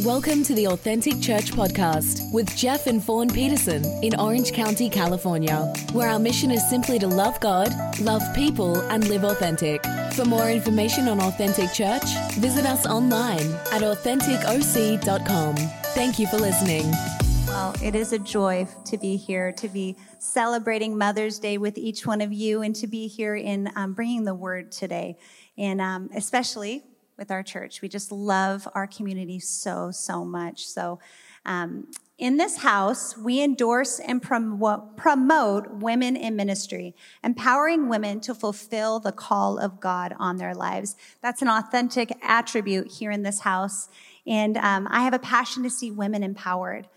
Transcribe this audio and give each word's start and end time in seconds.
Welcome 0.00 0.42
to 0.44 0.54
the 0.54 0.68
Authentic 0.68 1.20
Church 1.20 1.52
Podcast 1.52 2.32
with 2.32 2.56
Jeff 2.56 2.86
and 2.86 3.04
Fawn 3.04 3.28
Peterson 3.28 3.84
in 4.02 4.18
Orange 4.18 4.52
County, 4.52 4.88
California, 4.88 5.72
where 5.92 6.08
our 6.08 6.18
mission 6.18 6.50
is 6.50 6.68
simply 6.68 6.98
to 6.98 7.06
love 7.06 7.38
God, 7.40 7.70
love 8.00 8.22
people, 8.34 8.80
and 8.90 9.06
live 9.08 9.22
authentic. 9.22 9.84
For 10.14 10.24
more 10.24 10.50
information 10.50 11.08
on 11.08 11.20
Authentic 11.20 11.72
Church, 11.72 12.04
visit 12.32 12.64
us 12.64 12.86
online 12.86 13.46
at 13.70 13.82
AuthenticOC.com. 13.82 15.56
Thank 15.94 16.18
you 16.18 16.26
for 16.26 16.38
listening. 16.38 16.90
Well, 17.46 17.74
it 17.82 17.94
is 17.94 18.14
a 18.14 18.18
joy 18.18 18.66
to 18.86 18.96
be 18.96 19.16
here, 19.16 19.52
to 19.52 19.68
be 19.68 19.96
celebrating 20.18 20.96
Mother's 20.96 21.38
Day 21.38 21.58
with 21.58 21.76
each 21.76 22.06
one 22.06 22.22
of 22.22 22.32
you, 22.32 22.62
and 22.62 22.74
to 22.76 22.86
be 22.86 23.08
here 23.08 23.36
in 23.36 23.70
um, 23.76 23.92
bringing 23.92 24.24
the 24.24 24.34
word 24.34 24.72
today. 24.72 25.18
And 25.58 25.80
um, 25.82 26.08
especially 26.16 26.82
with 27.22 27.30
our 27.30 27.44
church. 27.44 27.82
We 27.82 27.88
just 27.88 28.10
love 28.10 28.66
our 28.74 28.88
community 28.88 29.38
so, 29.38 29.92
so 29.92 30.24
much. 30.24 30.66
So, 30.66 30.98
um, 31.46 31.86
in 32.18 32.36
this 32.36 32.58
house, 32.58 33.16
we 33.16 33.40
endorse 33.40 34.00
and 34.00 34.20
promote, 34.20 34.96
promote 34.96 35.70
women 35.74 36.16
in 36.16 36.34
ministry, 36.34 36.96
empowering 37.22 37.88
women 37.88 38.20
to 38.22 38.34
fulfill 38.34 38.98
the 38.98 39.12
call 39.12 39.56
of 39.56 39.80
God 39.80 40.14
on 40.18 40.36
their 40.36 40.54
lives. 40.54 40.96
That's 41.20 41.42
an 41.42 41.48
authentic 41.48 42.12
attribute 42.22 42.90
here 42.92 43.12
in 43.12 43.22
this 43.22 43.40
house. 43.40 43.88
And 44.26 44.56
um, 44.56 44.88
I 44.90 45.02
have 45.02 45.14
a 45.14 45.18
passion 45.20 45.62
to 45.62 45.70
see 45.70 45.92
women 45.92 46.24
empowered 46.24 46.88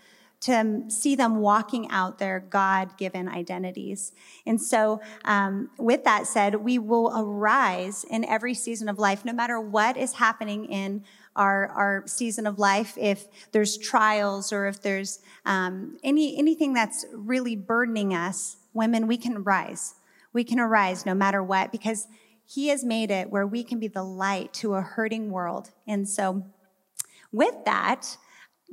to 0.46 0.84
see 0.88 1.16
them 1.16 1.40
walking 1.40 1.90
out 1.90 2.18
their 2.18 2.38
God 2.38 2.96
given 2.96 3.28
identities. 3.28 4.12
And 4.46 4.62
so, 4.62 5.00
um, 5.24 5.70
with 5.76 6.04
that 6.04 6.28
said, 6.28 6.54
we 6.54 6.78
will 6.78 7.12
arise 7.16 8.04
in 8.08 8.24
every 8.24 8.54
season 8.54 8.88
of 8.88 8.96
life, 8.96 9.24
no 9.24 9.32
matter 9.32 9.60
what 9.60 9.96
is 9.96 10.14
happening 10.14 10.66
in 10.66 11.02
our, 11.34 11.66
our 11.66 12.04
season 12.06 12.46
of 12.46 12.60
life. 12.60 12.96
If 12.96 13.26
there's 13.50 13.76
trials 13.76 14.52
or 14.52 14.68
if 14.68 14.80
there's 14.80 15.18
um, 15.44 15.98
any, 16.04 16.38
anything 16.38 16.74
that's 16.74 17.04
really 17.12 17.56
burdening 17.56 18.14
us, 18.14 18.56
women, 18.72 19.08
we 19.08 19.16
can 19.16 19.42
rise. 19.42 19.96
We 20.32 20.44
can 20.44 20.60
arise 20.60 21.04
no 21.04 21.14
matter 21.14 21.42
what 21.42 21.72
because 21.72 22.06
He 22.46 22.68
has 22.68 22.84
made 22.84 23.10
it 23.10 23.30
where 23.30 23.48
we 23.48 23.64
can 23.64 23.80
be 23.80 23.88
the 23.88 24.04
light 24.04 24.54
to 24.54 24.74
a 24.74 24.80
hurting 24.80 25.32
world. 25.32 25.72
And 25.88 26.08
so, 26.08 26.46
with 27.32 27.64
that, 27.64 28.16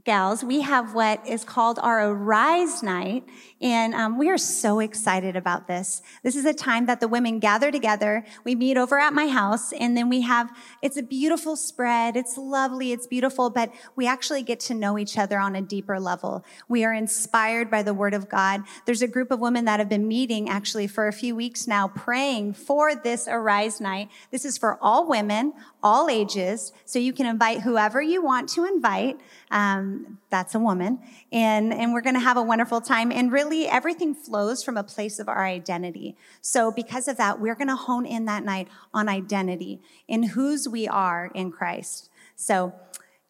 gals, 0.03 0.43
we 0.43 0.61
have 0.61 0.93
what 0.93 1.25
is 1.25 1.45
called 1.45 1.79
our 1.79 2.09
Arise 2.09 2.83
Night, 2.83 3.23
and 3.61 3.93
um, 3.93 4.17
we 4.17 4.29
are 4.29 4.37
so 4.37 4.79
excited 4.81 5.37
about 5.37 5.67
this. 5.67 6.01
This 6.23 6.35
is 6.35 6.43
a 6.43 6.53
time 6.53 6.87
that 6.87 6.99
the 6.99 7.07
women 7.07 7.39
gather 7.39 7.71
together. 7.71 8.25
We 8.43 8.55
meet 8.55 8.75
over 8.75 8.99
at 8.99 9.13
my 9.13 9.27
house, 9.27 9.71
and 9.71 9.95
then 9.95 10.09
we 10.09 10.21
have, 10.21 10.49
it's 10.81 10.97
a 10.97 11.03
beautiful 11.03 11.55
spread. 11.55 12.17
It's 12.17 12.37
lovely. 12.37 12.91
It's 12.91 13.07
beautiful, 13.07 13.49
but 13.49 13.71
we 13.95 14.05
actually 14.05 14.43
get 14.43 14.59
to 14.61 14.73
know 14.73 14.97
each 14.97 15.17
other 15.17 15.39
on 15.39 15.55
a 15.55 15.61
deeper 15.61 15.99
level. 15.99 16.43
We 16.67 16.83
are 16.83 16.93
inspired 16.93 17.71
by 17.71 17.83
the 17.83 17.93
Word 17.93 18.13
of 18.13 18.27
God. 18.27 18.63
There's 18.85 19.03
a 19.03 19.07
group 19.07 19.31
of 19.31 19.39
women 19.39 19.63
that 19.65 19.79
have 19.79 19.89
been 19.89 20.07
meeting 20.07 20.49
actually 20.49 20.87
for 20.87 21.07
a 21.07 21.13
few 21.13 21.33
weeks 21.33 21.65
now, 21.65 21.87
praying 21.87 22.55
for 22.55 22.93
this 22.93 23.27
Arise 23.29 23.79
Night. 23.79 24.09
This 24.31 24.43
is 24.43 24.57
for 24.57 24.77
all 24.81 25.07
women, 25.07 25.53
all 25.81 26.09
ages, 26.09 26.73
so 26.83 26.99
you 26.99 27.13
can 27.13 27.25
invite 27.25 27.61
whoever 27.61 28.01
you 28.01 28.21
want 28.21 28.49
to 28.49 28.65
invite. 28.65 29.21
Um, 29.49 29.82
Um, 29.83 30.17
that's 30.29 30.55
a 30.55 30.59
woman. 30.59 30.99
And, 31.31 31.73
and 31.73 31.93
we're 31.93 32.01
going 32.01 32.15
to 32.15 32.19
have 32.19 32.37
a 32.37 32.41
wonderful 32.41 32.81
time. 32.81 33.11
And 33.11 33.31
really, 33.31 33.67
everything 33.67 34.15
flows 34.15 34.63
from 34.63 34.77
a 34.77 34.83
place 34.83 35.19
of 35.19 35.27
our 35.27 35.45
identity. 35.45 36.15
So, 36.41 36.71
because 36.71 37.07
of 37.07 37.17
that, 37.17 37.39
we're 37.39 37.55
going 37.55 37.67
to 37.67 37.75
hone 37.75 38.05
in 38.05 38.25
that 38.25 38.43
night 38.43 38.67
on 38.93 39.09
identity, 39.09 39.81
in 40.07 40.23
whose 40.23 40.67
we 40.67 40.87
are 40.87 41.31
in 41.33 41.51
Christ. 41.51 42.09
So, 42.35 42.73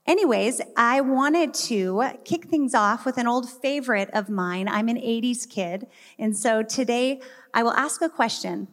anyways, 0.08 0.62
I 0.78 1.02
wanted 1.02 1.54
to 1.56 2.04
kick 2.24 2.46
things 2.46 2.74
off 2.74 3.06
with 3.06 3.18
an 3.18 3.28
old 3.28 3.50
favorite 3.50 4.09
of 4.14 4.30
mine. 4.30 4.68
I'm 4.68 4.88
an 4.88 4.98
80s 4.98 5.50
kid. 5.50 5.88
And 6.18 6.38
so 6.38 6.64
today, 6.64 7.22
I 7.54 7.64
will 7.64 7.74
ask 7.74 8.02
a 8.02 8.09
question. 8.09 8.68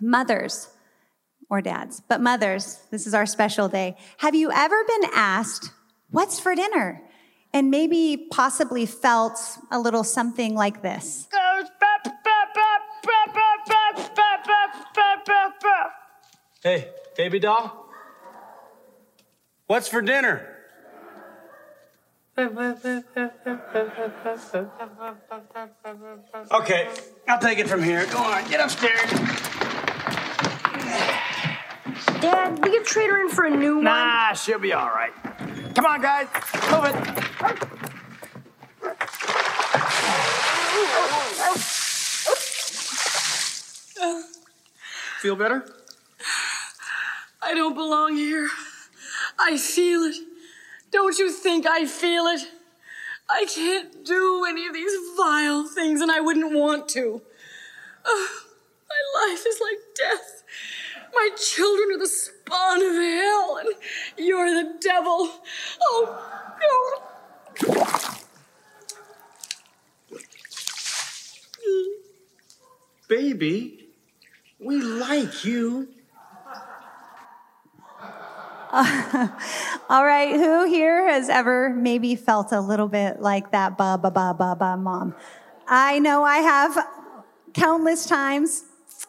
Mothers, 0.00 0.70
or 1.50 1.60
dads, 1.60 2.00
but 2.08 2.18
mothers, 2.18 2.80
this 2.90 3.06
is 3.06 3.12
our 3.12 3.26
special 3.26 3.68
day. 3.68 3.94
Have 4.18 4.34
you 4.34 4.50
ever 4.50 4.84
been 4.84 5.10
asked, 5.12 5.70
What's 6.12 6.38
for 6.38 6.54
dinner? 6.54 7.02
And 7.54 7.70
maybe 7.70 8.28
possibly 8.30 8.86
felt 8.86 9.38
a 9.70 9.78
little 9.78 10.04
something 10.04 10.54
like 10.54 10.82
this. 10.82 11.28
Hey, 16.62 16.88
baby 17.16 17.40
doll, 17.40 17.88
what's 19.66 19.88
for 19.88 20.00
dinner? 20.00 20.48
Okay, 26.52 26.88
I'll 27.28 27.40
take 27.40 27.58
it 27.58 27.68
from 27.68 27.82
here. 27.82 28.06
Go 28.06 28.18
on, 28.18 28.48
get 28.48 28.60
upstairs. 28.60 29.51
Dad, 32.20 32.64
we 32.64 32.70
can 32.70 32.84
trade 32.84 33.10
her 33.10 33.20
in 33.20 33.28
for 33.28 33.44
a 33.44 33.50
new 33.50 33.76
one. 33.76 33.84
Nah, 33.84 34.32
she'll 34.34 34.58
be 34.58 34.72
all 34.72 34.88
right. 34.88 35.12
Come 35.74 35.86
on, 35.86 36.00
guys, 36.00 36.28
move 36.70 36.84
it. 36.84 36.94
Feel 45.20 45.36
better? 45.36 45.64
I 47.40 47.54
don't 47.54 47.74
belong 47.74 48.16
here. 48.16 48.48
I 49.38 49.56
feel 49.56 50.02
it. 50.02 50.16
Don't 50.90 51.18
you 51.18 51.30
think 51.30 51.66
I 51.66 51.86
feel 51.86 52.26
it? 52.26 52.40
I 53.30 53.46
can't 53.46 54.04
do 54.04 54.44
any 54.48 54.66
of 54.66 54.74
these 54.74 54.92
vile 55.16 55.64
things, 55.66 56.00
and 56.00 56.10
I 56.10 56.20
wouldn't 56.20 56.52
want 56.52 56.88
to. 56.90 57.22
Uh, 58.04 58.26
my 58.88 59.28
life 59.28 59.44
is 59.46 59.60
like 59.60 59.78
death. 59.96 60.42
My 61.14 61.30
children 61.36 61.96
are 61.96 61.98
the 61.98 62.06
spawn 62.06 62.82
of 62.82 62.94
hell, 62.94 63.60
and 63.60 64.26
you're 64.26 64.50
the 64.50 64.74
devil. 64.80 65.30
Oh, 65.82 66.28
God. 67.60 68.18
Baby, 73.08 73.88
we 74.58 74.80
like 74.80 75.44
you. 75.44 75.88
All 78.72 80.06
right, 80.06 80.34
who 80.34 80.64
here 80.64 81.06
has 81.10 81.28
ever 81.28 81.68
maybe 81.68 82.16
felt 82.16 82.52
a 82.52 82.60
little 82.60 82.88
bit 82.88 83.20
like 83.20 83.50
that 83.50 83.76
ba 83.76 83.98
ba 84.00 84.10
ba 84.10 84.34
ba 84.38 84.56
ba 84.58 84.78
mom? 84.78 85.14
I 85.68 85.98
know 85.98 86.24
I 86.24 86.38
have 86.38 86.88
countless 87.52 88.06
times 88.06 88.64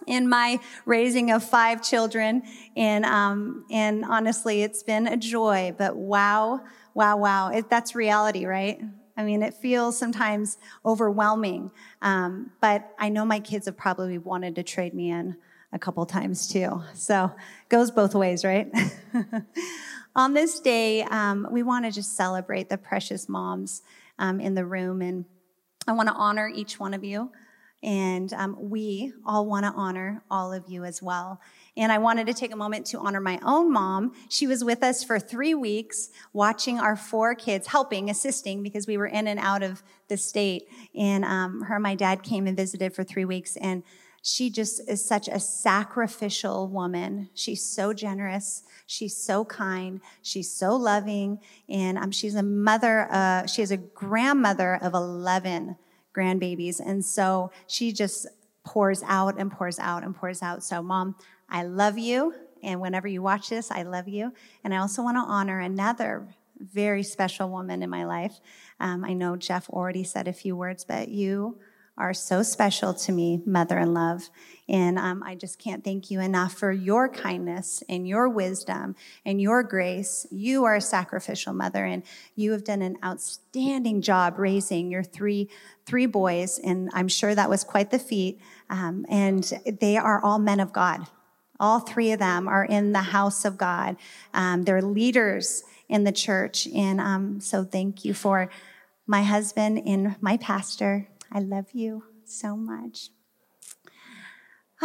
in 0.07 0.29
my 0.29 0.59
raising 0.85 1.31
of 1.31 1.43
five 1.43 1.81
children, 1.81 2.43
and 2.75 3.05
um, 3.05 3.65
and 3.71 4.05
honestly, 4.05 4.63
it's 4.63 4.83
been 4.83 5.07
a 5.07 5.17
joy. 5.17 5.73
But 5.77 5.95
wow, 5.95 6.61
wow, 6.93 7.17
wow, 7.17 7.49
it, 7.49 7.69
that's 7.69 7.95
reality, 7.95 8.45
right? 8.45 8.81
I 9.15 9.23
mean, 9.23 9.43
it 9.43 9.53
feels 9.53 9.97
sometimes 9.97 10.57
overwhelming. 10.85 11.71
Um, 12.01 12.51
but 12.61 12.93
I 12.97 13.09
know 13.09 13.25
my 13.25 13.39
kids 13.39 13.67
have 13.67 13.77
probably 13.77 14.17
wanted 14.17 14.55
to 14.55 14.63
trade 14.63 14.93
me 14.93 15.11
in 15.11 15.37
a 15.71 15.79
couple 15.79 16.05
times 16.05 16.47
too. 16.47 16.81
So 16.93 17.31
goes 17.69 17.91
both 17.91 18.15
ways, 18.15 18.43
right? 18.43 18.71
On 20.15 20.33
this 20.33 20.59
day, 20.59 21.03
um, 21.03 21.47
we 21.51 21.63
want 21.63 21.85
to 21.85 21.91
just 21.91 22.15
celebrate 22.15 22.69
the 22.69 22.77
precious 22.77 23.27
moms 23.27 23.81
um, 24.19 24.39
in 24.39 24.53
the 24.53 24.63
room, 24.63 25.01
and 25.01 25.25
I 25.87 25.93
want 25.93 26.07
to 26.09 26.13
honor 26.13 26.47
each 26.47 26.79
one 26.79 26.93
of 26.93 27.03
you. 27.03 27.31
And 27.83 28.31
um, 28.33 28.55
we 28.57 29.11
all 29.25 29.45
want 29.45 29.66
to 29.66 29.73
honor 29.73 30.23
all 30.31 30.53
of 30.53 30.63
you 30.69 30.85
as 30.85 31.03
well. 31.03 31.41
And 31.75 31.91
I 31.91 31.97
wanted 31.97 32.27
to 32.27 32.33
take 32.33 32.53
a 32.53 32.55
moment 32.55 32.85
to 32.88 32.99
honor 32.99 33.19
my 33.19 33.39
own 33.44 33.71
mom. 33.71 34.13
She 34.29 34.47
was 34.47 34.63
with 34.63 34.83
us 34.83 35.03
for 35.03 35.19
three 35.19 35.53
weeks, 35.53 36.09
watching 36.31 36.79
our 36.79 36.95
four 36.95 37.35
kids, 37.35 37.67
helping, 37.67 38.09
assisting, 38.09 38.63
because 38.63 38.87
we 38.87 38.96
were 38.96 39.08
in 39.08 39.28
and 39.28 39.40
out 39.40 39.63
of 39.63 39.84
the 40.08 40.16
state. 40.16 40.63
And 40.96 41.25
um, 41.25 41.61
her 41.63 41.75
and 41.75 41.84
my 41.84 41.96
dad 41.96 42.23
came 42.23 42.47
and 42.47 42.55
visited 42.55 42.93
for 42.93 43.03
three 43.03 43.25
weeks. 43.25 43.58
And 43.58 43.84
she 44.22 44.49
just 44.49 44.87
is 44.87 45.03
such 45.03 45.28
a 45.28 45.40
sacrificial 45.40 46.69
woman. 46.69 47.29
She's 47.34 47.66
so 47.66 47.91
generous. 47.91 48.63
She's 48.87 49.17
so 49.17 49.43
kind. 49.43 49.99
She's 50.22 50.49
so 50.49 50.78
loving. 50.78 51.40
And 51.67 51.97
um, 51.97 52.11
she's 52.11 52.35
a 52.35 52.43
mother, 52.43 53.11
uh, 53.11 53.46
she 53.47 53.61
is 53.61 53.72
a 53.72 53.78
grandmother 53.78 54.79
of 54.81 54.93
11 54.93 55.75
grandbabies. 56.15 56.79
And 56.79 57.03
so 57.03 57.51
she 57.67 57.91
just 57.91 58.27
pours 58.63 59.03
out 59.05 59.37
and 59.37 59.51
pours 59.51 59.79
out 59.79 60.03
and 60.03 60.15
pours 60.15 60.41
out. 60.41 60.63
So, 60.63 60.81
mom, 60.81 61.15
I 61.49 61.63
love 61.63 61.97
you. 61.97 62.33
And 62.61 62.79
whenever 62.79 63.07
you 63.07 63.21
watch 63.21 63.49
this, 63.49 63.71
I 63.71 63.83
love 63.83 64.07
you. 64.07 64.31
And 64.63 64.73
I 64.73 64.77
also 64.77 65.03
want 65.03 65.17
to 65.17 65.21
honor 65.21 65.59
another 65.59 66.27
very 66.59 67.03
special 67.03 67.49
woman 67.49 67.83
in 67.83 67.89
my 67.89 68.05
life. 68.05 68.39
Um, 68.79 69.03
I 69.03 69.13
know 69.13 69.35
Jeff 69.35 69.69
already 69.69 70.03
said 70.03 70.27
a 70.27 70.33
few 70.33 70.55
words, 70.55 70.85
but 70.85 71.09
you 71.09 71.57
are 71.97 72.13
so 72.13 72.41
special 72.41 72.93
to 72.93 73.11
me, 73.11 73.41
mother 73.45 73.78
in 73.78 73.93
love. 73.93 74.29
And 74.67 74.97
um, 74.97 75.22
I 75.23 75.35
just 75.35 75.59
can't 75.59 75.84
thank 75.84 76.09
you 76.09 76.19
enough 76.19 76.53
for 76.53 76.72
your 76.72 77.09
kindness 77.09 77.84
and 77.90 78.07
your 78.07 78.29
wisdom 78.29 78.95
and 79.25 79.41
your 79.41 79.61
grace. 79.61 80.25
You 80.31 80.63
are 80.63 80.75
a 80.75 80.81
sacrificial 80.81 81.53
mother, 81.53 81.85
and 81.85 82.03
you 82.35 82.53
have 82.53 82.63
done 82.63 82.81
an 82.81 82.97
outstanding 83.03 84.01
job 84.01 84.40
raising 84.40 84.90
your 84.90 85.03
three 85.03 85.49
three 85.85 86.05
boys. 86.05 86.59
And 86.59 86.90
I'm 86.93 87.09
sure 87.09 87.35
that 87.35 87.49
was 87.49 87.63
quite 87.63 87.91
the 87.91 87.99
feat. 87.99 88.39
Um, 88.69 89.05
and 89.09 89.51
they 89.81 89.97
are 89.97 90.23
all 90.23 90.39
men 90.39 90.61
of 90.61 90.72
God. 90.72 91.07
All 91.59 91.79
three 91.79 92.11
of 92.11 92.19
them 92.19 92.47
are 92.47 92.66
in 92.66 92.93
the 92.93 93.01
house 93.01 93.46
of 93.46 93.57
God. 93.57 93.97
Um, 94.34 94.63
they're 94.63 94.81
leaders 94.81 95.63
in 95.89 96.05
the 96.05 96.11
church. 96.11 96.67
And 96.73 96.99
um, 96.99 97.41
so 97.41 97.63
thank 97.63 98.05
you 98.05 98.13
for 98.13 98.49
my 99.05 99.23
husband 99.23 99.81
and 99.85 100.16
my 100.22 100.37
pastor. 100.37 101.07
I 101.34 101.40
love 101.40 101.72
you 101.74 102.03
so 102.26 102.56
much. 102.56 103.09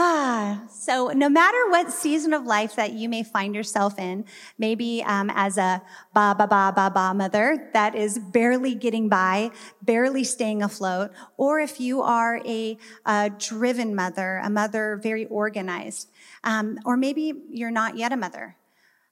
Ah, 0.01 0.63
so 0.71 1.09
no 1.09 1.29
matter 1.29 1.59
what 1.71 1.93
season 1.93 2.33
of 2.33 2.45
life 2.45 2.77
that 2.77 2.93
you 2.93 3.09
may 3.09 3.23
find 3.23 3.55
yourself 3.55 3.99
in, 3.99 4.25
maybe 4.57 5.03
um, 5.05 5.29
as 5.35 5.59
a 5.59 5.83
ba 6.15 6.35
ba 6.39 6.47
ba 6.47 6.73
ba 6.75 6.91
ba 6.95 7.13
mother 7.13 7.69
that 7.75 7.95
is 7.95 8.19
barely 8.19 8.75
getting 8.75 9.09
by, 9.09 9.51
barely 9.83 10.25
staying 10.25 10.63
afloat, 10.63 11.11
or 11.37 11.59
if 11.59 11.81
you 11.81 12.01
are 12.01 12.41
a, 12.47 12.79
a 13.05 13.31
driven 13.39 13.95
mother, 13.95 14.41
a 14.43 14.49
mother 14.49 15.01
very 15.03 15.27
organized, 15.27 16.09
um, 16.45 16.79
or 16.87 16.97
maybe 16.97 17.33
you're 17.51 17.73
not 17.73 17.99
yet 17.99 18.13
a 18.13 18.17
mother, 18.17 18.57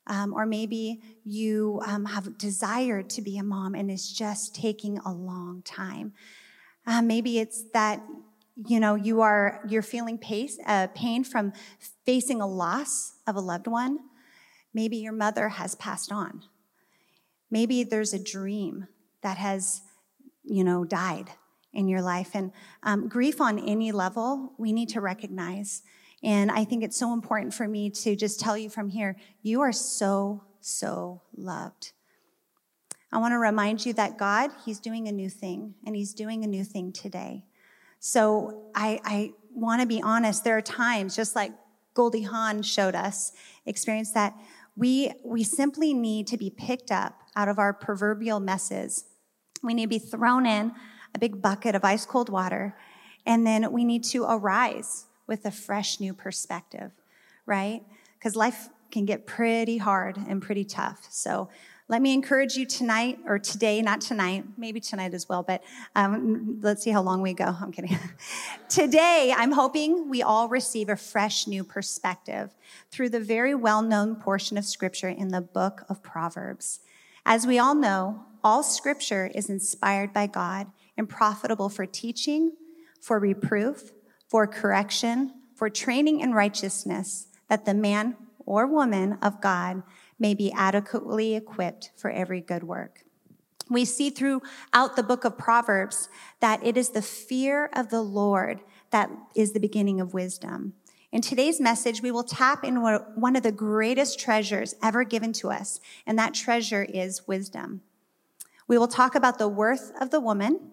um, 0.07 0.33
or 0.33 0.47
maybe 0.47 1.01
you 1.25 1.83
um, 1.85 2.05
have 2.05 2.39
desired 2.39 3.11
to 3.11 3.23
be 3.23 3.39
a 3.39 3.43
mom 3.43 3.75
and 3.75 3.91
it's 3.91 4.13
just 4.13 4.55
taking 4.55 4.99
a 4.99 5.13
long 5.13 5.63
time. 5.63 6.13
Uh, 6.87 7.03
maybe 7.03 7.39
it's 7.39 7.65
that 7.73 8.03
you 8.67 8.81
know 8.81 8.95
you 8.95 9.21
are 9.21 9.61
you're 9.69 9.83
feeling 9.83 10.19
pace, 10.19 10.59
uh, 10.67 10.89
pain 10.95 11.25
from 11.25 11.53
facing 12.05 12.41
a 12.41 12.47
loss 12.47 13.15
of 13.27 13.37
a 13.37 13.41
loved 13.41 13.67
one. 13.67 13.99
Maybe 14.73 14.97
your 14.99 15.13
mother 15.13 15.49
has 15.49 15.75
passed 15.75 16.13
on. 16.13 16.43
Maybe 17.51 17.85
there's 17.85 18.13
a 18.13 18.23
dream 18.23 18.89
that 19.23 19.39
has 19.39 19.83
you 20.45 20.65
know 20.65 20.85
died 20.85 21.31
in 21.73 21.89
your 21.89 22.03
life 22.03 22.31
and 22.35 22.53
um, 22.83 23.09
grief 23.09 23.41
on 23.41 23.59
any 23.59 23.93
level 23.93 24.55
we 24.59 24.73
need 24.73 24.89
to 24.91 25.01
recognize 25.01 25.83
and 26.23 26.51
I 26.51 26.65
think 26.65 26.83
it's 26.83 26.97
so 26.97 27.13
important 27.13 27.55
for 27.55 27.69
me 27.69 27.91
to 27.91 28.17
just 28.17 28.41
tell 28.41 28.57
you 28.57 28.71
from 28.71 28.89
here 28.89 29.17
you 29.43 29.61
are 29.61 29.73
so, 29.73 30.43
so 30.61 31.23
loved. 31.37 31.93
I 33.17 33.19
want 33.19 33.33
to 33.33 33.39
remind 33.39 33.87
you 33.87 33.95
that 33.95 34.19
God, 34.19 34.51
He's 34.67 34.79
doing 34.79 35.09
a 35.09 35.13
new 35.13 35.31
thing, 35.31 35.73
and 35.87 35.97
He's 35.97 36.13
doing 36.13 36.45
a 36.45 36.47
new 36.47 36.63
thing 36.63 36.93
today. 36.93 37.47
So 37.99 38.65
I, 38.75 39.01
I 39.05 39.33
want 39.55 39.81
to 39.81 39.87
be 39.87 40.03
honest. 40.03 40.45
There 40.45 40.59
are 40.59 40.61
times, 40.61 41.17
just 41.17 41.35
like 41.35 41.53
Goldie 41.95 42.25
Hawn 42.25 42.61
showed 42.61 42.95
us, 42.95 43.33
experience 43.65 44.13
that 44.13 44.35
we, 44.77 45.13
we 45.25 45.45
simply 45.45 45.95
need 45.95 46.27
to 46.27 46.37
be 46.37 46.51
picked 46.51 46.91
up 46.93 47.15
out 47.35 47.49
of 47.49 47.59
our 47.59 47.73
proverbial 47.73 48.39
messes. 48.39 49.05
We 49.63 49.73
need 49.73 49.85
to 49.85 49.89
be 49.89 49.99
thrown 49.99 50.45
in 50.45 50.73
a 51.15 51.19
big 51.19 51.41
bucket 51.41 51.75
of 51.75 51.87
ice 51.87 52.05
cold 52.05 52.29
water, 52.29 52.77
and 53.25 53.47
then 53.47 53.73
we 53.73 53.87
need 53.87 54.05
to 54.05 54.25
arise 54.25 55.07
with 55.27 55.47
a 55.47 55.51
fresh 55.51 56.01
new 56.01 56.13
perspective, 56.13 56.91
right? 57.47 57.81
Because 58.19 58.37
life 58.37 58.69
can 58.91 59.07
get 59.07 59.27
pretty 59.27 59.79
hard 59.79 60.19
and 60.19 60.43
pretty 60.43 60.67
tough. 60.67 61.07
So 61.09 61.49
let 61.89 62.03
me 62.03 62.13
encourage 62.13 62.57
you 62.57 62.67
tonight 62.67 63.19
or 63.27 63.39
today, 63.39 63.81
not 63.81 64.01
tonight, 64.01 64.45
maybe 64.57 64.81
tonight 64.81 65.15
as 65.15 65.29
well, 65.29 65.45
but 65.45 65.63
um, 65.95 66.59
let's 66.61 66.83
see 66.83 66.91
how 66.91 67.01
long 67.01 67.23
we 67.23 67.33
go. 67.33 67.45
I'm 67.45 67.71
kidding. 67.71 67.97
today, 68.69 69.33
I'm 69.37 69.53
hoping 69.53 70.09
we 70.09 70.21
all 70.21 70.49
receive 70.49 70.89
a 70.89 70.97
fresh 70.97 71.47
new 71.47 71.63
perspective 71.63 72.51
through 72.91 73.11
the 73.11 73.21
very 73.21 73.55
well 73.55 73.83
known 73.83 74.17
portion 74.17 74.59
of 74.59 74.65
scripture 74.65 75.09
in 75.09 75.29
the 75.29 75.41
book 75.41 75.85
of 75.89 76.03
Proverbs. 76.03 76.81
As 77.25 77.47
we 77.47 77.57
all 77.59 77.75
know, 77.75 78.25
all 78.43 78.65
scripture 78.65 79.31
is 79.33 79.49
inspired 79.49 80.13
by 80.13 80.27
God 80.27 80.67
and 80.97 81.09
profitable 81.09 81.69
for 81.69 81.87
teaching, 81.87 82.53
for 83.01 83.21
reproof, 83.21 83.93
for 84.29 84.49
correction, 84.49 85.33
for 85.55 85.71
training 85.71 86.19
in 86.19 86.33
righteousness, 86.33 87.29
that 87.49 87.65
the 87.65 87.75
man 87.75 88.17
or 88.45 88.67
woman 88.67 89.19
of 89.23 89.41
God 89.41 89.83
may 90.19 90.35
be 90.35 90.53
adequately 90.53 91.35
equipped 91.35 91.91
for 91.97 92.11
every 92.11 92.41
good 92.41 92.65
work. 92.65 93.05
We 93.69 93.85
see 93.85 94.11
throughout 94.11 94.95
the 94.95 95.03
book 95.03 95.25
of 95.25 95.37
Proverbs 95.37 96.09
that 96.41 96.65
it 96.65 96.77
is 96.77 96.91
the 96.91 97.03
fear 97.03 97.69
of 97.75 97.91
the 97.91 98.03
Lord 98.03 98.61
that 98.91 99.11
is 99.35 99.53
the 99.53 99.61
beginning 99.61 100.01
of 100.01 100.15
wisdom. 100.15 100.75
In 101.11 101.21
today's 101.21 101.61
message, 101.61 102.03
we 102.03 102.11
will 102.11 102.25
tap 102.25 102.63
into 102.65 103.05
one 103.15 103.37
of 103.37 103.43
the 103.43 103.53
greatest 103.53 104.21
treasures 104.21 104.75
ever 104.83 105.03
given 105.05 105.33
to 105.35 105.51
us, 105.51 105.81
and 106.07 106.19
that 106.19 106.35
treasure 106.35 106.85
is 106.85 107.27
wisdom. 107.27 107.81
We 108.69 108.79
will 108.79 108.89
talk 108.89 109.15
about 109.15 109.39
the 109.39 109.49
worth 109.49 109.93
of 110.01 110.11
the 110.11 110.21
woman, 110.21 110.73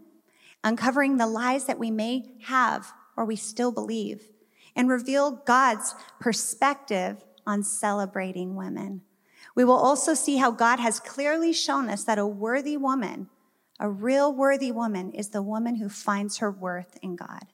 uncovering 0.63 1.17
the 1.17 1.27
lies 1.27 1.65
that 1.65 1.79
we 1.79 1.91
may 1.91 2.33
have 2.43 2.91
or 3.15 3.25
we 3.25 3.35
still 3.35 3.71
believe, 3.71 4.29
and 4.75 4.89
reveal 4.89 5.31
God's 5.31 5.95
perspective 6.19 7.23
on 7.45 7.63
celebrating 7.63 8.55
women. 8.55 9.01
We 9.55 9.63
will 9.63 9.77
also 9.77 10.13
see 10.13 10.38
how 10.38 10.51
God 10.51 10.79
has 10.79 11.00
clearly 11.00 11.53
shown 11.53 11.89
us 11.89 12.03
that 12.05 12.17
a 12.17 12.25
worthy 12.25 12.77
woman, 12.77 13.29
a 13.79 13.89
real 13.89 14.33
worthy 14.33 14.71
woman, 14.71 15.11
is 15.11 15.29
the 15.29 15.41
woman 15.41 15.75
who 15.75 15.89
finds 15.89 16.38
her 16.38 16.51
worth 16.51 16.97
in 17.01 17.15
God. 17.15 17.45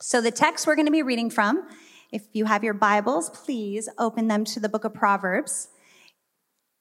So, 0.00 0.20
the 0.20 0.30
text 0.30 0.66
we're 0.66 0.76
going 0.76 0.86
to 0.86 0.92
be 0.92 1.02
reading 1.02 1.30
from, 1.30 1.68
if 2.10 2.26
you 2.32 2.46
have 2.46 2.64
your 2.64 2.74
Bibles, 2.74 3.30
please 3.30 3.88
open 3.98 4.28
them 4.28 4.44
to 4.46 4.60
the 4.60 4.68
book 4.68 4.84
of 4.84 4.94
Proverbs. 4.94 5.68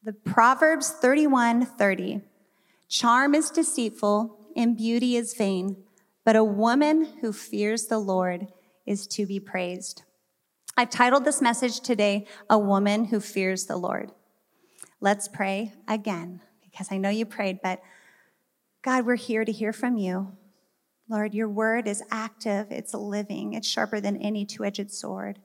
The 0.03 0.13
Proverbs 0.13 0.91
31 0.91 1.65
30. 1.65 2.21
Charm 2.89 3.33
is 3.35 3.49
deceitful 3.49 4.37
and 4.55 4.77
beauty 4.77 5.15
is 5.15 5.33
vain 5.33 5.83
but 6.25 6.35
a 6.35 6.43
woman 6.43 7.05
who 7.21 7.33
fears 7.33 7.87
the 7.87 7.99
Lord 7.99 8.47
is 8.85 9.07
to 9.07 9.25
be 9.25 9.39
praised. 9.39 10.03
I've 10.75 10.89
titled 10.89 11.23
this 11.23 11.39
message 11.39 11.81
today, 11.81 12.25
A 12.49 12.57
Woman 12.57 13.05
Who 13.05 13.19
Fears 13.19 13.67
the 13.67 13.77
Lord. 13.77 14.11
Let's 14.99 15.27
pray 15.27 15.71
again, 15.87 16.41
because 16.63 16.91
I 16.91 16.97
know 16.97 17.09
you 17.09 17.27
prayed, 17.27 17.59
but 17.61 17.79
God, 18.81 19.05
we're 19.05 19.15
here 19.15 19.45
to 19.45 19.51
hear 19.51 19.71
from 19.71 19.97
you. 19.97 20.35
Lord, 21.07 21.35
your 21.35 21.47
word 21.47 21.87
is 21.87 22.01
active, 22.09 22.71
it's 22.71 22.95
living, 22.95 23.53
it's 23.53 23.67
sharper 23.67 24.01
than 24.01 24.17
any 24.17 24.45
two 24.45 24.65
edged 24.65 24.91
sword. 24.91 25.39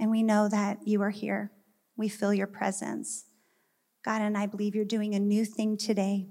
And 0.00 0.10
we 0.10 0.22
know 0.22 0.48
that 0.48 0.78
you 0.86 1.02
are 1.02 1.10
here. 1.10 1.52
We 1.98 2.08
feel 2.08 2.32
your 2.32 2.46
presence. 2.46 3.26
God, 4.02 4.22
and 4.22 4.38
I 4.38 4.46
believe 4.46 4.74
you're 4.74 4.86
doing 4.86 5.14
a 5.14 5.20
new 5.20 5.44
thing 5.44 5.76
today. 5.76 6.28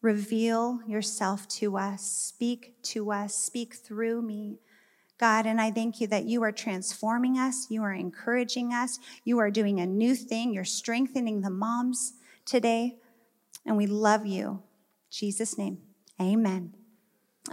Reveal 0.00 0.80
yourself 0.86 1.46
to 1.48 1.76
us. 1.76 2.02
Speak 2.02 2.82
to 2.84 3.12
us. 3.12 3.34
Speak 3.34 3.74
through 3.74 4.22
me. 4.22 4.60
God, 5.22 5.46
and 5.46 5.60
I 5.60 5.70
thank 5.70 6.00
you 6.00 6.08
that 6.08 6.24
you 6.24 6.42
are 6.42 6.50
transforming 6.50 7.38
us. 7.38 7.68
You 7.70 7.84
are 7.84 7.92
encouraging 7.92 8.74
us. 8.74 8.98
You 9.22 9.38
are 9.38 9.52
doing 9.52 9.78
a 9.78 9.86
new 9.86 10.16
thing. 10.16 10.52
You're 10.52 10.64
strengthening 10.64 11.42
the 11.42 11.48
moms 11.48 12.14
today. 12.44 12.96
And 13.64 13.76
we 13.76 13.86
love 13.86 14.26
you. 14.26 14.64
Jesus' 15.12 15.56
name, 15.56 15.78
amen. 16.20 16.74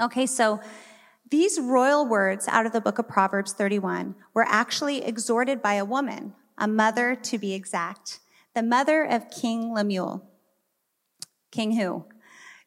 Okay, 0.02 0.26
so 0.26 0.60
these 1.30 1.60
royal 1.60 2.08
words 2.08 2.48
out 2.48 2.66
of 2.66 2.74
the 2.74 2.82
book 2.82 2.98
of 2.98 3.08
Proverbs 3.08 3.54
31 3.54 4.16
were 4.34 4.48
actually 4.50 5.06
exhorted 5.06 5.62
by 5.62 5.76
a 5.76 5.86
woman, 5.86 6.34
a 6.58 6.68
mother 6.68 7.14
to 7.14 7.38
be 7.38 7.54
exact, 7.54 8.18
the 8.56 8.64
mother 8.64 9.04
of 9.04 9.30
King 9.30 9.76
Lemuel. 9.76 10.28
King 11.52 11.74
who? 11.74 12.06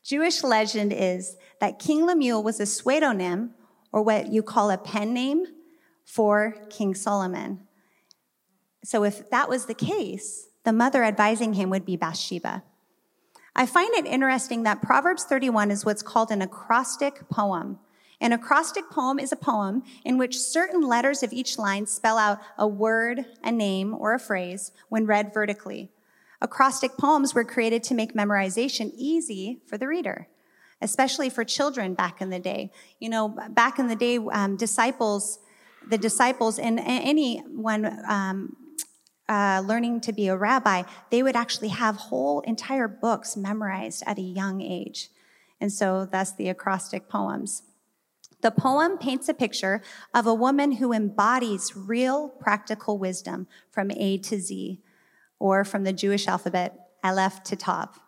Jewish 0.04 0.44
legend 0.44 0.92
is 0.92 1.34
that 1.60 1.80
King 1.80 2.06
Lemuel 2.06 2.44
was 2.44 2.60
a 2.60 2.66
pseudonym, 2.66 3.54
or 3.92 4.02
what 4.02 4.32
you 4.32 4.42
call 4.42 4.70
a 4.70 4.78
pen 4.78 5.12
name, 5.12 5.46
for 6.04 6.56
King 6.68 6.94
Solomon. 6.94 7.60
So 8.84 9.04
if 9.04 9.30
that 9.30 9.48
was 9.48 9.66
the 9.66 9.74
case, 9.74 10.48
the 10.64 10.72
mother 10.72 11.04
advising 11.04 11.54
him 11.54 11.70
would 11.70 11.84
be 11.84 11.96
Bathsheba. 11.96 12.64
I 13.54 13.66
find 13.66 13.94
it 13.94 14.06
interesting 14.06 14.62
that 14.62 14.82
Proverbs 14.82 15.24
31 15.24 15.70
is 15.70 15.84
what's 15.84 16.02
called 16.02 16.30
an 16.30 16.42
acrostic 16.42 17.28
poem. 17.28 17.78
An 18.20 18.32
acrostic 18.32 18.88
poem 18.90 19.18
is 19.18 19.32
a 19.32 19.36
poem 19.36 19.82
in 20.04 20.16
which 20.16 20.38
certain 20.38 20.80
letters 20.80 21.22
of 21.22 21.32
each 21.32 21.58
line 21.58 21.86
spell 21.86 22.18
out 22.18 22.40
a 22.56 22.66
word, 22.66 23.26
a 23.42 23.52
name, 23.52 23.94
or 23.94 24.14
a 24.14 24.18
phrase 24.18 24.72
when 24.88 25.06
read 25.06 25.34
vertically. 25.34 25.90
Acrostic 26.40 26.96
poems 26.96 27.34
were 27.34 27.44
created 27.44 27.82
to 27.84 27.94
make 27.94 28.14
memorization 28.14 28.92
easy 28.96 29.60
for 29.66 29.76
the 29.76 29.88
reader, 29.88 30.28
especially 30.82 31.30
for 31.30 31.44
children 31.44 31.94
back 31.94 32.20
in 32.20 32.30
the 32.30 32.38
day. 32.38 32.70
You 32.98 33.08
know, 33.08 33.28
back 33.50 33.78
in 33.78 33.86
the 33.86 33.96
day, 33.96 34.18
um, 34.18 34.56
disciples, 34.56 35.38
the 35.88 35.98
disciples, 35.98 36.58
and 36.58 36.78
anyone 36.80 38.00
um, 38.06 38.56
uh, 39.28 39.62
learning 39.64 40.00
to 40.02 40.12
be 40.12 40.28
a 40.28 40.36
rabbi, 40.36 40.82
they 41.10 41.22
would 41.22 41.36
actually 41.36 41.68
have 41.68 41.96
whole 41.96 42.40
entire 42.40 42.88
books 42.88 43.36
memorized 43.36 44.02
at 44.06 44.18
a 44.18 44.22
young 44.22 44.60
age. 44.60 45.08
And 45.60 45.72
so 45.72 46.06
that's 46.10 46.32
the 46.32 46.48
acrostic 46.48 47.08
poems. 47.08 47.62
The 48.42 48.50
poem 48.50 48.98
paints 48.98 49.28
a 49.28 49.34
picture 49.34 49.80
of 50.12 50.26
a 50.26 50.34
woman 50.34 50.72
who 50.72 50.92
embodies 50.92 51.76
real 51.76 52.28
practical 52.28 52.98
wisdom 52.98 53.46
from 53.70 53.92
A 53.92 54.18
to 54.18 54.40
Z, 54.40 54.80
or 55.38 55.64
from 55.64 55.84
the 55.84 55.92
Jewish 55.92 56.26
alphabet, 56.26 56.88
Aleph 57.04 57.42
to 57.44 57.56
Tav. 57.56 58.00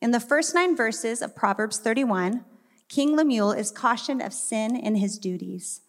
In 0.00 0.10
the 0.10 0.20
first 0.20 0.54
nine 0.54 0.76
verses 0.76 1.22
of 1.22 1.34
Proverbs 1.34 1.78
31, 1.78 2.44
King 2.88 3.16
Lemuel 3.16 3.52
is 3.52 3.70
cautioned 3.70 4.22
of 4.22 4.32
sin 4.32 4.76
in 4.76 4.96
his 4.96 5.18
duties. 5.18 5.80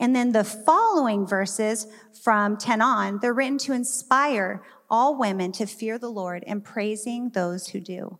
And 0.00 0.16
then 0.16 0.32
the 0.32 0.44
following 0.44 1.26
verses 1.26 1.86
from 2.24 2.56
10 2.56 2.82
on, 2.82 3.20
they're 3.20 3.32
written 3.32 3.58
to 3.58 3.72
inspire 3.72 4.62
all 4.90 5.16
women 5.16 5.52
to 5.52 5.66
fear 5.66 5.96
the 5.96 6.10
Lord 6.10 6.42
and 6.46 6.64
praising 6.64 7.30
those 7.30 7.68
who 7.68 7.80
do. 7.80 8.18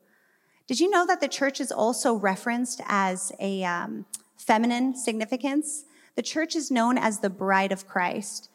Did 0.68 0.78
you 0.80 0.88
know 0.88 1.04
that 1.06 1.20
the 1.20 1.28
church 1.28 1.60
is 1.60 1.72
also 1.72 2.14
referenced 2.14 2.80
as 2.86 3.32
a 3.40 3.64
um, 3.64 4.06
feminine 4.38 4.94
significance? 4.94 5.84
The 6.14 6.22
church 6.22 6.54
is 6.54 6.70
known 6.70 6.96
as 6.96 7.18
the 7.18 7.30
bride 7.30 7.72
of 7.72 7.86
Christ. 7.86 8.48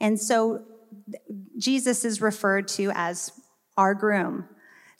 And 0.00 0.18
so 0.18 0.64
Jesus 1.58 2.04
is 2.04 2.20
referred 2.20 2.66
to 2.68 2.90
as 2.94 3.30
our 3.76 3.94
groom. 3.94 4.48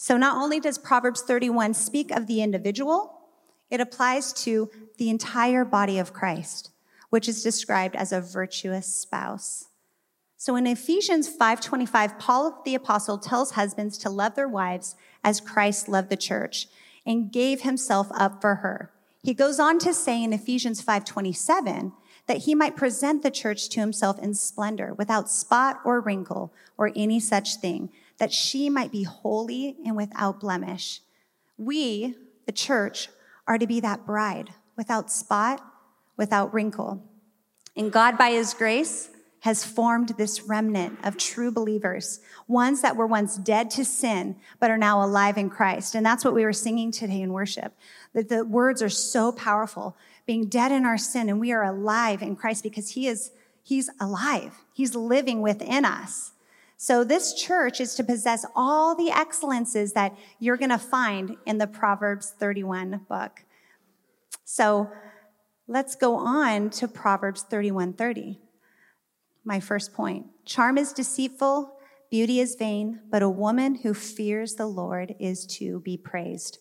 So 0.02 0.16
not 0.16 0.42
only 0.42 0.61
does 0.61 0.78
Proverbs 0.78 1.21
31 1.21 1.75
speak 1.75 2.11
of 2.11 2.26
the 2.26 2.40
individual, 2.40 3.21
it 3.69 3.83
applies 3.83 4.33
to 4.45 4.71
the 4.97 5.11
entire 5.11 5.62
body 5.62 5.99
of 5.99 6.14
Christ, 6.14 6.71
which 7.11 7.28
is 7.28 7.42
described 7.42 7.95
as 7.95 8.11
a 8.11 8.23
virtuous 8.23 8.87
spouse. 8.87 9.66
So 10.38 10.57
in 10.57 10.66
Ephesians 10.66 11.28
5:25, 11.28 12.19
Paul 12.19 12.62
the 12.64 12.75
apostle 12.75 13.19
tells 13.19 13.50
husbands 13.50 13.99
to 13.99 14.09
love 14.09 14.37
their 14.37 14.49
wives 14.49 14.95
as 15.23 15.38
Christ 15.38 15.87
loved 15.87 16.09
the 16.09 16.16
church 16.16 16.69
and 17.04 17.30
gave 17.30 17.61
himself 17.61 18.07
up 18.12 18.40
for 18.40 18.54
her. 18.54 18.90
He 19.23 19.35
goes 19.35 19.61
on 19.61 19.78
to 19.80 19.92
say 19.92 20.25
in 20.25 20.33
Ephesians 20.33 20.80
5:27 20.80 21.92
that 22.26 22.45
he 22.45 22.54
might 22.54 22.75
present 22.75 23.23
the 23.23 23.30
church 23.30 23.69
to 23.69 23.80
himself 23.80 24.19
in 24.19 24.33
splendor, 24.33 24.95
without 24.95 25.28
spot 25.28 25.78
or 25.85 26.00
wrinkle 26.00 26.54
or 26.78 26.90
any 26.97 27.21
such 27.21 27.57
thing, 27.57 27.90
that 28.20 28.32
she 28.32 28.68
might 28.68 28.92
be 28.92 29.02
holy 29.02 29.76
and 29.84 29.96
without 29.96 30.40
blemish. 30.40 31.00
We, 31.56 32.14
the 32.44 32.52
church, 32.52 33.08
are 33.48 33.58
to 33.58 33.66
be 33.66 33.80
that 33.80 34.06
bride, 34.06 34.50
without 34.76 35.10
spot, 35.10 35.64
without 36.18 36.52
wrinkle. 36.52 37.02
And 37.74 37.90
God, 37.90 38.18
by 38.18 38.32
his 38.32 38.52
grace, 38.52 39.08
has 39.40 39.64
formed 39.64 40.10
this 40.10 40.42
remnant 40.42 40.98
of 41.02 41.16
true 41.16 41.50
believers, 41.50 42.20
ones 42.46 42.82
that 42.82 42.94
were 42.94 43.06
once 43.06 43.38
dead 43.38 43.70
to 43.70 43.86
sin, 43.86 44.36
but 44.58 44.70
are 44.70 44.76
now 44.76 45.02
alive 45.02 45.38
in 45.38 45.48
Christ. 45.48 45.94
And 45.94 46.04
that's 46.04 46.22
what 46.22 46.34
we 46.34 46.44
were 46.44 46.52
singing 46.52 46.92
today 46.92 47.22
in 47.22 47.32
worship. 47.32 47.72
That 48.12 48.28
the 48.28 48.44
words 48.44 48.82
are 48.82 48.90
so 48.90 49.32
powerful, 49.32 49.96
being 50.26 50.46
dead 50.46 50.72
in 50.72 50.84
our 50.84 50.98
sin, 50.98 51.30
and 51.30 51.40
we 51.40 51.52
are 51.52 51.64
alive 51.64 52.20
in 52.20 52.36
Christ 52.36 52.62
because 52.62 52.90
He 52.90 53.08
is, 53.08 53.30
He's 53.62 53.88
alive. 53.98 54.56
He's 54.74 54.94
living 54.94 55.40
within 55.40 55.86
us. 55.86 56.32
So 56.82 57.04
this 57.04 57.34
church 57.34 57.78
is 57.78 57.94
to 57.96 58.02
possess 58.02 58.46
all 58.56 58.94
the 58.94 59.10
excellences 59.10 59.92
that 59.92 60.16
you're 60.38 60.56
going 60.56 60.70
to 60.70 60.78
find 60.78 61.37
in 61.44 61.58
the 61.58 61.66
Proverbs 61.66 62.32
31 62.38 63.04
book. 63.06 63.44
So 64.46 64.90
let's 65.68 65.94
go 65.94 66.16
on 66.16 66.70
to 66.70 66.88
Proverbs 66.88 67.44
31:30 67.50 68.38
my 69.44 69.60
first 69.60 69.92
point. 69.92 70.25
Charm 70.46 70.78
is 70.78 70.94
deceitful, 70.94 71.70
beauty 72.10 72.40
is 72.40 72.54
vain, 72.54 73.00
but 73.10 73.22
a 73.22 73.28
woman 73.28 73.75
who 73.75 73.92
fears 73.92 74.54
the 74.54 74.66
Lord 74.66 75.14
is 75.20 75.44
to 75.58 75.80
be 75.80 75.99
praised. 75.99 76.60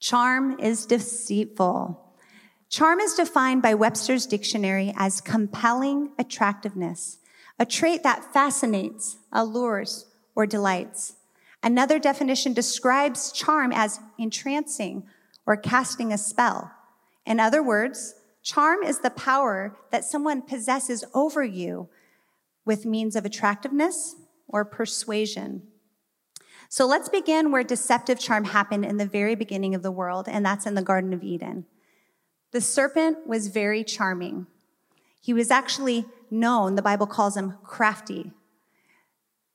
Charm 0.00 0.58
is 0.58 0.84
deceitful. 0.84 2.12
Charm 2.68 2.98
is 2.98 3.14
defined 3.14 3.62
by 3.62 3.74
Webster's 3.74 4.26
dictionary 4.26 4.92
as 4.96 5.20
compelling 5.20 6.10
attractiveness, 6.18 7.18
a 7.58 7.66
trait 7.66 8.02
that 8.02 8.32
fascinates, 8.32 9.16
allures, 9.32 10.06
or 10.34 10.46
delights. 10.46 11.14
Another 11.62 11.98
definition 11.98 12.52
describes 12.52 13.32
charm 13.32 13.72
as 13.72 14.00
entrancing 14.18 15.04
or 15.46 15.56
casting 15.56 16.12
a 16.12 16.18
spell. 16.18 16.70
In 17.24 17.40
other 17.40 17.62
words, 17.62 18.14
Charm 18.46 18.84
is 18.84 19.00
the 19.00 19.10
power 19.10 19.76
that 19.90 20.04
someone 20.04 20.40
possesses 20.40 21.04
over 21.14 21.42
you 21.42 21.88
with 22.64 22.86
means 22.86 23.16
of 23.16 23.24
attractiveness 23.24 24.14
or 24.46 24.64
persuasion. 24.64 25.64
So 26.68 26.86
let's 26.86 27.08
begin 27.08 27.50
where 27.50 27.64
deceptive 27.64 28.20
charm 28.20 28.44
happened 28.44 28.84
in 28.84 28.98
the 28.98 29.04
very 29.04 29.34
beginning 29.34 29.74
of 29.74 29.82
the 29.82 29.90
world, 29.90 30.28
and 30.28 30.46
that's 30.46 30.64
in 30.64 30.76
the 30.76 30.82
Garden 30.82 31.12
of 31.12 31.24
Eden. 31.24 31.66
The 32.52 32.60
serpent 32.60 33.26
was 33.26 33.48
very 33.48 33.82
charming. 33.82 34.46
He 35.20 35.32
was 35.32 35.50
actually 35.50 36.04
known, 36.30 36.74
the 36.74 36.82
Bible 36.82 37.06
calls 37.06 37.36
him 37.36 37.54
crafty. 37.62 38.32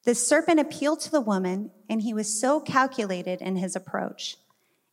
The 0.04 0.16
serpent 0.16 0.60
appealed 0.60 1.00
to 1.01 1.12
the 1.12 1.22
woman, 1.22 1.72
and 1.90 2.01
he 2.01 2.13
was 2.13 2.40
so 2.40 2.60
calculated 2.60 3.42
in 3.42 3.58
his 3.58 3.75
approach. 3.75 4.38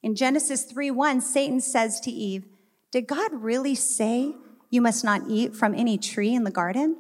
In 0.03 0.15
Genesis 0.15 0.65
3 0.65 0.91
1, 0.91 1.21
Satan 1.21 1.61
says 1.61 2.01
to 2.01 2.11
Eve, 2.11 2.45
did 2.91 3.07
God 3.07 3.33
really 3.33 3.75
say 3.75 4.35
you 4.71 4.81
must 4.81 5.05
not 5.05 5.23
eat 5.29 5.55
from 5.55 5.75
any 5.75 5.99
tree 5.99 6.35
in 6.35 6.45
the 6.45 6.51
garden? 6.51 6.97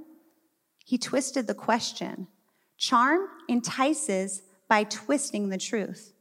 He 0.84 0.98
twisted 0.98 1.46
the 1.46 1.54
question. 1.54 2.28
Charm 2.76 3.28
entices 3.48 4.42
by 4.68 4.84
twisting 4.84 5.48
the 5.48 5.58
truth. 5.58 6.12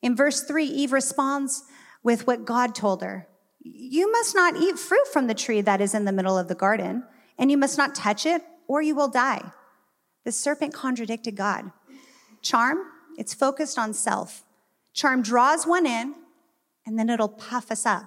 In 0.00 0.16
verse 0.16 0.42
3, 0.42 0.64
Eve 0.64 0.92
responds 0.92 1.64
with 2.02 2.26
what 2.26 2.44
God 2.44 2.74
told 2.74 3.02
her 3.02 3.28
You 3.60 4.10
must 4.10 4.34
not 4.34 4.56
eat 4.56 4.78
fruit 4.78 5.06
from 5.12 5.28
the 5.28 5.34
tree 5.34 5.60
that 5.60 5.80
is 5.80 5.94
in 5.94 6.04
the 6.04 6.12
middle 6.12 6.36
of 6.36 6.48
the 6.48 6.54
garden, 6.54 7.04
and 7.38 7.50
you 7.50 7.56
must 7.56 7.78
not 7.78 7.94
touch 7.94 8.26
it, 8.26 8.42
or 8.68 8.82
you 8.82 8.94
will 8.94 9.08
die. 9.08 9.52
The 10.24 10.32
serpent 10.32 10.72
contradicted 10.72 11.36
God. 11.36 11.72
Charm, 12.42 12.78
it's 13.16 13.34
focused 13.34 13.78
on 13.78 13.94
self. 13.94 14.44
Charm 14.92 15.22
draws 15.22 15.66
one 15.66 15.86
in, 15.86 16.14
and 16.86 16.98
then 16.98 17.10
it'll 17.10 17.28
puff 17.28 17.70
us 17.70 17.86
up 17.86 18.04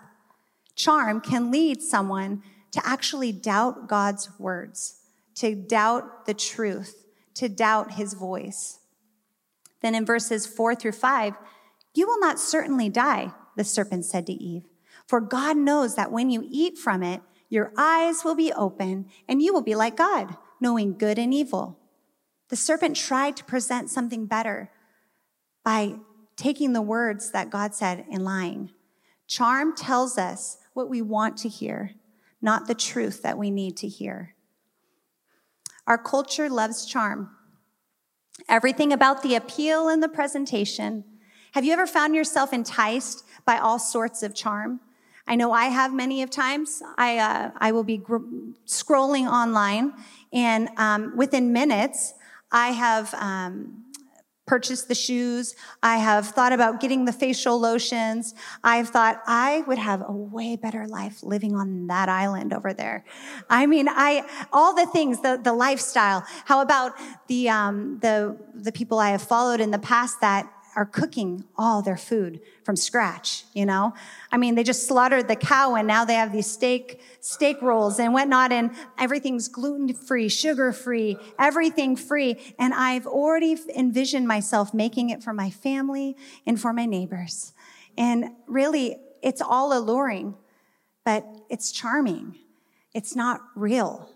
charm 0.75 1.21
can 1.21 1.51
lead 1.51 1.81
someone 1.81 2.43
to 2.71 2.85
actually 2.85 3.31
doubt 3.31 3.87
God's 3.87 4.29
words, 4.37 4.97
to 5.35 5.55
doubt 5.55 6.25
the 6.25 6.33
truth, 6.33 7.05
to 7.35 7.49
doubt 7.49 7.93
his 7.93 8.13
voice. 8.13 8.79
Then 9.81 9.95
in 9.95 10.05
verses 10.05 10.45
four 10.45 10.75
through 10.75 10.93
five, 10.93 11.33
you 11.93 12.07
will 12.07 12.19
not 12.19 12.39
certainly 12.39 12.89
die, 12.89 13.31
the 13.55 13.63
serpent 13.63 14.05
said 14.05 14.25
to 14.27 14.33
Eve. 14.33 14.65
For 15.07 15.21
God 15.21 15.55
knows 15.55 15.95
that 15.95 16.11
when 16.11 16.29
you 16.29 16.45
eat 16.49 16.77
from 16.77 17.03
it, 17.03 17.21
your 17.49 17.71
eyes 17.77 18.23
will 18.23 18.35
be 18.35 18.51
open 18.53 19.07
and 19.27 19.41
you 19.41 19.53
will 19.53 19.61
be 19.61 19.75
like 19.75 19.97
God, 19.97 20.35
knowing 20.59 20.97
good 20.97 21.19
and 21.19 21.33
evil. 21.33 21.79
The 22.49 22.55
serpent 22.55 22.95
tried 22.95 23.37
to 23.37 23.45
present 23.45 23.89
something 23.89 24.25
better 24.25 24.71
by 25.63 25.95
taking 26.35 26.73
the 26.73 26.81
words 26.81 27.31
that 27.31 27.49
God 27.49 27.73
said 27.73 28.05
and 28.11 28.23
lying. 28.23 28.71
Charm 29.27 29.75
tells 29.75 30.17
us 30.17 30.57
what 30.73 30.89
we 30.89 31.01
want 31.01 31.37
to 31.37 31.49
hear, 31.49 31.91
not 32.41 32.67
the 32.67 32.75
truth 32.75 33.21
that 33.23 33.37
we 33.37 33.49
need 33.49 33.77
to 33.77 33.87
hear. 33.87 34.35
Our 35.87 35.97
culture 35.97 36.49
loves 36.49 36.85
charm. 36.85 37.31
Everything 38.49 38.91
about 38.91 39.23
the 39.23 39.35
appeal 39.35 39.87
and 39.87 40.03
the 40.03 40.09
presentation. 40.09 41.03
Have 41.53 41.63
you 41.63 41.73
ever 41.73 41.87
found 41.87 42.15
yourself 42.15 42.51
enticed 42.53 43.23
by 43.45 43.57
all 43.57 43.79
sorts 43.79 44.21
of 44.23 44.35
charm? 44.35 44.81
I 45.27 45.35
know 45.35 45.51
I 45.51 45.65
have 45.65 45.93
many 45.93 46.21
of 46.21 46.29
times. 46.29 46.81
I, 46.97 47.17
uh, 47.17 47.51
I 47.57 47.71
will 47.71 47.83
be 47.83 47.97
gr- 47.97 48.17
scrolling 48.67 49.27
online, 49.27 49.93
and 50.31 50.69
um, 50.77 51.15
within 51.17 51.51
minutes, 51.51 52.13
I 52.51 52.69
have 52.69 53.13
um, 53.15 53.85
purchased 54.45 54.87
the 54.87 54.95
shoes. 54.95 55.55
I 55.81 55.97
have 55.97 56.27
thought 56.27 56.53
about 56.53 56.79
getting 56.79 57.05
the 57.05 57.11
facial 57.11 57.59
lotions. 57.59 58.35
I've 58.63 58.89
thought 58.89 59.21
I 59.25 59.63
would 59.67 59.79
have 59.79 60.03
a 60.07 60.11
way 60.11 60.55
better 60.55 60.87
life 60.87 61.23
living 61.23 61.55
on 61.55 61.87
that 61.87 62.09
island 62.09 62.53
over 62.53 62.73
there. 62.73 63.03
I 63.49 63.65
mean, 63.65 63.87
I, 63.89 64.23
all 64.53 64.75
the 64.75 64.85
things, 64.85 65.21
the, 65.21 65.39
the 65.43 65.53
lifestyle. 65.53 66.23
How 66.45 66.61
about 66.61 66.93
the, 67.27 67.49
um, 67.49 67.97
the, 68.01 68.37
the 68.53 68.71
people 68.71 68.99
I 68.99 69.09
have 69.09 69.23
followed 69.23 69.59
in 69.59 69.71
the 69.71 69.79
past 69.79 70.21
that 70.21 70.51
are 70.75 70.85
cooking 70.85 71.45
all 71.57 71.81
their 71.81 71.97
food 71.97 72.41
from 72.63 72.75
scratch, 72.75 73.45
you 73.53 73.65
know? 73.65 73.93
I 74.31 74.37
mean, 74.37 74.55
they 74.55 74.63
just 74.63 74.87
slaughtered 74.87 75.27
the 75.27 75.35
cow 75.35 75.75
and 75.75 75.87
now 75.87 76.03
they 76.03 76.15
have 76.15 76.33
these 76.33 76.47
steak, 76.47 77.01
steak 77.21 77.61
rolls 77.61 77.97
and 77.99 78.13
whatnot 78.13 78.51
and 78.51 78.71
everything's 78.97 79.47
gluten 79.47 79.93
free, 79.93 80.27
sugar 80.27 80.73
free, 80.73 81.17
everything 81.39 81.95
free. 81.95 82.37
And 82.59 82.73
I've 82.73 83.07
already 83.07 83.57
envisioned 83.73 84.27
myself 84.27 84.73
making 84.73 85.11
it 85.11 85.23
for 85.23 85.33
my 85.33 85.49
family 85.49 86.17
and 86.45 86.59
for 86.59 86.73
my 86.73 86.85
neighbors. 86.85 87.53
And 87.97 88.31
really, 88.47 88.97
it's 89.21 89.41
all 89.41 89.77
alluring, 89.77 90.35
but 91.05 91.25
it's 91.49 91.71
charming. 91.71 92.35
It's 92.93 93.15
not 93.15 93.41
real. 93.55 94.09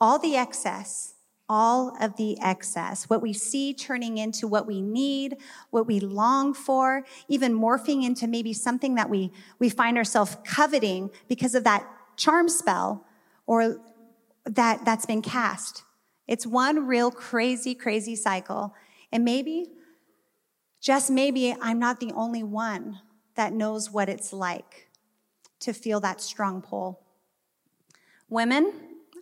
All 0.00 0.18
the 0.18 0.36
excess 0.36 1.13
all 1.48 1.94
of 2.00 2.16
the 2.16 2.38
excess, 2.40 3.10
what 3.10 3.20
we 3.20 3.32
see 3.32 3.74
turning 3.74 4.16
into 4.16 4.48
what 4.48 4.66
we 4.66 4.80
need, 4.80 5.36
what 5.70 5.86
we 5.86 6.00
long 6.00 6.54
for, 6.54 7.04
even 7.28 7.52
morphing 7.52 8.04
into 8.04 8.26
maybe 8.26 8.52
something 8.52 8.94
that 8.94 9.10
we, 9.10 9.30
we 9.58 9.68
find 9.68 9.98
ourselves 9.98 10.36
coveting 10.46 11.10
because 11.28 11.54
of 11.54 11.64
that 11.64 11.86
charm 12.16 12.48
spell 12.48 13.04
or 13.46 13.78
that, 14.46 14.84
that's 14.84 15.04
been 15.04 15.22
cast. 15.22 15.82
It's 16.26 16.46
one 16.46 16.86
real 16.86 17.10
crazy, 17.10 17.74
crazy 17.74 18.16
cycle. 18.16 18.74
And 19.12 19.24
maybe, 19.24 19.66
just 20.80 21.10
maybe, 21.10 21.54
I'm 21.60 21.78
not 21.78 22.00
the 22.00 22.12
only 22.12 22.42
one 22.42 23.00
that 23.34 23.52
knows 23.52 23.90
what 23.90 24.08
it's 24.08 24.32
like 24.32 24.88
to 25.60 25.72
feel 25.72 26.00
that 26.00 26.20
strong 26.20 26.62
pull. 26.62 27.00
Women, 28.28 28.72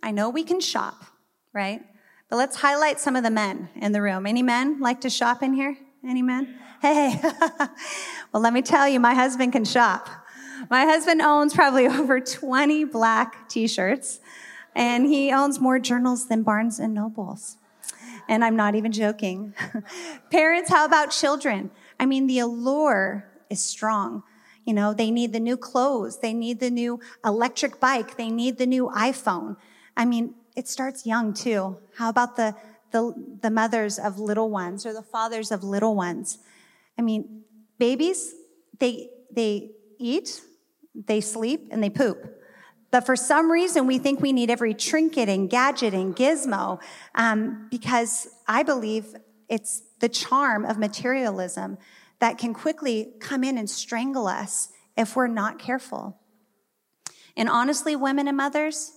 I 0.01 0.11
know 0.11 0.29
we 0.29 0.43
can 0.43 0.59
shop, 0.59 1.05
right? 1.53 1.81
But 2.29 2.37
let's 2.37 2.57
highlight 2.57 2.99
some 2.99 3.15
of 3.15 3.23
the 3.23 3.31
men 3.31 3.69
in 3.75 3.91
the 3.91 4.01
room. 4.01 4.25
Any 4.25 4.41
men 4.41 4.79
like 4.79 5.01
to 5.01 5.09
shop 5.09 5.43
in 5.43 5.53
here? 5.53 5.77
Any 6.05 6.21
men? 6.21 6.55
Hey, 6.81 7.19
well, 8.33 8.41
let 8.41 8.53
me 8.53 8.61
tell 8.61 8.87
you, 8.87 8.99
my 8.99 9.13
husband 9.13 9.53
can 9.53 9.65
shop. 9.65 10.09
My 10.69 10.85
husband 10.85 11.21
owns 11.21 11.53
probably 11.53 11.87
over 11.99 12.19
20 12.19 12.85
black 12.85 13.47
t 13.47 13.67
shirts, 13.67 14.19
and 14.75 15.05
he 15.05 15.31
owns 15.31 15.59
more 15.59 15.79
journals 15.79 16.27
than 16.27 16.43
Barnes 16.43 16.79
and 16.79 16.93
Nobles. 16.93 17.57
And 18.27 18.43
I'm 18.43 18.55
not 18.55 18.75
even 18.75 18.91
joking. 18.91 19.53
Parents, 20.31 20.69
how 20.69 20.85
about 20.85 21.11
children? 21.11 21.71
I 21.99 22.05
mean, 22.05 22.27
the 22.27 22.39
allure 22.39 23.29
is 23.49 23.61
strong. 23.61 24.23
You 24.65 24.73
know, 24.73 24.93
they 24.93 25.11
need 25.11 25.33
the 25.33 25.39
new 25.39 25.57
clothes, 25.57 26.19
they 26.19 26.33
need 26.33 26.59
the 26.59 26.69
new 26.69 26.99
electric 27.23 27.79
bike, 27.79 28.15
they 28.15 28.29
need 28.29 28.57
the 28.57 28.65
new 28.65 28.89
iPhone. 28.95 29.57
I 29.95 30.05
mean, 30.05 30.35
it 30.55 30.67
starts 30.67 31.05
young 31.05 31.33
too. 31.33 31.77
How 31.97 32.09
about 32.09 32.35
the, 32.35 32.55
the, 32.91 33.13
the 33.41 33.49
mothers 33.49 33.97
of 33.99 34.19
little 34.19 34.49
ones 34.49 34.85
or 34.85 34.93
the 34.93 35.01
fathers 35.01 35.51
of 35.51 35.63
little 35.63 35.95
ones? 35.95 36.37
I 36.97 37.01
mean, 37.01 37.43
babies, 37.79 38.33
they, 38.79 39.09
they 39.31 39.71
eat, 39.97 40.41
they 40.93 41.21
sleep, 41.21 41.69
and 41.71 41.83
they 41.83 41.89
poop. 41.89 42.39
But 42.91 43.05
for 43.07 43.15
some 43.15 43.51
reason, 43.51 43.87
we 43.87 43.97
think 43.97 44.21
we 44.21 44.31
need 44.31 44.51
every 44.51 44.75
trinket 44.75 45.27
and 45.27 45.49
gadget 45.49 45.95
and 45.95 46.15
gizmo 46.15 46.79
um, 47.15 47.67
because 47.71 48.27
I 48.47 48.61
believe 48.61 49.15
it's 49.49 49.81
the 49.99 50.09
charm 50.09 50.63
of 50.65 50.77
materialism 50.77 51.79
that 52.19 52.37
can 52.37 52.53
quickly 52.53 53.13
come 53.19 53.43
in 53.43 53.57
and 53.57 53.67
strangle 53.67 54.27
us 54.27 54.69
if 54.95 55.15
we're 55.15 55.27
not 55.27 55.57
careful. 55.57 56.19
And 57.35 57.49
honestly, 57.49 57.95
women 57.95 58.27
and 58.27 58.37
mothers, 58.37 58.91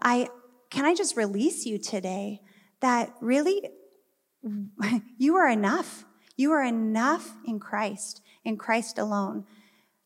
I, 0.00 0.28
can 0.70 0.84
I 0.84 0.94
just 0.94 1.16
release 1.16 1.66
you 1.66 1.78
today 1.78 2.40
that 2.80 3.14
really 3.20 3.70
you 5.18 5.36
are 5.36 5.48
enough. 5.48 6.04
You 6.36 6.52
are 6.52 6.62
enough 6.62 7.34
in 7.46 7.58
Christ, 7.58 8.20
in 8.44 8.56
Christ 8.56 8.98
alone. 8.98 9.44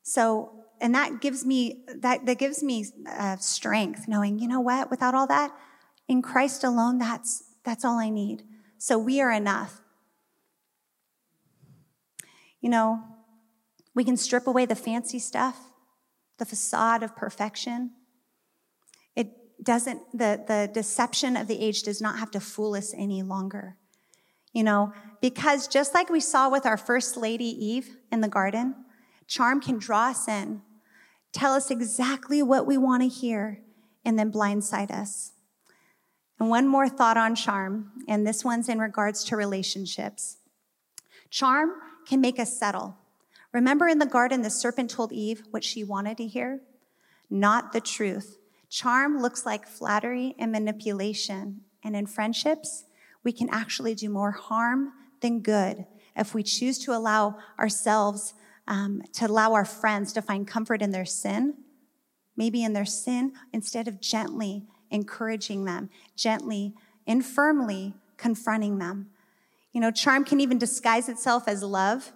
So, 0.03 0.53
and 0.81 0.95
that 0.95 1.21
gives 1.21 1.45
me 1.45 1.85
that 1.95 2.25
that 2.27 2.39
gives 2.39 2.63
me 2.63 2.87
uh, 3.09 3.37
strength, 3.37 4.07
knowing 4.09 4.39
you 4.39 4.49
know 4.49 4.61
what, 4.61 4.91
without 4.91 5.15
all 5.15 5.27
that, 5.27 5.53
in 6.09 6.23
Christ 6.23 6.65
alone, 6.65 6.99
that's 6.99 7.45
that's 7.65 7.85
all 7.85 7.99
I 7.99 8.09
need. 8.09 8.45
So 8.79 8.99
we 8.99 9.21
are 9.21 9.31
enough. 9.31 9.83
You 12.61 12.71
know, 12.71 13.03
we 13.95 14.05
can 14.05 14.17
strip 14.17 14.47
away 14.47 14.67
the 14.67 14.75
fancy 14.75 15.19
stuff, 15.19 15.59
the 16.39 16.47
facade 16.47 17.03
of 17.03 17.17
perfection, 17.17 17.93
doesn't, 19.63 20.01
the, 20.13 20.43
the 20.47 20.71
deception 20.73 21.37
of 21.37 21.47
the 21.47 21.61
age 21.61 21.83
does 21.83 22.01
not 22.01 22.19
have 22.19 22.31
to 22.33 22.41
fool 22.41 22.75
us 22.75 22.95
any 22.97 23.23
longer. 23.23 23.77
You 24.53 24.65
know, 24.65 24.93
because 25.21 25.69
just 25.69 25.95
like 25.95 26.11
we 26.11 26.21
saw 26.21 26.49
with 26.49 26.67
our 26.67 26.77
first 26.77 27.17
lady 27.17 27.45
Eve 27.45 27.97
in 28.11 28.21
the 28.21 28.29
garden, 28.29 28.75
charm 29.27 29.61
can 29.61 29.79
draw 29.79 30.09
us 30.09 30.27
in, 30.27 30.63
tell 31.33 31.53
us 31.53 31.71
exactly 31.71 32.43
what 32.43 32.67
we 32.67 32.77
want 32.77 33.03
to 33.03 33.09
hear, 33.09 33.61
and 34.05 34.19
then 34.19 34.33
blindside 34.33 34.91
us. 34.91 35.33
And 36.41 36.49
one 36.49 36.67
more 36.67 36.89
thought 36.89 37.17
on 37.17 37.35
charm, 37.35 37.93
and 38.09 38.27
this 38.27 38.45
one's 38.45 38.69
in 38.69 38.79
regards 38.79 39.23
to 39.25 39.37
relationships. 39.37 40.39
Charm 41.29 41.71
can 42.07 42.21
make 42.21 42.41
us 42.41 42.59
settle. 42.59 42.97
Remember 43.53 43.87
in 43.87 43.99
the 43.99 44.07
garden, 44.07 44.43
the 44.43 44.51
serpent 44.51 44.91
told 44.91 45.13
Eve 45.13 45.43
what 45.51 45.63
she 45.63 45.85
wanted 45.85 46.17
to 46.17 46.27
hear? 46.27 46.61
Not 47.29 47.73
the 47.73 47.81
truth. 47.81 48.40
Charm 48.71 49.21
looks 49.21 49.45
like 49.45 49.67
flattery 49.67 50.35
and 50.39 50.53
manipulation. 50.53 51.63
And 51.83 51.97
in 51.97 52.07
friendships, 52.07 52.85
we 53.25 53.33
can 53.33 53.49
actually 53.51 53.95
do 53.95 54.09
more 54.09 54.31
harm 54.31 54.93
than 55.21 55.41
good 55.41 55.85
if 56.17 56.35
we 56.35 56.43
choose 56.43 56.79
to 56.81 56.93
allow 56.93 57.37
ourselves, 57.59 58.35
um, 58.69 59.03
to 59.15 59.27
allow 59.27 59.53
our 59.53 59.65
friends 59.65 60.13
to 60.13 60.23
find 60.23 60.47
comfort 60.47 60.83
in 60.83 60.93
their 60.93 61.05
sin, 61.05 61.55
maybe 62.37 62.63
in 62.63 62.73
their 62.73 62.85
sin, 62.85 63.33
instead 63.53 63.89
of 63.89 64.01
gently 64.01 64.67
encouraging 64.91 65.65
them, 65.65 65.91
gently 66.17 66.75
and 67.07 67.25
firmly 67.25 67.95
confronting 68.17 68.79
them. 68.79 69.11
You 69.73 69.81
know, 69.81 69.91
charm 69.91 70.25
can 70.25 70.41
even 70.41 70.59
disguise 70.59 71.09
itself 71.09 71.49
as 71.49 71.63
love. 71.63 72.13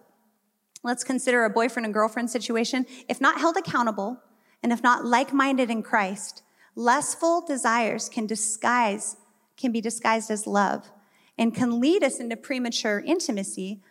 Let's 0.82 1.04
consider 1.04 1.44
a 1.44 1.50
boyfriend 1.50 1.86
and 1.86 1.94
girlfriend 1.94 2.30
situation. 2.30 2.86
If 3.08 3.20
not 3.20 3.38
held 3.38 3.56
accountable, 3.56 4.20
and 4.64 4.72
if 4.72 4.82
not 4.82 5.04
like 5.04 5.34
minded 5.34 5.70
in 5.70 5.82
Christ, 5.82 6.42
lustful 6.74 7.44
desires 7.46 8.08
can 8.08 8.26
disguise, 8.26 9.14
can 9.58 9.72
be 9.72 9.82
disguised 9.82 10.30
as 10.30 10.46
love 10.46 10.90
and 11.36 11.54
can 11.54 11.80
lead 11.80 12.02
us 12.02 12.18
into 12.18 12.34
premature 12.34 12.98
intimacy, 12.98 13.82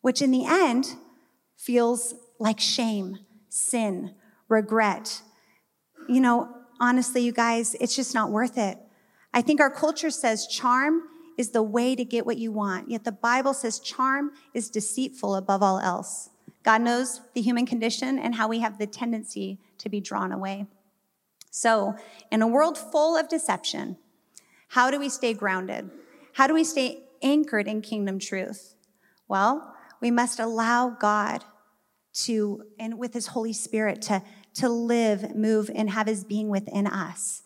which 0.00 0.20
in 0.20 0.32
the 0.32 0.44
end 0.44 0.96
feels 1.56 2.12
like 2.40 2.58
shame, 2.58 3.20
sin, 3.48 4.16
regret. 4.48 5.22
You 6.08 6.20
know, 6.20 6.48
honestly, 6.80 7.22
you 7.22 7.30
guys, 7.30 7.76
it's 7.80 7.94
just 7.94 8.12
not 8.12 8.32
worth 8.32 8.58
it. 8.58 8.78
I 9.32 9.42
think 9.42 9.60
our 9.60 9.70
culture 9.70 10.10
says 10.10 10.48
charm 10.48 11.02
is 11.38 11.50
the 11.50 11.62
way 11.62 11.94
to 11.94 12.04
get 12.04 12.26
what 12.26 12.36
you 12.36 12.50
want, 12.50 12.90
yet 12.90 13.04
the 13.04 13.12
Bible 13.12 13.54
says 13.54 13.78
charm 13.78 14.32
is 14.52 14.70
deceitful 14.70 15.36
above 15.36 15.62
all 15.62 15.78
else. 15.78 16.30
God 16.66 16.82
knows 16.82 17.20
the 17.32 17.40
human 17.40 17.64
condition 17.64 18.18
and 18.18 18.34
how 18.34 18.48
we 18.48 18.58
have 18.58 18.76
the 18.76 18.88
tendency 18.88 19.60
to 19.78 19.88
be 19.88 20.00
drawn 20.00 20.32
away. 20.32 20.66
So, 21.48 21.94
in 22.32 22.42
a 22.42 22.48
world 22.48 22.76
full 22.76 23.16
of 23.16 23.28
deception, 23.28 23.96
how 24.70 24.90
do 24.90 24.98
we 24.98 25.08
stay 25.08 25.32
grounded? 25.32 25.88
How 26.32 26.48
do 26.48 26.54
we 26.54 26.64
stay 26.64 27.04
anchored 27.22 27.68
in 27.68 27.82
kingdom 27.82 28.18
truth? 28.18 28.74
Well, 29.28 29.76
we 30.00 30.10
must 30.10 30.40
allow 30.40 30.90
God 30.90 31.44
to, 32.24 32.64
and 32.80 32.98
with 32.98 33.14
his 33.14 33.28
Holy 33.28 33.52
Spirit, 33.52 34.02
to, 34.02 34.22
to 34.54 34.68
live, 34.68 35.36
move, 35.36 35.70
and 35.72 35.88
have 35.90 36.08
his 36.08 36.24
being 36.24 36.48
within 36.48 36.88
us 36.88 37.44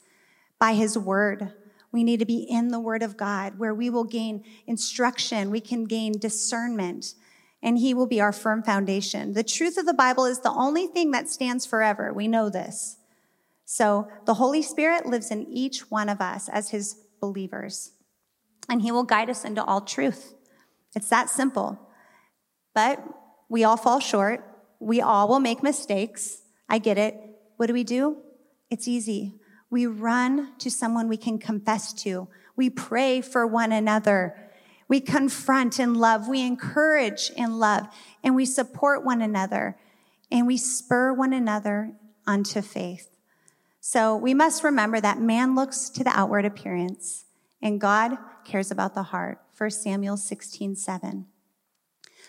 by 0.59 0.73
his 0.73 0.97
word. 0.97 1.53
We 1.93 2.05
need 2.05 2.21
to 2.21 2.27
be 2.27 2.47
in 2.49 2.69
the 2.69 2.81
word 2.81 3.03
of 3.03 3.19
God 3.19 3.59
where 3.59 3.75
we 3.75 3.91
will 3.91 4.05
gain 4.05 4.45
instruction, 4.67 5.51
we 5.51 5.61
can 5.61 5.85
gain 5.85 6.13
discernment, 6.13 7.15
and 7.63 7.79
He 7.79 7.95
will 7.95 8.07
be 8.07 8.21
our 8.21 8.33
firm 8.33 8.63
foundation. 8.63 9.33
The 9.33 9.45
truth 9.45 9.77
of 9.77 9.87
the 9.87 9.95
Bible 9.95 10.25
is 10.25 10.41
the 10.41 10.53
only 10.53 10.87
thing 10.87 11.11
that 11.11 11.29
stands 11.29 11.67
forever. 11.67 12.13
We 12.13 12.29
know 12.29 12.49
this. 12.49 12.97
So 13.65 14.09
the 14.27 14.35
Holy 14.35 14.63
Spirit 14.63 15.07
lives 15.07 15.31
in 15.31 15.47
each 15.49 15.91
one 15.91 16.09
of 16.09 16.21
us 16.21 16.49
as 16.49 16.71
His 16.71 16.97
believers, 17.21 17.93
and 18.69 18.83
He 18.83 18.91
will 18.91 19.05
guide 19.05 19.31
us 19.31 19.45
into 19.45 19.63
all 19.65 19.81
truth. 19.81 20.35
It's 20.95 21.09
that 21.09 21.31
simple. 21.31 21.79
But 22.75 23.03
we 23.49 23.65
all 23.65 23.77
fall 23.77 24.01
short. 24.01 24.45
We 24.81 25.01
all 25.01 25.29
will 25.29 25.41
make 25.41 25.63
mistakes. 25.63 26.43
I 26.69 26.79
get 26.79 26.99
it. 26.99 27.15
What 27.57 27.67
do 27.67 27.73
we 27.73 27.85
do? 27.85 28.17
It's 28.71 28.89
easy. 28.89 29.35
We 29.69 29.87
run 29.87 30.53
to 30.59 30.71
someone 30.71 31.09
we 31.09 31.17
can 31.17 31.39
confess 31.39 31.93
to. 32.03 32.29
We 32.57 32.71
pray 32.71 33.21
for 33.21 33.47
one 33.47 33.73
another. 33.73 34.50
We 34.91 35.01
confront 35.01 35.79
in 35.79 35.95
love, 35.95 36.27
we 36.27 36.45
encourage 36.45 37.31
in 37.37 37.61
love, 37.61 37.87
and 38.25 38.35
we 38.35 38.45
support 38.45 39.05
one 39.05 39.23
another, 39.23 39.79
and 40.33 40.49
we 40.49 40.57
spur 40.57 41.13
one 41.13 41.33
another 41.33 41.93
unto 42.27 42.61
faith. 42.61 43.09
So 43.79 44.17
we 44.17 44.35
must 44.35 44.65
remember 44.65 45.01
that 45.01 45.21
man 45.21 45.55
looks 45.55 45.91
to 45.91 46.03
the 46.03 46.11
outward 46.11 46.45
appearance, 46.45 47.27
and 47.63 47.81
God 47.81 48.19
cares 48.45 48.73
about 48.73 48.95
the 48.95 49.05
heart. 49.05 49.41
1 49.57 49.71
Samuel 49.71 50.17
16, 50.17 50.75
7. 50.75 51.27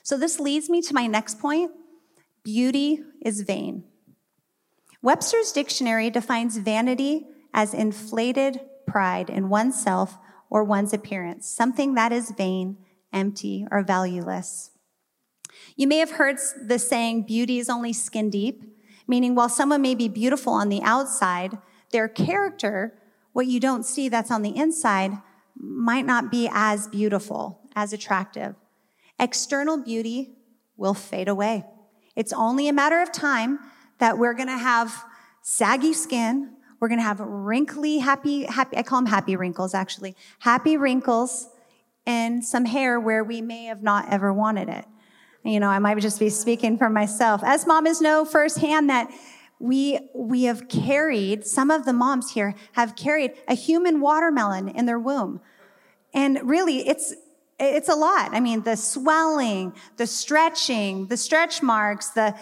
So 0.03 0.15
this 0.15 0.39
leads 0.39 0.69
me 0.69 0.83
to 0.83 0.93
my 0.93 1.07
next 1.07 1.39
point 1.39 1.71
beauty 2.43 2.99
is 3.23 3.41
vain. 3.41 3.85
Webster's 5.01 5.51
dictionary 5.51 6.11
defines 6.11 6.57
vanity 6.57 7.25
as 7.55 7.73
inflated 7.73 8.59
pride 8.85 9.31
in 9.31 9.49
oneself 9.49 10.19
or 10.51 10.63
one's 10.63 10.93
appearance, 10.93 11.47
something 11.47 11.95
that 11.95 12.11
is 12.11 12.29
vain, 12.31 12.77
empty, 13.11 13.65
or 13.71 13.81
valueless. 13.81 14.69
You 15.75 15.87
may 15.87 15.97
have 15.97 16.11
heard 16.11 16.37
the 16.61 16.77
saying, 16.77 17.23
beauty 17.23 17.57
is 17.57 17.69
only 17.69 17.93
skin 17.93 18.29
deep, 18.29 18.63
meaning 19.07 19.33
while 19.33 19.49
someone 19.49 19.81
may 19.81 19.95
be 19.95 20.07
beautiful 20.07 20.53
on 20.53 20.69
the 20.69 20.83
outside, 20.83 21.57
their 21.91 22.07
character, 22.07 22.99
what 23.33 23.47
you 23.47 23.59
don't 23.59 23.85
see 23.85 24.09
that's 24.09 24.29
on 24.29 24.41
the 24.41 24.55
inside, 24.55 25.13
might 25.57 26.05
not 26.05 26.29
be 26.29 26.49
as 26.51 26.87
beautiful, 26.87 27.61
as 27.75 27.93
attractive. 27.93 28.55
External 29.19 29.81
beauty 29.81 30.35
will 30.75 30.93
fade 30.93 31.27
away. 31.27 31.63
It's 32.15 32.33
only 32.33 32.67
a 32.67 32.73
matter 32.73 33.01
of 33.01 33.11
time 33.11 33.59
that 33.99 34.17
we're 34.17 34.33
to 34.47 34.57
have 34.57 35.05
saggy 35.41 35.93
skin. 35.93 36.55
We're 36.81 36.87
going 36.87 36.99
to 36.99 37.05
have 37.05 37.19
wrinkly, 37.19 37.99
happy, 37.99 38.43
happy, 38.45 38.75
I 38.75 38.81
call 38.81 39.01
them 39.01 39.05
happy 39.05 39.35
wrinkles 39.35 39.75
actually, 39.75 40.15
happy 40.39 40.77
wrinkles 40.77 41.47
and 42.07 42.43
some 42.43 42.65
hair 42.65 42.99
where 42.99 43.23
we 43.23 43.39
may 43.39 43.65
have 43.65 43.83
not 43.83 44.11
ever 44.11 44.33
wanted 44.33 44.67
it. 44.67 44.85
You 45.43 45.59
know, 45.59 45.69
I 45.69 45.77
might 45.77 45.99
just 45.99 46.19
be 46.19 46.29
speaking 46.29 46.79
for 46.79 46.89
myself. 46.89 47.43
As 47.43 47.67
mamas 47.67 48.01
know 48.01 48.25
firsthand 48.25 48.89
that 48.89 49.11
we, 49.59 50.09
we 50.15 50.45
have 50.45 50.67
carried, 50.69 51.45
some 51.45 51.69
of 51.69 51.85
the 51.85 51.93
moms 51.93 52.31
here 52.31 52.55
have 52.71 52.95
carried 52.95 53.33
a 53.47 53.53
human 53.53 54.01
watermelon 54.01 54.67
in 54.67 54.87
their 54.87 54.97
womb. 54.97 55.39
And 56.15 56.39
really, 56.41 56.87
it's, 56.87 57.13
it's 57.59 57.89
a 57.89 57.95
lot. 57.95 58.33
I 58.33 58.39
mean, 58.39 58.63
the 58.63 58.75
swelling, 58.75 59.73
the 59.97 60.07
stretching, 60.07 61.07
the 61.07 61.17
stretch 61.17 61.61
marks, 61.61 62.09
the, 62.09 62.35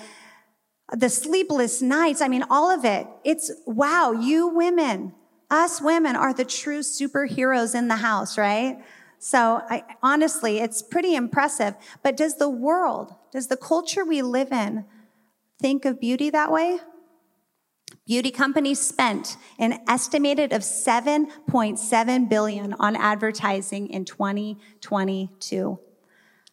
the 0.94 1.10
sleepless 1.10 1.82
nights. 1.82 2.22
I 2.22 2.28
mean, 2.28 2.44
all 2.50 2.70
of 2.70 2.86
it. 2.86 3.08
It's 3.24 3.52
wow, 3.66 4.12
you 4.12 4.48
women, 4.48 5.14
us 5.50 5.82
women 5.82 6.16
are 6.16 6.34
the 6.34 6.46
true 6.46 6.80
superheroes 6.80 7.76
in 7.76 7.88
the 7.88 7.98
house, 7.98 8.38
right? 8.38 8.78
So 9.20 9.62
I, 9.70 9.84
honestly, 10.02 10.60
it's 10.60 10.82
pretty 10.82 11.16
impressive. 11.16 11.76
But 12.02 12.16
does 12.16 12.38
the 12.38 12.50
world, 12.50 13.16
does 13.32 13.48
the 13.48 13.58
culture 13.58 14.06
we 14.06 14.22
live 14.22 14.52
in 14.52 14.86
think 15.60 15.86
of 15.86 16.00
beauty 16.00 16.30
that 16.30 16.52
way? 16.52 16.80
Beauty 18.06 18.32
companies 18.32 18.80
spent 18.80 19.36
an 19.58 19.80
estimated 19.88 20.54
of 20.54 20.62
7.7 20.62 22.30
billion 22.30 22.74
on 22.74 22.96
advertising 22.96 23.90
in 23.90 24.06
2022. 24.06 25.80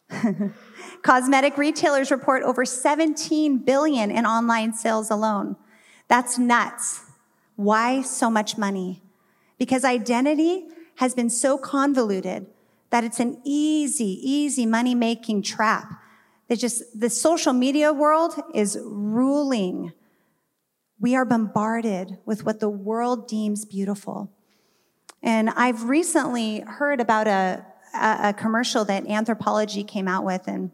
Cosmetic 1.01 1.57
retailers 1.57 2.11
report 2.11 2.43
over 2.43 2.65
17 2.65 3.59
billion 3.59 4.11
in 4.11 4.25
online 4.25 4.73
sales 4.73 5.09
alone. 5.09 5.55
That's 6.07 6.37
nuts. 6.37 7.03
Why 7.55 8.01
so 8.01 8.29
much 8.29 8.57
money? 8.57 9.01
Because 9.57 9.83
identity 9.83 10.67
has 10.95 11.13
been 11.13 11.29
so 11.29 11.57
convoluted 11.57 12.47
that 12.89 13.03
it's 13.03 13.19
an 13.19 13.41
easy, 13.43 14.19
easy 14.21 14.65
money 14.65 14.95
making 14.95 15.41
trap. 15.41 16.01
That 16.47 16.59
just 16.59 16.83
the 16.97 17.09
social 17.09 17.51
media 17.51 17.91
world 17.91 18.35
is 18.53 18.79
ruling 18.81 19.91
we 20.99 21.15
are 21.15 21.25
bombarded 21.25 22.17
with 22.25 22.45
what 22.45 22.59
the 22.59 22.69
world 22.69 23.27
deems 23.27 23.65
beautiful. 23.65 24.31
And 25.21 25.49
I've 25.51 25.83
recently 25.83 26.61
heard 26.61 26.99
about 26.99 27.27
a, 27.27 27.65
a, 28.01 28.29
a 28.29 28.33
commercial 28.33 28.85
that 28.85 29.05
Anthropologie 29.05 29.87
came 29.87 30.07
out 30.07 30.23
with, 30.23 30.47
and 30.47 30.71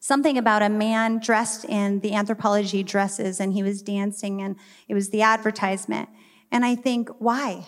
something 0.00 0.38
about 0.38 0.62
a 0.62 0.68
man 0.68 1.18
dressed 1.18 1.64
in 1.64 2.00
the 2.00 2.12
Anthropologie 2.12 2.84
dresses, 2.84 3.40
and 3.40 3.52
he 3.52 3.62
was 3.62 3.82
dancing, 3.82 4.40
and 4.40 4.56
it 4.88 4.94
was 4.94 5.10
the 5.10 5.22
advertisement. 5.22 6.08
And 6.50 6.64
I 6.64 6.74
think, 6.74 7.08
why? 7.18 7.66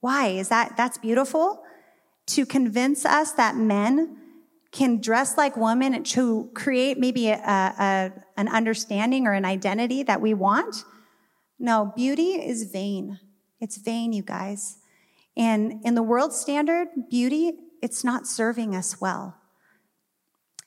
Why? 0.00 0.28
Is 0.28 0.48
that, 0.48 0.76
that's 0.76 0.98
beautiful? 0.98 1.62
To 2.28 2.46
convince 2.46 3.04
us 3.04 3.32
that 3.32 3.56
men 3.56 4.16
can 4.72 5.00
dress 5.00 5.36
like 5.36 5.56
women 5.56 6.02
to 6.02 6.50
create 6.54 6.98
maybe 6.98 7.28
a, 7.28 7.36
a, 7.36 8.12
an 8.36 8.48
understanding 8.48 9.26
or 9.26 9.32
an 9.32 9.44
identity 9.44 10.02
that 10.02 10.20
we 10.20 10.32
want. 10.32 10.84
No, 11.58 11.92
beauty 11.94 12.32
is 12.32 12.70
vain. 12.72 13.20
It's 13.60 13.76
vain, 13.76 14.12
you 14.12 14.22
guys. 14.22 14.78
And 15.36 15.80
in 15.84 15.94
the 15.94 16.02
world 16.02 16.32
standard, 16.32 16.88
beauty, 17.10 17.52
it's 17.82 18.04
not 18.04 18.26
serving 18.26 18.74
us 18.74 19.00
well. 19.00 19.36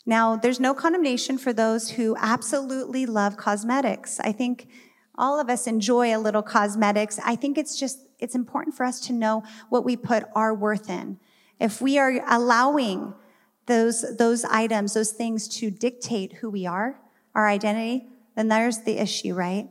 Now, 0.06 0.36
there's 0.36 0.60
no 0.60 0.75
condemnation 0.75 1.38
for 1.38 1.51
those 1.51 1.91
who 1.91 2.15
absolutely 2.19 3.08
love 3.08 3.38
cosmetics. 3.38 4.19
I 4.19 4.34
think 4.34 4.67
all 5.17 5.39
of 5.39 5.49
us 5.49 5.65
enjoy 5.65 6.15
a 6.15 6.19
little 6.19 6.43
cosmetics. 6.43 7.19
I 7.25 7.36
think 7.36 7.58
it's 7.58 7.80
just, 7.80 7.99
it's 8.19 8.36
important 8.36 8.75
for 8.75 8.86
us 8.86 8.99
to 9.08 9.13
know 9.13 9.43
what 9.69 9.84
we 9.84 9.95
put 9.95 10.25
our 10.36 10.54
worth 10.54 10.89
in. 10.89 11.19
If 11.60 11.82
we 11.82 11.97
are 11.97 12.21
allowing 12.30 13.15
those, 13.65 14.06
those 14.17 14.45
items, 14.45 14.93
those 14.93 15.12
things 15.12 15.47
to 15.58 15.71
dictate 15.71 16.34
who 16.34 16.51
we 16.51 16.67
are, 16.67 16.99
our 17.34 17.47
identity, 17.47 18.08
then 18.36 18.49
there's 18.49 18.80
the 18.80 18.99
issue, 18.99 19.34
right? 19.34 19.69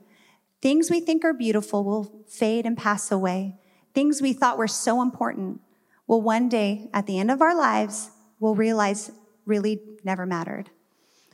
Things 0.60 0.90
we 0.90 0.98
think 0.98 1.24
are 1.24 1.34
beautiful 1.34 1.84
will 1.84 2.24
fade 2.26 2.66
and 2.66 2.76
pass 2.76 3.12
away. 3.12 3.56
Things 3.92 4.20
we 4.20 4.32
thought 4.32 4.58
were 4.58 4.66
so 4.66 5.00
important 5.02 5.60
will 6.06 6.22
one 6.22 6.48
day, 6.48 6.88
at 6.92 7.06
the 7.06 7.18
end 7.18 7.30
of 7.30 7.40
our 7.40 7.56
lives, 7.56 8.10
we'll 8.40 8.54
realize 8.54 9.10
really 9.46 9.80
never 10.02 10.26
mattered. 10.26 10.70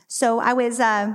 So 0.07 0.39
I 0.39 0.53
was 0.53 0.79
uh, 0.79 1.13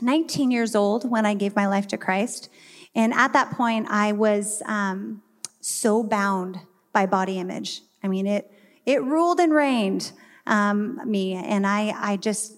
19 0.00 0.50
years 0.50 0.74
old 0.74 1.08
when 1.08 1.26
I 1.26 1.34
gave 1.34 1.56
my 1.56 1.66
life 1.66 1.86
to 1.88 1.98
Christ. 1.98 2.48
And 2.94 3.12
at 3.12 3.32
that 3.32 3.52
point, 3.52 3.88
I 3.90 4.12
was 4.12 4.62
um, 4.66 5.22
so 5.60 6.02
bound 6.02 6.60
by 6.92 7.06
body 7.06 7.38
image. 7.38 7.82
I 8.02 8.08
mean, 8.08 8.26
it, 8.26 8.50
it 8.86 9.02
ruled 9.02 9.40
and 9.40 9.52
reigned 9.52 10.12
um, 10.46 11.00
me. 11.08 11.34
And 11.34 11.66
I, 11.66 11.94
I 11.96 12.16
just, 12.16 12.54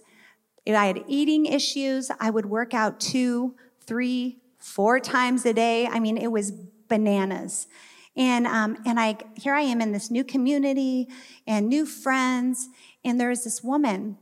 I 0.66 0.86
had 0.86 1.04
eating 1.06 1.46
issues. 1.46 2.10
I 2.20 2.30
would 2.30 2.46
work 2.46 2.74
out 2.74 3.00
two, 3.00 3.54
three, 3.80 4.38
four 4.58 5.00
times 5.00 5.44
a 5.44 5.52
day. 5.52 5.86
I 5.86 6.00
mean, 6.00 6.16
it 6.16 6.30
was 6.30 6.52
bananas. 6.88 7.66
And, 8.16 8.46
um, 8.46 8.76
and 8.84 9.00
I, 9.00 9.16
here 9.36 9.54
I 9.54 9.62
am 9.62 9.80
in 9.80 9.92
this 9.92 10.10
new 10.10 10.24
community 10.24 11.08
and 11.46 11.68
new 11.68 11.86
friends. 11.86 12.68
And 13.04 13.18
there 13.18 13.30
was 13.30 13.44
this 13.44 13.62
woman, 13.62 14.18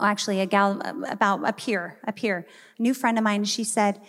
actually 0.00 0.40
a 0.40 0.46
gal 0.46 0.80
about 1.08 1.46
a 1.46 1.52
peer, 1.52 1.98
a 2.04 2.12
peer, 2.12 2.46
a 2.78 2.82
new 2.82 2.94
friend 2.94 3.18
of 3.18 3.24
mine. 3.24 3.44
She 3.44 3.64
said, 3.64 4.00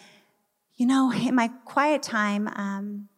you 0.75 0.85
know, 0.85 1.11
in 1.11 1.35
my 1.35 1.49
quiet 1.65 2.01
time, 2.01 2.47
um, 2.49 3.09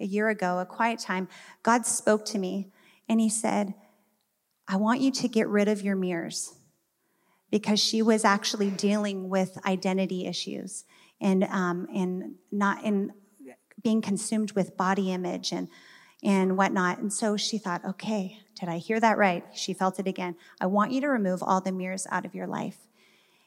a 0.00 0.06
year 0.06 0.28
ago, 0.28 0.58
a 0.58 0.66
quiet 0.66 0.98
time, 0.98 1.28
God 1.62 1.86
spoke 1.86 2.24
to 2.26 2.38
me 2.38 2.70
and 3.08 3.20
he 3.20 3.28
said, 3.28 3.74
I 4.66 4.76
want 4.76 5.00
you 5.00 5.10
to 5.10 5.28
get 5.28 5.48
rid 5.48 5.68
of 5.68 5.82
your 5.82 5.96
mirrors 5.96 6.54
because 7.50 7.80
she 7.80 8.02
was 8.02 8.24
actually 8.24 8.70
dealing 8.70 9.28
with 9.28 9.58
identity 9.66 10.26
issues 10.26 10.84
and 11.20 11.44
um, 11.44 11.86
and 11.94 12.36
not 12.50 12.84
in 12.84 13.12
being 13.82 14.00
consumed 14.00 14.52
with 14.52 14.76
body 14.76 15.12
image 15.12 15.52
and 15.52 15.68
and 16.22 16.58
whatnot. 16.58 16.98
And 16.98 17.10
so 17.10 17.38
she 17.38 17.56
thought, 17.56 17.82
okay, 17.82 18.40
did 18.58 18.68
I 18.68 18.76
hear 18.76 19.00
that 19.00 19.16
right? 19.16 19.42
She 19.54 19.72
felt 19.72 19.98
it 19.98 20.06
again. 20.06 20.36
I 20.60 20.66
want 20.66 20.92
you 20.92 21.00
to 21.00 21.08
remove 21.08 21.42
all 21.42 21.62
the 21.62 21.72
mirrors 21.72 22.06
out 22.10 22.26
of 22.26 22.34
your 22.34 22.46
life. 22.46 22.76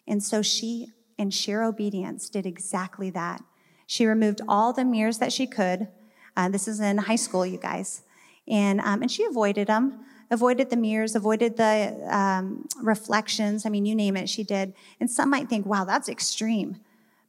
And 0.07 0.23
so 0.23 0.41
she, 0.41 0.87
in 1.15 1.29
sheer 1.29 1.61
obedience, 1.61 2.29
did 2.29 2.47
exactly 2.47 3.11
that. 3.11 3.43
She 3.85 4.07
removed 4.07 4.41
all 4.47 4.73
the 4.73 4.83
mirrors 4.83 5.19
that 5.19 5.31
she 5.31 5.45
could. 5.45 5.87
Uh, 6.35 6.49
this 6.49 6.67
is 6.67 6.79
in 6.79 6.97
high 6.97 7.15
school, 7.15 7.45
you 7.45 7.59
guys, 7.59 8.01
and 8.47 8.81
um, 8.81 9.03
and 9.03 9.11
she 9.11 9.23
avoided 9.23 9.67
them 9.67 10.03
avoided 10.33 10.69
the 10.69 10.75
mirrors, 10.75 11.15
avoided 11.15 11.57
the 11.57 11.95
um, 12.09 12.67
reflections. 12.81 13.65
I 13.65 13.69
mean, 13.69 13.85
you 13.85 13.95
name 13.95 14.17
it, 14.17 14.27
she 14.27 14.43
did. 14.43 14.73
And 14.99 15.09
some 15.09 15.29
might 15.29 15.47
think, 15.47 15.65
wow, 15.65 15.85
that's 15.85 16.09
extreme. 16.09 16.77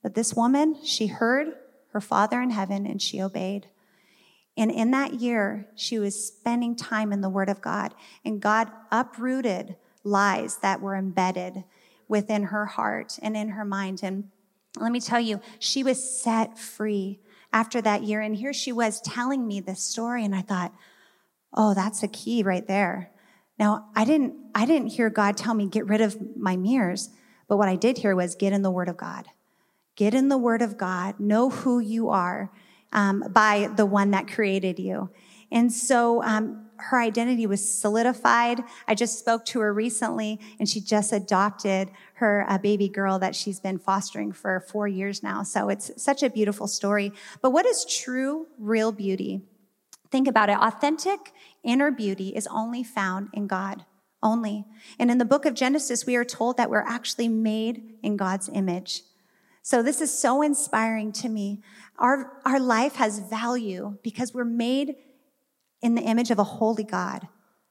But 0.03 0.15
this 0.15 0.35
woman, 0.35 0.77
she 0.83 1.07
heard 1.07 1.55
her 1.95 2.01
Father 2.01 2.43
in 2.43 2.51
heaven 2.51 2.87
and 2.87 3.01
she 3.01 3.23
obeyed. 3.23 3.69
And 4.57 4.71
in 4.71 4.91
that 4.91 5.15
year, 5.15 5.69
she 5.77 5.99
was 5.99 6.27
spending 6.27 6.77
time 6.77 7.13
in 7.13 7.21
the 7.21 7.29
Word 7.29 7.49
of 7.49 7.61
God, 7.61 7.95
and 8.25 8.41
God 8.41 8.71
uprooted 8.93 9.77
lies 10.05 10.59
that 10.59 10.81
were 10.81 10.97
embedded 10.97 11.65
within 12.07 12.45
her 12.45 12.67
heart 12.67 13.19
and 13.23 13.37
in 13.37 13.51
her 13.51 13.65
mind. 13.65 14.01
And 14.03 14.31
let 14.79 14.93
me 14.93 15.01
tell 15.01 15.21
you, 15.21 15.41
she 15.59 15.83
was 15.83 16.21
set 16.23 16.59
free 16.59 17.21
after 17.53 17.81
that 17.81 18.03
year. 18.03 18.21
And 18.21 18.37
here 18.37 18.53
she 18.53 18.71
was 18.71 19.01
telling 19.01 19.47
me 19.47 19.61
this 19.61 19.81
story, 19.81 20.25
and 20.25 20.35
I 20.35 20.43
thought, 20.43 20.73
Oh, 21.57 21.73
that's 21.73 22.03
a 22.03 22.09
key 22.09 22.43
right 22.43 22.67
there. 22.67 23.13
Now, 23.61 23.87
I 23.95 24.05
didn't, 24.05 24.35
I 24.57 24.67
didn't 24.67 24.89
hear 24.89 25.09
God 25.09 25.37
tell 25.37 25.55
me, 25.55 25.69
get 25.69 25.87
rid 25.87 26.01
of 26.01 26.37
my 26.37 26.57
mirrors, 26.57 27.11
but 27.47 27.59
what 27.59 27.69
I 27.69 27.77
did 27.77 27.99
hear 27.99 28.17
was 28.17 28.35
get 28.35 28.53
in 28.53 28.63
the 28.63 28.73
Word 28.73 28.89
of 28.89 28.97
God. 28.97 29.27
Get 29.97 30.15
in 30.15 30.29
the 30.29 30.39
Word 30.39 30.63
of 30.63 30.77
God. 30.77 31.21
Know 31.21 31.51
who 31.51 31.79
you 31.79 32.11
are 32.11 32.51
um, 32.93 33.25
by 33.31 33.71
the 33.75 33.87
one 33.87 34.11
that 34.13 34.29
created 34.29 34.79
you. 34.79 35.11
And 35.51 35.73
so 35.73 36.23
um, 36.23 36.67
her 36.77 37.01
identity 37.01 37.47
was 37.47 37.67
solidified. 37.67 38.63
I 38.89 38.95
just 38.95 39.19
spoke 39.19 39.45
to 39.47 39.61
her 39.61 39.73
recently, 39.73 40.41
and 40.59 40.69
she 40.69 40.81
just 40.81 41.13
adopted 41.13 41.91
her 42.15 42.45
uh, 42.49 42.59
baby 42.59 42.89
girl 42.89 43.19
that 43.21 43.37
she's 43.37 43.61
been 43.61 43.79
fostering 43.79 44.33
for 44.33 44.61
four 44.61 44.89
years 44.89 45.23
now. 45.23 45.43
So 45.43 45.69
it's 45.69 45.91
such 46.03 46.23
a 46.23 46.31
beautiful 46.31 46.67
story. 46.67 47.13
But 47.41 47.51
what 47.51 47.67
is 47.67 47.85
true, 47.85 48.49
real 48.59 48.91
beauty? 48.91 49.43
Think 50.11 50.29
about 50.29 50.49
it. 50.49 50.59
Authentic 50.59 51.33
inner 51.63 51.91
beauty 51.91 52.31
is 52.31 52.47
only 52.49 52.83
found 52.83 53.29
in 53.33 53.47
God, 53.47 53.85
only. 54.23 54.65
And 54.99 55.11
in 55.11 55.19
the 55.19 55.25
book 55.25 55.45
of 55.45 55.55
Genesis, 55.55 56.07
we 56.07 56.17
are 56.17 56.25
told 56.25 56.57
that 56.57 56.71
we're 56.71 56.81
actually 56.81 57.29
made 57.29 57.95
in 58.03 58.17
God's 58.17 58.49
image. 58.53 59.03
So 59.65 59.83
this 59.83 60.03
is 60.03 60.17
so 60.17 60.43
inspiring 60.43 61.11
to 61.13 61.29
me. 61.31 61.63
Our, 61.99 62.39
our 62.45 62.61
life 62.61 62.97
has 62.97 63.19
value 63.19 63.97
because 64.03 64.35
we're 64.35 64.45
made 64.45 64.97
in 65.81 65.95
the 65.95 66.03
image 66.03 66.31
of 66.31 66.39
a 66.39 66.45
holy 66.45 66.85
God, 66.85 67.29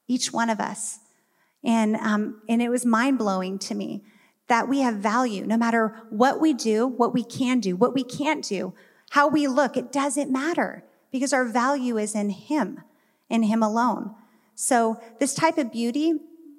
each 0.08 0.34
one 0.34 0.50
of 0.50 0.60
us. 0.60 0.98
And, 1.64 1.96
um, 1.98 2.42
and 2.50 2.64
it 2.64 2.70
was 2.70 2.84
mind 2.84 3.20
blowing 3.20 3.60
to 3.60 3.76
me 3.76 4.04
that 4.48 4.68
we 4.68 4.80
have 4.80 4.96
value 4.96 5.46
no 5.46 5.56
matter 5.56 5.96
what 6.10 6.42
we 6.42 6.52
do, 6.52 6.88
what 6.88 7.14
we 7.14 7.24
can 7.24 7.60
do, 7.60 7.76
what 7.76 7.94
we 7.94 8.04
can't 8.04 8.44
do, 8.44 8.74
how 9.12 9.28
we 9.28 9.46
look. 9.48 9.78
It 9.78 9.92
doesn't 9.92 10.32
matter 10.32 10.84
because 11.12 11.32
our 11.32 11.46
value 11.46 12.00
is 12.00 12.16
in 12.16 12.32
Him, 12.32 12.82
in 13.30 13.44
Him 13.44 13.62
alone. 13.62 14.16
So, 14.56 15.00
this 15.20 15.36
type 15.36 15.60
of 15.60 15.72
beauty, 15.72 16.14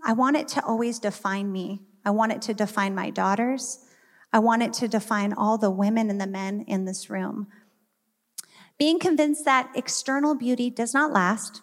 I 0.04 0.12
want 0.12 0.36
it 0.36 0.46
to 0.48 0.64
always 0.64 1.00
define 1.00 1.50
me. 1.50 1.80
I 2.04 2.10
want 2.10 2.30
it 2.30 2.42
to 2.42 2.54
define 2.54 2.94
my 2.94 3.10
daughters. 3.10 3.83
I 4.34 4.40
want 4.40 4.64
it 4.64 4.72
to 4.74 4.88
define 4.88 5.32
all 5.32 5.58
the 5.58 5.70
women 5.70 6.10
and 6.10 6.20
the 6.20 6.26
men 6.26 6.64
in 6.66 6.86
this 6.86 7.08
room. 7.08 7.46
Being 8.76 8.98
convinced 8.98 9.44
that 9.44 9.70
external 9.76 10.34
beauty 10.34 10.70
does 10.70 10.92
not 10.92 11.12
last, 11.12 11.62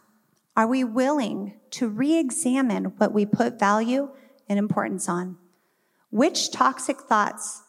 are 0.56 0.68
we 0.68 0.86
willing 0.86 1.60
to 1.72 1.90
re 1.90 2.18
examine 2.18 2.86
what 2.98 3.12
we 3.12 3.26
put 3.26 3.60
value 3.60 4.12
and 4.48 4.58
importance 4.58 5.10
on? 5.10 5.36
Which 6.12 6.50
toxic 6.50 7.02
thoughts 7.02 7.62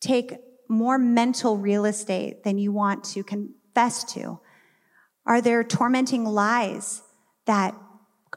take 0.00 0.38
more 0.68 0.96
mental 0.96 1.58
real 1.58 1.84
estate 1.84 2.44
than 2.44 2.56
you 2.56 2.72
want 2.72 3.04
to 3.04 3.22
confess 3.22 4.04
to? 4.14 4.40
Are 5.26 5.42
there 5.42 5.62
tormenting 5.62 6.24
lies 6.24 7.02
that 7.44 7.74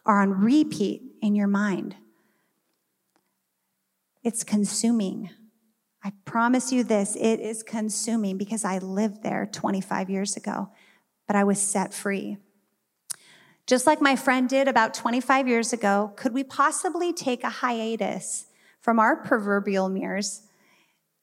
are 0.06 0.22
on 0.22 0.32
repeat 0.32 1.02
in 1.22 1.34
your 1.34 1.48
mind? 1.48 1.96
It's 4.22 4.44
consuming. 4.44 5.30
I 6.08 6.14
promise 6.24 6.72
you 6.72 6.86
this 6.86 7.18
it 7.18 7.42
is 7.42 7.64
consuming 7.64 8.38
because 8.38 8.64
I 8.64 8.78
lived 8.78 9.24
there 9.24 9.46
25 9.52 10.10
years 10.10 10.38
ago, 10.38 10.70
but 11.28 11.36
I 11.36 11.44
was 11.44 11.60
set 11.62 11.94
free. 11.94 12.38
Just 13.66 13.86
like 13.86 14.00
my 14.00 14.16
friend 14.16 14.48
did 14.48 14.70
about 14.70 14.94
25 14.94 15.50
years 15.50 15.74
ago, 15.74 16.14
could 16.16 16.34
we 16.34 16.46
possibly 16.46 17.12
take 17.12 17.44
a 17.44 17.50
hiatus 17.50 18.46
from 18.80 19.00
our 19.00 19.18
proverbial 19.18 19.90
mirrors 19.90 20.44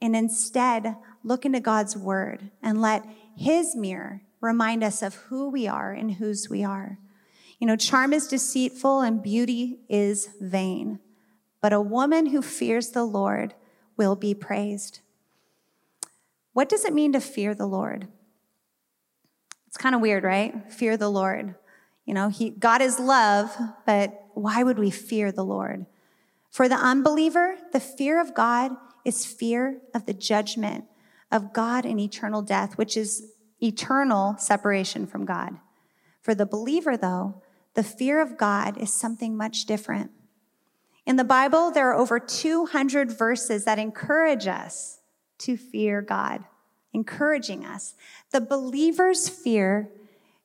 and 0.03 0.15
instead 0.15 0.97
look 1.23 1.47
into 1.47 1.61
God's 1.61 1.97
word 1.97 2.51
and 2.63 2.83
let 2.83 3.07
his 3.35 3.75
mirror 3.75 4.21
remind 4.43 4.85
us 4.85 5.01
of 5.01 5.15
who 5.15 5.49
we 5.49 5.67
are 5.67 5.93
and 5.93 6.13
whose 6.13 6.51
we 6.51 6.63
are? 6.63 6.99
You 7.59 7.69
know, 7.69 7.77
charm 7.77 8.13
is 8.13 8.29
deceitful 8.29 9.01
and 9.01 9.23
beauty 9.23 9.79
is 9.89 10.29
vain, 10.43 10.99
but 11.63 11.73
a 11.73 11.81
woman 11.81 12.27
who 12.27 12.43
fears 12.43 12.91
the 12.91 13.05
Lord 13.05 13.55
will 13.97 14.17
be 14.17 14.35
praised. 14.35 15.01
What 16.53 16.69
does 16.69 16.85
it 16.85 16.95
mean 16.95 17.13
to 17.13 17.21
fear 17.21 17.55
the 17.55 17.67
Lord? 17.67 18.09
It's 19.67 19.77
kind 19.77 19.95
of 19.95 20.01
weird, 20.01 20.23
right? 20.23 20.73
Fear 20.73 20.97
the 20.97 21.09
Lord. 21.09 21.57
You 22.05 22.15
know, 22.15 22.29
he, 22.29 22.51
God 22.51 22.81
is 22.81 23.01
love, 23.01 23.57
but 23.87 24.27
why 24.35 24.63
would 24.63 24.79
we 24.79 24.91
fear 24.91 25.33
the 25.33 25.45
Lord? 25.45 25.87
For 26.51 26.69
the 26.69 26.77
unbeliever, 26.77 27.57
the 27.73 27.81
fear 27.81 28.21
of 28.21 28.35
God 28.35 28.73
is 29.05 29.27
fear 29.27 29.81
of 29.95 30.07
the 30.07 30.15
judgment 30.15 30.85
of 31.33 31.53
God 31.53 31.85
and 31.85 31.99
eternal 31.99 32.43
death, 32.43 32.79
which 32.79 32.97
is 32.97 33.33
eternal 33.61 34.37
separation 34.39 35.07
from 35.07 35.25
God. 35.25 35.59
For 36.21 36.35
the 36.35 36.47
believer, 36.47 36.97
though, 36.97 37.43
the 37.75 37.83
fear 37.83 38.23
of 38.23 38.39
God 38.39 38.79
is 38.79 38.93
something 38.93 39.37
much 39.37 39.67
different. 39.67 40.13
In 41.07 41.17
the 41.17 41.25
Bible, 41.25 41.71
there 41.71 41.91
are 41.91 41.95
over 41.95 42.19
200 42.19 43.11
verses 43.11 43.65
that 43.65 43.79
encourage 43.79 44.47
us 44.47 45.01
to 45.39 45.57
fear 45.57 46.01
God, 46.01 46.45
encouraging 46.93 47.65
us. 47.65 47.95
The 48.31 48.41
believer's 48.41 49.29
fear 49.29 49.91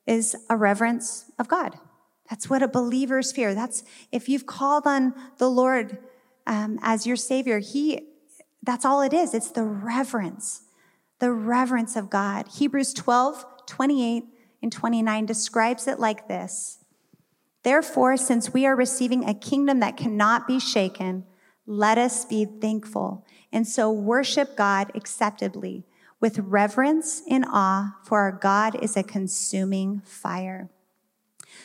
is 0.06 0.36
a 0.50 0.56
reverence 0.56 1.30
of 1.38 1.48
God. 1.48 1.78
That's 2.28 2.50
what 2.50 2.62
a 2.62 2.68
believer's 2.68 3.32
fear. 3.32 3.54
That's 3.54 3.82
if 4.12 4.28
you've 4.28 4.46
called 4.46 4.86
on 4.86 5.14
the 5.38 5.50
Lord 5.50 5.98
um, 6.46 6.78
as 6.82 7.06
your 7.06 7.16
Savior, 7.16 7.58
He. 7.58 8.06
That's 8.62 8.84
all 8.84 9.00
it 9.00 9.14
is. 9.14 9.32
It's 9.32 9.50
the 9.50 9.64
reverence, 9.64 10.62
the 11.18 11.32
reverence 11.32 11.96
of 11.96 12.10
God. 12.10 12.46
Hebrews 12.48 12.92
12, 12.92 13.44
28 13.66 14.24
and 14.62 14.70
29 14.70 15.26
describes 15.26 15.88
it 15.88 15.98
like 15.98 16.28
this. 16.28 16.79
Therefore, 17.62 18.16
since 18.16 18.52
we 18.52 18.64
are 18.66 18.76
receiving 18.76 19.24
a 19.24 19.34
kingdom 19.34 19.80
that 19.80 19.96
cannot 19.96 20.46
be 20.46 20.58
shaken, 20.58 21.24
let 21.66 21.98
us 21.98 22.24
be 22.24 22.44
thankful 22.44 23.24
and 23.52 23.66
so 23.66 23.90
worship 23.90 24.56
God 24.56 24.90
acceptably 24.94 25.84
with 26.20 26.38
reverence 26.38 27.22
and 27.28 27.44
awe, 27.50 27.96
for 28.04 28.20
our 28.20 28.32
God 28.32 28.76
is 28.82 28.96
a 28.96 29.02
consuming 29.02 30.02
fire. 30.04 30.68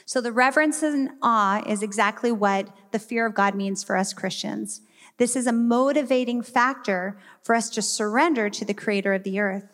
So, 0.06 0.22
the 0.22 0.32
reverence 0.32 0.82
and 0.82 1.10
awe 1.22 1.62
is 1.66 1.84
exactly 1.84 2.32
what 2.32 2.70
the 2.92 3.00
fear 3.00 3.26
of 3.26 3.36
God 3.36 3.56
means 3.56 3.84
for 3.84 3.98
us 3.98 4.14
Christians. 4.14 4.82
This 5.18 5.36
is 5.36 5.48
a 5.48 5.54
motivating 5.54 6.42
factor 6.42 7.18
for 7.42 7.56
us 7.56 7.70
to 7.72 7.82
surrender 7.82 8.50
to 8.50 8.66
the 8.66 8.74
creator 8.74 9.14
of 9.14 9.24
the 9.24 9.40
earth. 9.40 9.66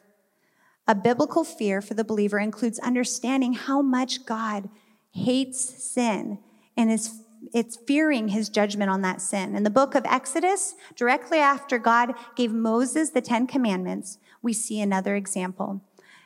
A 0.88 0.96
biblical 0.96 1.44
fear 1.44 1.82
for 1.82 1.94
the 1.94 2.04
believer 2.04 2.40
includes 2.40 2.80
understanding 2.80 3.54
how 3.54 3.82
much 3.82 4.26
God 4.26 4.70
hates 5.12 5.60
sin 5.84 6.39
and 6.76 6.91
is 6.91 7.21
it's 7.54 7.76
fearing 7.88 8.30
his 8.30 8.50
judgment 8.50 8.89
on 8.91 9.02
that 9.02 9.19
sin. 9.19 9.56
In 9.56 9.63
the 9.63 9.69
book 9.69 9.95
of 9.95 10.06
Exodus, 10.06 10.76
directly 10.95 11.39
after 11.39 11.80
God 11.80 12.13
gave 12.36 12.52
Moses 12.54 13.10
the 13.10 13.21
10 13.21 13.47
commandments, 13.47 14.19
we 14.41 14.54
see 14.54 14.80
another 14.80 15.15
example. 15.15 15.82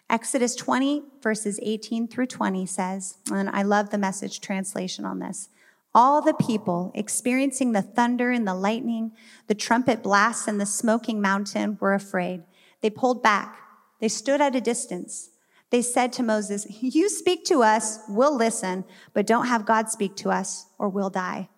Exodus 0.10 0.56
20 0.56 1.04
verses 1.22 1.60
18 1.64 2.08
through 2.08 2.28
20 2.28 2.66
says, 2.66 3.18
and 3.32 3.50
I 3.50 3.64
love 3.64 3.90
the 3.90 3.98
message 3.98 4.42
translation 4.42 5.06
on 5.06 5.20
this. 5.20 5.50
All 5.96 6.22
the 6.22 6.34
people 6.34 6.92
experiencing 6.94 7.72
the 7.72 7.82
thunder 7.82 8.30
and 8.30 8.46
the 8.46 8.54
lightning, 8.54 9.14
the 9.48 9.56
trumpet 9.56 10.04
blasts 10.04 10.48
and 10.48 10.60
the 10.60 10.66
smoking 10.66 11.22
mountain 11.22 11.78
were 11.80 11.94
afraid. 11.94 12.44
They 12.82 12.90
pulled 12.90 13.24
back. 13.24 13.58
They 14.00 14.10
stood 14.10 14.42
at 14.42 14.56
a 14.56 14.62
distance. 14.62 15.30
They 15.72 15.82
said 15.82 16.14
to 16.14 16.24
Moses, 16.24 16.68
You 16.82 17.10
speak 17.10 17.46
to 17.46 17.64
us, 17.64 18.00
we'll 18.08 18.36
listen, 18.36 18.86
but 19.14 19.28
don't 19.28 19.48
have 19.48 19.66
God 19.66 19.90
speak 19.90 20.16
to 20.18 20.30
us, 20.30 20.68
or 20.78 20.90
we'll 20.90 21.10
die. 21.10 21.50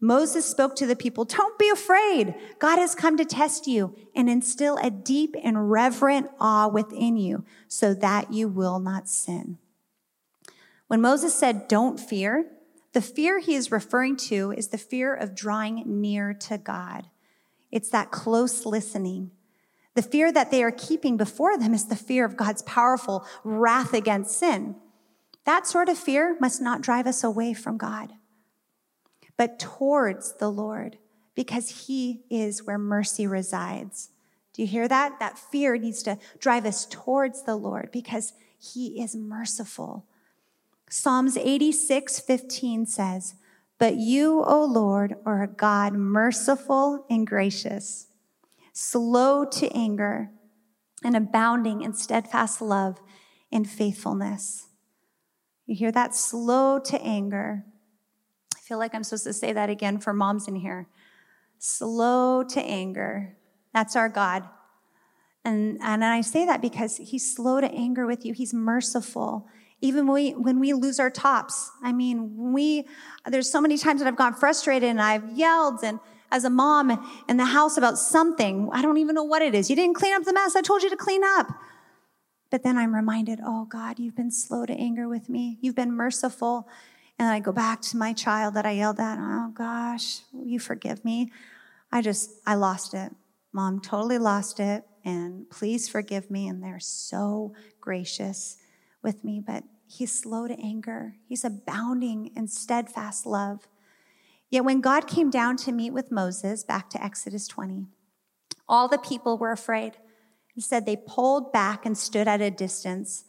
Moses 0.00 0.44
spoke 0.46 0.76
to 0.76 0.86
the 0.86 0.96
people, 0.96 1.24
Don't 1.24 1.58
be 1.58 1.68
afraid. 1.68 2.34
God 2.58 2.78
has 2.78 2.94
come 2.94 3.16
to 3.16 3.24
test 3.24 3.66
you 3.66 3.96
and 4.14 4.28
instill 4.28 4.76
a 4.76 4.90
deep 4.90 5.34
and 5.42 5.70
reverent 5.70 6.30
awe 6.40 6.68
within 6.68 7.16
you 7.16 7.44
so 7.66 7.94
that 7.94 8.32
you 8.32 8.48
will 8.48 8.78
not 8.78 9.08
sin. 9.08 9.58
When 10.86 11.00
Moses 11.00 11.34
said, 11.34 11.68
Don't 11.68 11.98
fear, 11.98 12.46
the 12.92 13.02
fear 13.02 13.38
he 13.38 13.54
is 13.54 13.72
referring 13.72 14.16
to 14.28 14.52
is 14.52 14.68
the 14.68 14.78
fear 14.78 15.14
of 15.14 15.34
drawing 15.34 15.82
near 16.00 16.32
to 16.34 16.58
God. 16.58 17.08
It's 17.70 17.90
that 17.90 18.10
close 18.10 18.64
listening. 18.64 19.30
The 19.98 20.02
fear 20.02 20.30
that 20.30 20.52
they 20.52 20.62
are 20.62 20.70
keeping 20.70 21.16
before 21.16 21.58
them 21.58 21.74
is 21.74 21.86
the 21.86 21.96
fear 21.96 22.24
of 22.24 22.36
God's 22.36 22.62
powerful 22.62 23.26
wrath 23.42 23.92
against 23.92 24.38
sin. 24.38 24.76
That 25.44 25.66
sort 25.66 25.88
of 25.88 25.98
fear 25.98 26.36
must 26.38 26.62
not 26.62 26.82
drive 26.82 27.08
us 27.08 27.24
away 27.24 27.52
from 27.52 27.78
God, 27.78 28.12
but 29.36 29.58
towards 29.58 30.34
the 30.34 30.50
Lord, 30.50 30.98
because 31.34 31.88
He 31.88 32.22
is 32.30 32.64
where 32.64 32.78
mercy 32.78 33.26
resides. 33.26 34.10
Do 34.52 34.62
you 34.62 34.68
hear 34.68 34.86
that? 34.86 35.18
That 35.18 35.36
fear 35.36 35.76
needs 35.76 36.04
to 36.04 36.16
drive 36.38 36.64
us 36.64 36.86
towards 36.86 37.42
the 37.42 37.56
Lord 37.56 37.90
because 37.90 38.34
He 38.56 39.02
is 39.02 39.16
merciful. 39.16 40.06
Psalms 40.88 41.36
86 41.36 42.20
15 42.20 42.86
says, 42.86 43.34
But 43.78 43.96
you, 43.96 44.44
O 44.44 44.64
Lord, 44.64 45.16
are 45.26 45.42
a 45.42 45.48
God 45.48 45.94
merciful 45.94 47.04
and 47.10 47.26
gracious 47.26 48.07
slow 48.80 49.44
to 49.44 49.68
anger, 49.76 50.30
and 51.02 51.16
abounding 51.16 51.82
in 51.82 51.92
steadfast 51.92 52.62
love 52.62 53.00
and 53.50 53.68
faithfulness. 53.68 54.68
You 55.66 55.74
hear 55.74 55.90
that? 55.90 56.14
Slow 56.14 56.78
to 56.78 57.02
anger. 57.02 57.64
I 58.56 58.60
feel 58.60 58.78
like 58.78 58.94
I'm 58.94 59.02
supposed 59.02 59.24
to 59.24 59.32
say 59.32 59.52
that 59.52 59.68
again 59.68 59.98
for 59.98 60.12
moms 60.12 60.46
in 60.46 60.54
here. 60.54 60.86
Slow 61.58 62.44
to 62.44 62.60
anger. 62.60 63.36
That's 63.74 63.96
our 63.96 64.08
God. 64.08 64.44
And, 65.44 65.80
and 65.82 66.04
I 66.04 66.20
say 66.20 66.46
that 66.46 66.62
because 66.62 66.98
he's 66.98 67.34
slow 67.34 67.60
to 67.60 67.70
anger 67.72 68.06
with 68.06 68.24
you. 68.24 68.32
He's 68.32 68.54
merciful. 68.54 69.48
Even 69.80 70.06
when 70.06 70.14
we, 70.14 70.30
when 70.34 70.60
we 70.60 70.72
lose 70.72 71.00
our 71.00 71.10
tops. 71.10 71.72
I 71.82 71.92
mean, 71.92 72.52
we, 72.52 72.86
there's 73.26 73.50
so 73.50 73.60
many 73.60 73.76
times 73.76 74.00
that 74.00 74.06
I've 74.06 74.16
gone 74.16 74.34
frustrated 74.34 74.88
and 74.88 75.02
I've 75.02 75.36
yelled 75.36 75.82
and 75.82 75.98
as 76.30 76.44
a 76.44 76.50
mom 76.50 76.90
in 77.28 77.36
the 77.36 77.46
house 77.46 77.76
about 77.76 77.98
something. 77.98 78.68
I 78.72 78.82
don't 78.82 78.98
even 78.98 79.14
know 79.14 79.24
what 79.24 79.42
it 79.42 79.54
is. 79.54 79.70
You 79.70 79.76
didn't 79.76 79.94
clean 79.94 80.14
up 80.14 80.24
the 80.24 80.32
mess 80.32 80.56
I 80.56 80.62
told 80.62 80.82
you 80.82 80.90
to 80.90 80.96
clean 80.96 81.22
up. 81.24 81.48
But 82.50 82.62
then 82.62 82.78
I'm 82.78 82.94
reminded, 82.94 83.40
oh 83.44 83.66
God, 83.66 83.98
you've 83.98 84.16
been 84.16 84.30
slow 84.30 84.64
to 84.66 84.72
anger 84.72 85.08
with 85.08 85.28
me. 85.28 85.58
You've 85.60 85.74
been 85.74 85.92
merciful. 85.92 86.68
And 87.18 87.28
I 87.28 87.40
go 87.40 87.52
back 87.52 87.82
to 87.82 87.96
my 87.96 88.12
child 88.12 88.54
that 88.54 88.64
I 88.64 88.72
yelled 88.72 89.00
at. 89.00 89.18
Oh 89.18 89.50
gosh, 89.52 90.20
you 90.32 90.58
forgive 90.58 91.04
me. 91.04 91.32
I 91.90 92.00
just, 92.00 92.30
I 92.46 92.54
lost 92.54 92.94
it. 92.94 93.12
Mom 93.52 93.80
totally 93.80 94.18
lost 94.18 94.60
it. 94.60 94.84
And 95.04 95.48
please 95.50 95.88
forgive 95.88 96.30
me. 96.30 96.48
And 96.48 96.62
they're 96.62 96.80
so 96.80 97.54
gracious 97.80 98.56
with 99.02 99.24
me. 99.24 99.42
But 99.44 99.64
He's 99.88 100.12
slow 100.12 100.46
to 100.46 100.58
anger. 100.60 101.14
He's 101.26 101.44
abounding 101.44 102.30
in 102.36 102.46
steadfast 102.46 103.24
love. 103.24 103.66
Yet 104.50 104.64
when 104.64 104.80
God 104.80 105.06
came 105.06 105.30
down 105.30 105.56
to 105.58 105.72
meet 105.72 105.92
with 105.92 106.10
Moses, 106.10 106.64
back 106.64 106.88
to 106.90 107.02
Exodus 107.02 107.46
20, 107.48 107.86
all 108.68 108.88
the 108.88 108.98
people 108.98 109.38
were 109.38 109.52
afraid. 109.52 109.94
Said 110.60 110.86
they 110.86 110.96
pulled 110.96 111.52
back 111.52 111.86
and 111.86 111.96
stood 111.96 112.26
at 112.26 112.40
a 112.40 112.50
distance. 112.50 113.26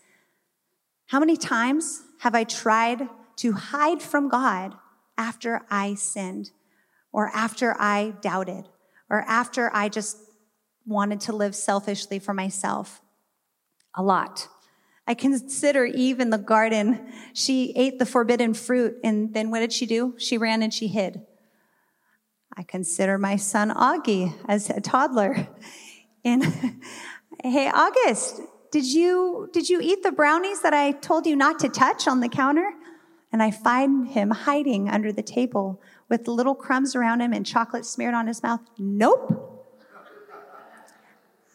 How 1.05 1.19
many 1.19 1.38
times 1.38 2.01
have 2.21 2.34
I 2.34 2.43
tried 2.43 3.08
to 3.36 3.51
hide 3.51 4.01
from 4.01 4.29
God 4.29 4.73
after 5.15 5.62
I 5.69 5.93
sinned, 5.93 6.49
or 7.12 7.27
after 7.27 7.75
I 7.79 8.15
doubted, 8.21 8.67
or 9.12 9.21
after 9.27 9.69
I 9.75 9.89
just 9.89 10.17
wanted 10.88 11.19
to 11.21 11.36
live 11.36 11.55
selfishly 11.55 12.17
for 12.17 12.34
myself? 12.34 12.99
A 13.93 14.01
lot. 14.01 14.47
I 15.09 15.15
consider 15.15 15.85
Eve 15.85 16.19
in 16.19 16.29
the 16.29 16.37
garden. 16.37 17.11
She 17.33 17.73
ate 17.75 17.97
the 17.97 18.05
forbidden 18.05 18.53
fruit, 18.53 18.97
and 19.03 19.33
then 19.33 19.49
what 19.49 19.61
did 19.61 19.73
she 19.73 19.87
do? 19.87 20.13
She 20.19 20.37
ran 20.37 20.61
and 20.61 20.71
she 20.71 20.87
hid. 20.87 21.25
I 22.55 22.61
consider 22.61 23.17
my 23.17 23.35
son 23.35 23.71
Augie 23.71 24.35
as 24.47 24.69
a 24.69 24.79
toddler. 24.79 25.47
And 26.23 26.43
hey, 27.43 27.71
August, 27.73 28.41
did 28.71 28.85
you 28.85 29.49
did 29.51 29.67
you 29.67 29.79
eat 29.81 30.03
the 30.03 30.11
brownies 30.11 30.61
that 30.61 30.75
I 30.75 30.91
told 30.91 31.25
you 31.25 31.35
not 31.35 31.57
to 31.59 31.69
touch 31.69 32.07
on 32.07 32.19
the 32.19 32.29
counter? 32.29 32.69
And 33.31 33.41
I 33.41 33.49
find 33.49 34.09
him 34.09 34.29
hiding 34.29 34.89
under 34.89 35.11
the 35.11 35.23
table 35.23 35.81
with 36.07 36.27
little 36.27 36.55
crumbs 36.55 36.95
around 36.95 37.21
him 37.21 37.33
and 37.33 37.45
chocolate 37.45 37.85
smeared 37.85 38.13
on 38.13 38.27
his 38.27 38.43
mouth. 38.43 38.61
Nope. 38.77 39.65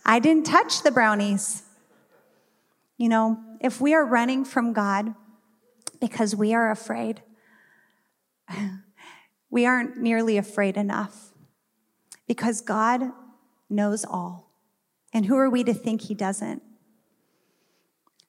I 0.04 0.18
didn't 0.18 0.46
touch 0.46 0.82
the 0.82 0.90
brownies. 0.90 1.63
You 2.96 3.08
know, 3.08 3.38
if 3.60 3.80
we 3.80 3.94
are 3.94 4.04
running 4.04 4.44
from 4.44 4.72
God 4.72 5.14
because 6.00 6.34
we 6.36 6.54
are 6.54 6.70
afraid, 6.70 7.22
we 9.50 9.66
aren't 9.66 9.96
nearly 9.96 10.36
afraid 10.36 10.76
enough 10.76 11.32
because 12.26 12.60
God 12.60 13.02
knows 13.68 14.04
all. 14.04 14.50
And 15.12 15.26
who 15.26 15.36
are 15.36 15.50
we 15.50 15.64
to 15.64 15.74
think 15.74 16.02
He 16.02 16.14
doesn't? 16.14 16.62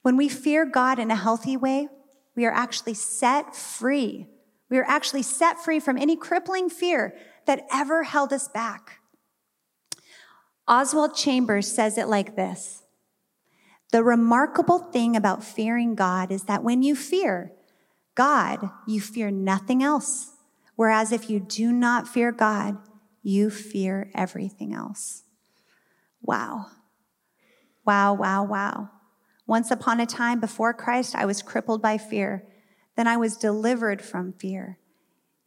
When 0.01 0.17
we 0.17 0.29
fear 0.29 0.65
God 0.65 0.99
in 0.99 1.09
a 1.09 1.15
healthy 1.15 1.57
way, 1.57 1.87
we 2.35 2.45
are 2.45 2.51
actually 2.51 2.93
set 2.93 3.55
free. 3.55 4.27
We 4.69 4.77
are 4.77 4.85
actually 4.87 5.23
set 5.23 5.63
free 5.63 5.79
from 5.79 5.97
any 5.97 6.15
crippling 6.15 6.69
fear 6.69 7.15
that 7.45 7.65
ever 7.71 8.03
held 8.03 8.33
us 8.33 8.47
back. 8.47 8.99
Oswald 10.67 11.15
Chambers 11.15 11.71
says 11.71 11.97
it 11.97 12.07
like 12.07 12.35
this 12.35 12.84
the 13.91 14.03
remarkable 14.03 14.79
thing 14.79 15.15
about 15.15 15.43
fearing 15.43 15.95
God 15.95 16.31
is 16.31 16.43
that 16.43 16.63
when 16.63 16.83
you 16.83 16.95
fear 16.95 17.51
God, 18.15 18.69
you 18.87 19.01
fear 19.01 19.29
nothing 19.29 19.83
else. 19.83 20.31
Whereas 20.75 21.11
if 21.11 21.29
you 21.29 21.39
do 21.39 21.71
not 21.71 22.07
fear 22.07 22.31
God, 22.31 22.77
you 23.21 23.49
fear 23.49 24.11
everything 24.13 24.73
else. 24.73 25.23
Wow. 26.21 26.67
Wow, 27.85 28.13
wow, 28.13 28.43
wow. 28.43 28.89
Once 29.47 29.69
upon 29.69 29.99
a 29.99 30.05
time 30.05 30.39
before 30.39 30.73
Christ, 30.73 31.15
I 31.15 31.25
was 31.25 31.41
crippled 31.41 31.81
by 31.81 31.97
fear. 31.97 32.43
Then 32.95 33.07
I 33.07 33.17
was 33.17 33.37
delivered 33.37 34.01
from 34.01 34.33
fear. 34.33 34.79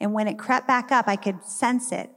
And 0.01 0.13
when 0.13 0.29
it 0.29 0.39
crept 0.39 0.69
back 0.69 0.93
up, 0.93 1.09
I 1.09 1.17
could 1.17 1.45
sense 1.45 1.91
it. 1.91 2.11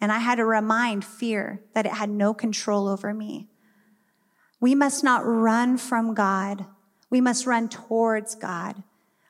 And 0.00 0.12
I 0.12 0.18
had 0.18 0.36
to 0.36 0.44
remind 0.44 1.04
fear 1.04 1.62
that 1.74 1.86
it 1.86 1.92
had 1.92 2.10
no 2.10 2.34
control 2.34 2.86
over 2.86 3.12
me. 3.12 3.48
We 4.60 4.74
must 4.74 5.04
not 5.04 5.24
run 5.24 5.76
from 5.76 6.14
God. 6.14 6.66
We 7.10 7.20
must 7.20 7.46
run 7.46 7.68
towards 7.68 8.34
God. 8.34 8.82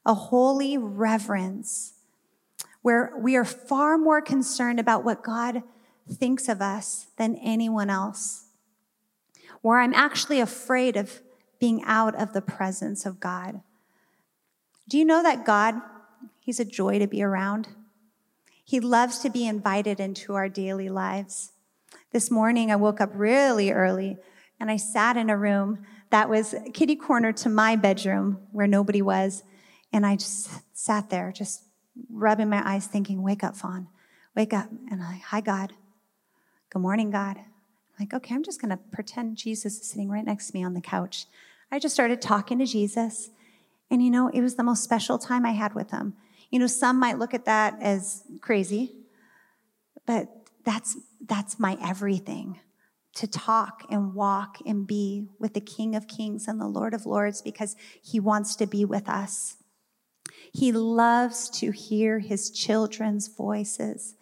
A 0.07 0.15
holy 0.15 0.77
reverence 0.79 1.95
where 2.83 3.15
we 3.19 3.35
are 3.35 3.47
far 3.47 3.97
more 3.97 4.21
concerned 4.21 4.79
about 4.79 5.05
what 5.05 5.23
God 5.23 5.63
thinks 6.11 6.49
of 6.51 6.61
us 6.61 7.07
than 7.17 7.37
anyone 7.37 7.89
else. 7.89 8.45
Where 9.63 9.81
I'm 9.81 9.95
actually 9.95 10.39
afraid 10.39 10.97
of 10.97 11.23
being 11.59 11.83
out 11.85 12.15
of 12.15 12.35
the 12.35 12.43
presence 12.43 13.07
of 13.07 13.21
God. 13.21 13.63
Do 14.87 14.99
you 14.99 15.05
know 15.07 15.23
that 15.23 15.47
God, 15.47 15.81
He's 16.39 16.61
a 16.61 16.65
joy 16.67 16.99
to 16.99 17.07
be 17.07 17.23
around? 17.23 17.69
He 18.63 18.81
loves 18.81 19.19
to 19.21 19.31
be 19.31 19.47
invited 19.47 19.99
into 19.99 20.35
our 20.35 20.51
daily 20.51 20.91
lives. 20.91 21.53
This 22.13 22.31
morning, 22.31 22.71
I 22.71 22.77
woke 22.77 23.01
up 23.01 23.11
really 23.15 23.71
early 23.71 24.19
and 24.65 24.71
I 24.71 24.79
sat 24.79 25.19
in 25.19 25.29
a 25.29 25.37
room 25.37 25.85
that 26.09 26.31
was 26.31 26.55
kitty 26.73 26.97
corner 26.97 27.35
to 27.35 27.51
my 27.51 27.77
bedroom 27.77 28.39
where 28.51 28.67
nobody 28.67 29.03
was. 29.03 29.43
And 29.93 30.07
I 30.07 30.17
just 30.17 30.49
sat 30.73 31.11
there, 31.11 31.33
just 31.33 31.65
rubbing 32.09 32.49
my 32.49 32.67
eyes, 32.67 32.87
thinking, 32.87 33.23
Wake 33.23 33.45
up, 33.45 33.59
Fawn. 33.59 33.89
Wake 34.35 34.55
up. 34.55 34.71
And 34.71 35.03
I'm 35.03 35.13
like, 35.13 35.21
Hi, 35.25 35.43
God. 35.43 35.75
Good 36.71 36.79
morning, 36.79 37.11
God. 37.11 37.37
I'm 37.37 37.45
like, 38.01 38.15
okay, 38.15 38.35
I'm 38.35 38.43
just 38.43 38.59
going 38.59 38.71
to 38.71 38.79
pretend 38.91 39.37
Jesus 39.37 39.79
is 39.79 39.87
sitting 39.87 40.09
right 40.09 40.25
next 40.25 40.47
to 40.47 40.55
me 40.55 40.65
on 40.65 40.73
the 40.73 40.81
couch. 40.81 41.27
I 41.71 41.79
just 41.79 41.95
started 41.95 42.23
talking 42.23 42.59
to 42.59 42.65
Jesus. 42.65 43.29
And 43.91 44.03
you 44.03 44.11
know, 44.11 44.29
it 44.29 44.41
was 44.41 44.55
the 44.55 44.65
most 44.65 44.83
special 44.83 45.19
time 45.19 45.45
I 45.45 45.51
had 45.51 45.75
with 45.75 45.91
him. 45.91 46.15
You 46.51 46.59
know, 46.59 46.69
some 46.69 46.99
might 46.99 47.19
look 47.19 47.35
at 47.35 47.45
that 47.45 47.77
as 47.83 48.25
crazy, 48.41 48.95
but 50.07 50.31
that's 50.65 50.97
that's 51.27 51.61
my 51.61 51.77
everything 51.83 52.61
to 53.15 53.27
talk 53.29 53.85
and 53.89 54.15
walk 54.15 54.59
and 54.67 54.87
be 54.87 55.29
with 55.39 55.55
the 55.55 55.61
King 55.61 55.95
of 55.95 56.09
Kings 56.09 56.49
and 56.49 56.61
the 56.61 56.67
Lord 56.67 56.95
of 56.95 57.07
Lords 57.07 57.43
because 57.43 57.77
he 58.03 58.19
wants 58.19 58.57
to 58.57 58.67
be 58.67 58.85
with 58.85 59.09
us. 59.09 59.57
He 60.53 60.73
loves 60.73 61.49
to 61.61 61.71
hear 61.71 62.19
his 62.19 62.51
children's 62.51 63.29
voices, 63.29 64.15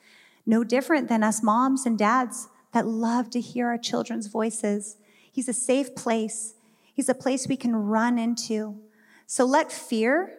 no 0.45 0.65
different 0.65 1.09
than 1.09 1.23
us 1.23 1.43
moms 1.43 1.87
and 1.87 1.99
dads 1.99 2.49
that 2.73 2.87
love 2.87 3.31
to 3.31 3.41
hear 3.41 3.69
our 3.69 3.79
children's 3.79 4.27
voices. 4.27 4.97
He's 5.31 5.49
a 5.49 5.55
safe 5.55 5.95
place, 5.95 6.55
he's 6.93 7.09
a 7.09 7.15
place 7.15 7.47
we 7.47 7.57
can 7.57 7.75
run 7.75 8.19
into. 8.19 8.81
So 9.27 9.45
let 9.45 9.73
fear 9.73 10.33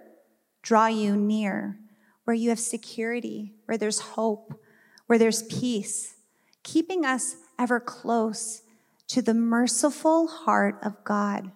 draw 0.61 0.87
you 0.87 1.15
near 1.15 1.79
where 2.25 2.35
you 2.35 2.49
have 2.49 2.59
security, 2.59 3.53
where 3.65 3.77
there's 3.77 3.99
hope, 3.99 4.59
where 5.07 5.19
there's 5.19 5.43
peace, 5.43 6.15
keeping 6.63 7.05
us 7.05 7.35
ever 7.57 7.79
close 7.79 8.61
to 9.07 9.21
the 9.21 9.33
merciful 9.33 10.27
heart 10.27 10.77
of 10.81 11.03
God, 11.03 11.51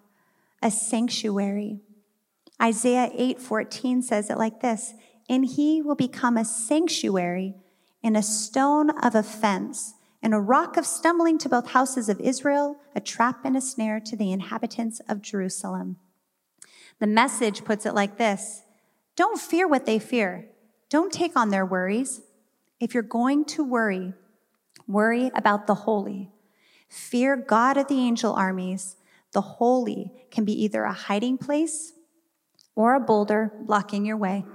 a 0.62 0.70
sanctuary. 0.70 1.80
Isaiah 2.62 3.10
8:14 3.14 4.02
says 4.02 4.30
it 4.30 4.38
like 4.38 4.62
this, 4.62 4.94
"And 5.30 5.46
he 5.46 5.82
will 5.82 5.96
become 5.96 6.38
a 6.38 6.46
sanctuary 6.46 7.56
and 8.04 8.16
a 8.16 8.24
stone 8.24 8.90
of 8.90 9.16
offense 9.16 9.96
and 10.22 10.34
a 10.34 10.40
rock 10.40 10.78
of 10.78 10.86
stumbling 10.86 11.38
to 11.38 11.50
both 11.50 11.68
houses 11.68 12.10
of 12.10 12.20
Israel, 12.20 12.78
a 12.96 13.00
trap 13.00 13.46
and 13.46 13.56
a 13.56 13.62
snare 13.62 14.00
to 14.00 14.16
the 14.16 14.32
inhabitants 14.32 15.00
of 15.08 15.22
Jerusalem." 15.22 15.98
The 17.00 17.08
message 17.08 17.64
puts 17.64 17.86
it 17.86 17.94
like 17.94 18.18
this, 18.18 18.64
"Don't 19.16 19.40
fear 19.40 19.68
what 19.68 19.86
they 19.86 20.00
fear. 20.00 20.50
Don't 20.90 21.12
take 21.12 21.36
on 21.36 21.50
their 21.50 21.66
worries. 21.66 22.22
If 22.80 22.94
you're 22.94 23.04
going 23.04 23.46
to 23.46 23.64
worry, 23.64 24.14
Worry 24.88 25.32
about 25.36 25.68
the 25.68 25.76
holy. 25.76 26.32
Fear 26.90 27.36
God 27.36 27.78
of 27.78 27.88
the 27.88 28.00
angel 28.00 28.34
armies. 28.34 28.96
The 29.34 29.42
holy 29.42 30.12
can 30.32 30.46
be 30.46 30.54
either 30.64 30.84
a 30.84 30.94
hiding 30.94 31.38
place 31.38 31.94
or 32.76 32.96
a 32.96 33.00
boulder 33.00 33.52
blocking 33.62 34.06
your 34.06 34.18
way. 34.18 34.46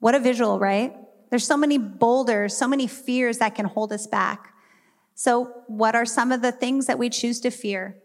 What 0.00 0.14
a 0.14 0.20
visual, 0.20 0.58
right? 0.58 0.94
There's 1.30 1.46
so 1.46 1.56
many 1.56 1.78
boulders, 1.78 2.56
so 2.56 2.68
many 2.68 2.86
fears 2.86 3.38
that 3.38 3.54
can 3.54 3.66
hold 3.66 3.92
us 3.92 4.06
back. 4.06 4.52
So, 5.14 5.64
what 5.66 5.94
are 5.94 6.06
some 6.06 6.32
of 6.32 6.42
the 6.42 6.52
things 6.52 6.86
that 6.86 6.98
we 6.98 7.08
choose 7.08 7.40
to 7.40 7.50
fear? 7.50 7.98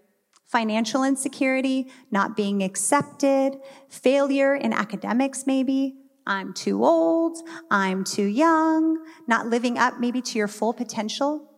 Financial 0.46 1.04
insecurity, 1.04 1.90
not 2.12 2.36
being 2.36 2.62
accepted, 2.62 3.58
failure 3.90 4.56
in 4.56 4.74
academics, 4.74 5.48
maybe, 5.48 5.96
I'm 6.28 6.54
too 6.54 6.84
old, 6.84 7.38
I'm 7.70 8.04
too 8.04 8.26
young, 8.26 9.04
not 9.28 9.48
living 9.48 9.78
up 9.78 10.00
maybe 10.00 10.22
to 10.22 10.38
your 10.38 10.48
full 10.48 10.74
potential. 10.74 11.52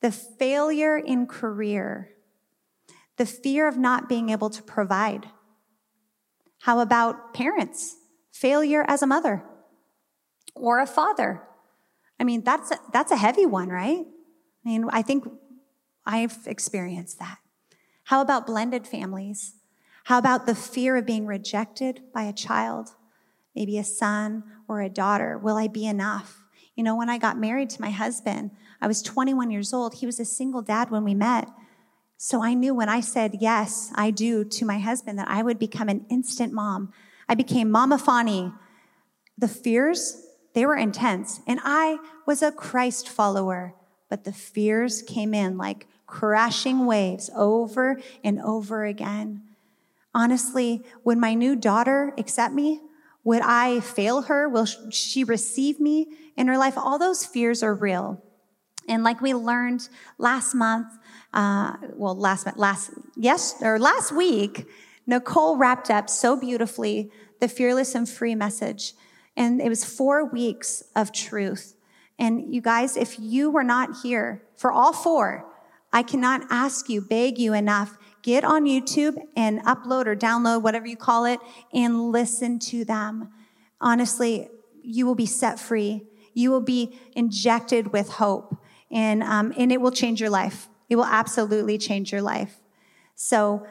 The 0.00 0.12
failure 0.12 0.96
in 0.96 1.26
career, 1.26 2.10
the 3.16 3.26
fear 3.26 3.66
of 3.66 3.76
not 3.76 4.08
being 4.08 4.28
able 4.28 4.50
to 4.50 4.62
provide. 4.62 5.26
How 6.60 6.80
about 6.80 7.34
parents? 7.34 7.96
Failure 8.32 8.84
as 8.86 9.02
a 9.02 9.06
mother 9.06 9.44
or 10.54 10.80
a 10.80 10.86
father. 10.86 11.42
I 12.20 12.24
mean, 12.24 12.42
that's 12.44 12.70
a, 12.70 12.78
that's 12.92 13.10
a 13.10 13.16
heavy 13.16 13.46
one, 13.46 13.68
right? 13.68 14.04
I 14.64 14.68
mean, 14.68 14.86
I 14.90 15.02
think 15.02 15.24
I've 16.04 16.38
experienced 16.46 17.18
that. 17.18 17.38
How 18.04 18.20
about 18.20 18.46
blended 18.46 18.86
families? 18.86 19.56
How 20.04 20.18
about 20.18 20.46
the 20.46 20.54
fear 20.54 20.96
of 20.96 21.06
being 21.06 21.26
rejected 21.26 22.02
by 22.14 22.22
a 22.24 22.32
child? 22.32 22.90
Maybe 23.56 23.78
a 23.78 23.84
son 23.84 24.44
or 24.68 24.82
a 24.82 24.88
daughter? 24.88 25.38
Will 25.38 25.56
I 25.56 25.66
be 25.66 25.86
enough? 25.86 26.44
You 26.76 26.84
know, 26.84 26.94
when 26.94 27.08
I 27.08 27.16
got 27.16 27.38
married 27.38 27.70
to 27.70 27.80
my 27.80 27.90
husband, 27.90 28.50
I 28.80 28.86
was 28.86 29.02
21 29.02 29.50
years 29.50 29.72
old. 29.72 29.94
He 29.94 30.06
was 30.06 30.20
a 30.20 30.24
single 30.26 30.60
dad 30.60 30.90
when 30.90 31.02
we 31.02 31.14
met. 31.14 31.48
So 32.18 32.42
I 32.42 32.54
knew 32.54 32.74
when 32.74 32.88
I 32.88 33.00
said, 33.00 33.38
yes, 33.40 33.90
I 33.94 34.10
do 34.10 34.44
to 34.44 34.64
my 34.64 34.78
husband, 34.78 35.18
that 35.18 35.28
I 35.28 35.42
would 35.42 35.58
become 35.58 35.88
an 35.88 36.04
instant 36.10 36.52
mom. 36.52 36.92
I 37.28 37.34
became 37.34 37.70
Mama 37.70 37.98
Fani. 37.98 38.52
The 39.38 39.48
fears, 39.48 40.26
they 40.54 40.66
were 40.66 40.76
intense. 40.76 41.40
And 41.46 41.60
I 41.64 41.98
was 42.26 42.42
a 42.42 42.52
Christ 42.52 43.08
follower, 43.08 43.74
but 44.08 44.24
the 44.24 44.32
fears 44.32 45.02
came 45.02 45.34
in 45.34 45.56
like 45.56 45.86
crashing 46.06 46.86
waves 46.86 47.30
over 47.34 48.00
and 48.22 48.40
over 48.40 48.84
again. 48.84 49.42
Honestly, 50.14 50.82
would 51.04 51.18
my 51.18 51.34
new 51.34 51.56
daughter 51.56 52.14
accept 52.16 52.54
me? 52.54 52.80
Would 53.26 53.42
I 53.42 53.80
fail 53.80 54.22
her? 54.22 54.48
Will 54.48 54.66
she 54.66 55.24
receive 55.24 55.80
me 55.80 56.06
in 56.36 56.46
her 56.46 56.56
life? 56.56 56.78
All 56.78 56.96
those 56.96 57.26
fears 57.26 57.60
are 57.60 57.74
real. 57.74 58.22
And 58.88 59.02
like 59.02 59.20
we 59.20 59.34
learned 59.34 59.88
last 60.16 60.54
month, 60.54 60.86
uh, 61.34 61.72
well, 61.94 62.14
last 62.16 62.46
month, 62.46 62.56
last 62.56 62.92
yes 63.16 63.56
or 63.60 63.80
last 63.80 64.12
week, 64.12 64.68
Nicole 65.08 65.56
wrapped 65.56 65.90
up 65.90 66.08
so 66.08 66.38
beautifully 66.38 67.10
the 67.40 67.48
fearless 67.48 67.96
and 67.96 68.08
free 68.08 68.36
message, 68.36 68.94
and 69.36 69.60
it 69.60 69.68
was 69.68 69.84
four 69.84 70.24
weeks 70.24 70.84
of 70.94 71.10
truth. 71.10 71.74
And 72.20 72.54
you 72.54 72.60
guys, 72.60 72.96
if 72.96 73.18
you 73.18 73.50
were 73.50 73.64
not 73.64 74.04
here 74.04 74.44
for 74.54 74.70
all 74.70 74.92
four, 74.92 75.44
I 75.92 76.04
cannot 76.04 76.42
ask 76.48 76.88
you, 76.88 77.00
beg 77.00 77.38
you 77.38 77.54
enough. 77.54 77.98
Get 78.26 78.42
on 78.42 78.64
YouTube 78.64 79.16
and 79.36 79.60
upload 79.60 80.06
or 80.06 80.16
download, 80.16 80.60
whatever 80.60 80.84
you 80.84 80.96
call 80.96 81.26
it, 81.26 81.38
and 81.72 82.10
listen 82.10 82.58
to 82.58 82.84
them. 82.84 83.28
Honestly, 83.80 84.48
you 84.82 85.06
will 85.06 85.14
be 85.14 85.26
set 85.26 85.60
free. 85.60 86.08
You 86.34 86.50
will 86.50 86.60
be 86.60 86.98
injected 87.12 87.92
with 87.92 88.08
hope, 88.08 88.56
and, 88.90 89.22
um, 89.22 89.54
and 89.56 89.70
it 89.70 89.80
will 89.80 89.92
change 89.92 90.20
your 90.20 90.28
life. 90.28 90.68
It 90.88 90.96
will 90.96 91.04
absolutely 91.04 91.78
change 91.78 92.10
your 92.10 92.20
life. 92.20 92.56
So 93.14 93.64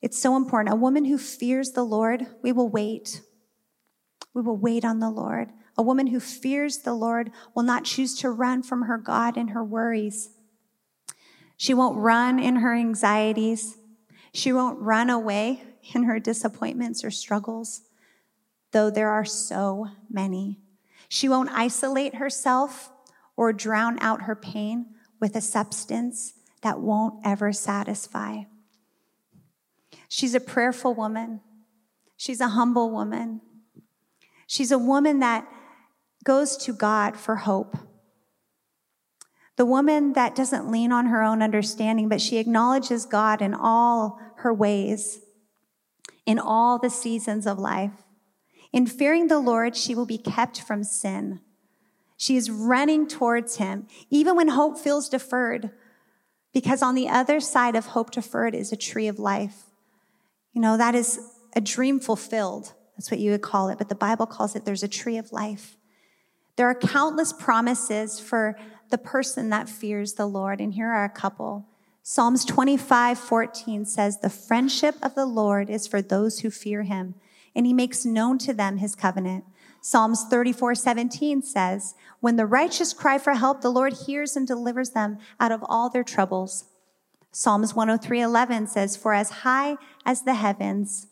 it's 0.00 0.16
so 0.16 0.36
important. 0.36 0.72
A 0.72 0.78
woman 0.78 1.06
who 1.06 1.18
fears 1.18 1.72
the 1.72 1.82
Lord, 1.82 2.28
we 2.40 2.52
will 2.52 2.68
wait. 2.68 3.20
We 4.32 4.42
will 4.42 4.56
wait 4.56 4.84
on 4.84 5.00
the 5.00 5.10
Lord. 5.10 5.48
A 5.76 5.82
woman 5.82 6.06
who 6.06 6.20
fears 6.20 6.78
the 6.78 6.94
Lord 6.94 7.32
will 7.52 7.64
not 7.64 7.82
choose 7.82 8.14
to 8.20 8.30
run 8.30 8.62
from 8.62 8.82
her 8.82 8.96
God 8.96 9.36
and 9.36 9.50
her 9.50 9.64
worries. 9.64 10.30
She 11.62 11.74
won't 11.74 11.96
run 11.96 12.40
in 12.40 12.56
her 12.56 12.74
anxieties. 12.74 13.76
She 14.34 14.52
won't 14.52 14.80
run 14.80 15.08
away 15.08 15.62
in 15.94 16.02
her 16.02 16.18
disappointments 16.18 17.04
or 17.04 17.12
struggles, 17.12 17.82
though 18.72 18.90
there 18.90 19.10
are 19.10 19.24
so 19.24 19.86
many. 20.10 20.58
She 21.08 21.28
won't 21.28 21.50
isolate 21.52 22.16
herself 22.16 22.90
or 23.36 23.52
drown 23.52 23.96
out 24.00 24.22
her 24.22 24.34
pain 24.34 24.86
with 25.20 25.36
a 25.36 25.40
substance 25.40 26.32
that 26.62 26.80
won't 26.80 27.24
ever 27.24 27.52
satisfy. 27.52 28.38
She's 30.08 30.34
a 30.34 30.40
prayerful 30.40 30.94
woman. 30.94 31.42
She's 32.16 32.40
a 32.40 32.48
humble 32.48 32.90
woman. 32.90 33.40
She's 34.48 34.72
a 34.72 34.78
woman 34.78 35.20
that 35.20 35.46
goes 36.24 36.56
to 36.56 36.72
God 36.72 37.16
for 37.16 37.36
hope. 37.36 37.76
The 39.62 39.66
woman 39.66 40.14
that 40.14 40.34
doesn't 40.34 40.72
lean 40.72 40.90
on 40.90 41.06
her 41.06 41.22
own 41.22 41.40
understanding, 41.40 42.08
but 42.08 42.20
she 42.20 42.38
acknowledges 42.38 43.06
God 43.06 43.40
in 43.40 43.54
all 43.54 44.18
her 44.38 44.52
ways, 44.52 45.20
in 46.26 46.40
all 46.40 46.80
the 46.80 46.90
seasons 46.90 47.46
of 47.46 47.60
life. 47.60 47.92
In 48.72 48.88
fearing 48.88 49.28
the 49.28 49.38
Lord, 49.38 49.76
she 49.76 49.94
will 49.94 50.04
be 50.04 50.18
kept 50.18 50.60
from 50.60 50.82
sin. 50.82 51.42
She 52.16 52.34
is 52.34 52.50
running 52.50 53.06
towards 53.06 53.58
him, 53.58 53.86
even 54.10 54.34
when 54.34 54.48
hope 54.48 54.80
feels 54.80 55.08
deferred, 55.08 55.70
because 56.52 56.82
on 56.82 56.96
the 56.96 57.08
other 57.08 57.38
side 57.38 57.76
of 57.76 57.86
hope 57.86 58.10
deferred 58.10 58.56
is 58.56 58.72
a 58.72 58.76
tree 58.76 59.06
of 59.06 59.20
life. 59.20 59.66
You 60.52 60.60
know, 60.60 60.76
that 60.76 60.96
is 60.96 61.20
a 61.54 61.60
dream 61.60 62.00
fulfilled. 62.00 62.72
That's 62.96 63.12
what 63.12 63.20
you 63.20 63.30
would 63.30 63.42
call 63.42 63.68
it, 63.68 63.78
but 63.78 63.88
the 63.88 63.94
Bible 63.94 64.26
calls 64.26 64.56
it 64.56 64.64
there's 64.64 64.82
a 64.82 64.88
tree 64.88 65.18
of 65.18 65.30
life. 65.30 65.76
There 66.56 66.68
are 66.68 66.74
countless 66.74 67.32
promises 67.32 68.20
for 68.20 68.58
the 68.92 68.98
person 68.98 69.48
that 69.48 69.68
fears 69.68 70.12
the 70.12 70.26
Lord. 70.26 70.60
And 70.60 70.74
here 70.74 70.86
are 70.86 71.04
a 71.04 71.08
couple. 71.08 71.66
Psalms 72.04 72.44
25, 72.44 73.18
14 73.18 73.84
says, 73.84 74.20
The 74.20 74.30
friendship 74.30 74.96
of 75.02 75.16
the 75.16 75.26
Lord 75.26 75.68
is 75.68 75.88
for 75.88 76.00
those 76.00 76.40
who 76.40 76.50
fear 76.50 76.82
him, 76.82 77.16
and 77.56 77.66
he 77.66 77.72
makes 77.72 78.04
known 78.04 78.38
to 78.38 78.52
them 78.52 78.76
his 78.76 78.94
covenant. 78.94 79.44
Psalms 79.80 80.24
34, 80.28 80.76
17 80.76 81.42
says, 81.42 81.94
When 82.20 82.36
the 82.36 82.46
righteous 82.46 82.92
cry 82.92 83.18
for 83.18 83.34
help, 83.34 83.62
the 83.62 83.70
Lord 83.70 83.94
hears 84.06 84.36
and 84.36 84.46
delivers 84.46 84.90
them 84.90 85.18
out 85.40 85.50
of 85.50 85.64
all 85.68 85.88
their 85.88 86.04
troubles. 86.04 86.66
Psalms 87.32 87.74
103, 87.74 88.20
11 88.20 88.66
says, 88.66 88.96
For 88.96 89.14
as 89.14 89.30
high 89.30 89.76
as 90.04 90.22
the 90.22 90.34
heavens 90.34 91.06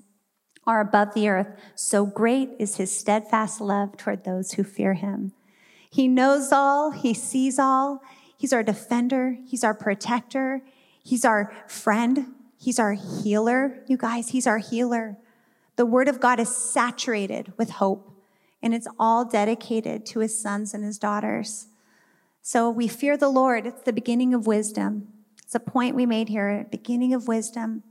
are 0.66 0.80
above 0.80 1.14
the 1.14 1.28
earth, 1.28 1.48
so 1.74 2.04
great 2.04 2.50
is 2.58 2.76
his 2.76 2.96
steadfast 2.96 3.60
love 3.60 3.96
toward 3.96 4.24
those 4.24 4.52
who 4.52 4.64
fear 4.64 4.94
him. 4.94 5.32
He 5.90 6.08
knows 6.08 6.52
all, 6.52 6.92
He 6.92 7.14
sees 7.14 7.58
all. 7.58 8.02
He's 8.36 8.52
our 8.52 8.62
defender, 8.62 9.36
He's 9.46 9.64
our 9.64 9.74
protector, 9.74 10.62
He's 11.02 11.24
our 11.24 11.52
friend, 11.66 12.26
He's 12.58 12.78
our 12.78 12.92
healer. 12.92 13.82
You 13.86 13.96
guys, 13.96 14.30
He's 14.30 14.46
our 14.46 14.58
healer. 14.58 15.18
The 15.76 15.86
Word 15.86 16.08
of 16.08 16.20
God 16.20 16.38
is 16.38 16.54
saturated 16.54 17.52
with 17.56 17.70
hope, 17.70 18.12
and 18.62 18.74
it's 18.74 18.88
all 18.98 19.24
dedicated 19.24 20.06
to 20.06 20.20
His 20.20 20.40
sons 20.40 20.72
and 20.72 20.84
His 20.84 20.98
daughters. 20.98 21.68
So 22.42 22.70
we 22.70 22.88
fear 22.88 23.16
the 23.16 23.28
Lord. 23.28 23.66
It's 23.66 23.82
the 23.82 23.92
beginning 23.92 24.32
of 24.32 24.46
wisdom. 24.46 25.08
It's 25.42 25.54
a 25.54 25.60
point 25.60 25.96
we 25.96 26.06
made 26.06 26.28
here, 26.28 26.66
beginning 26.70 27.12
of 27.12 27.28
wisdom. 27.28 27.82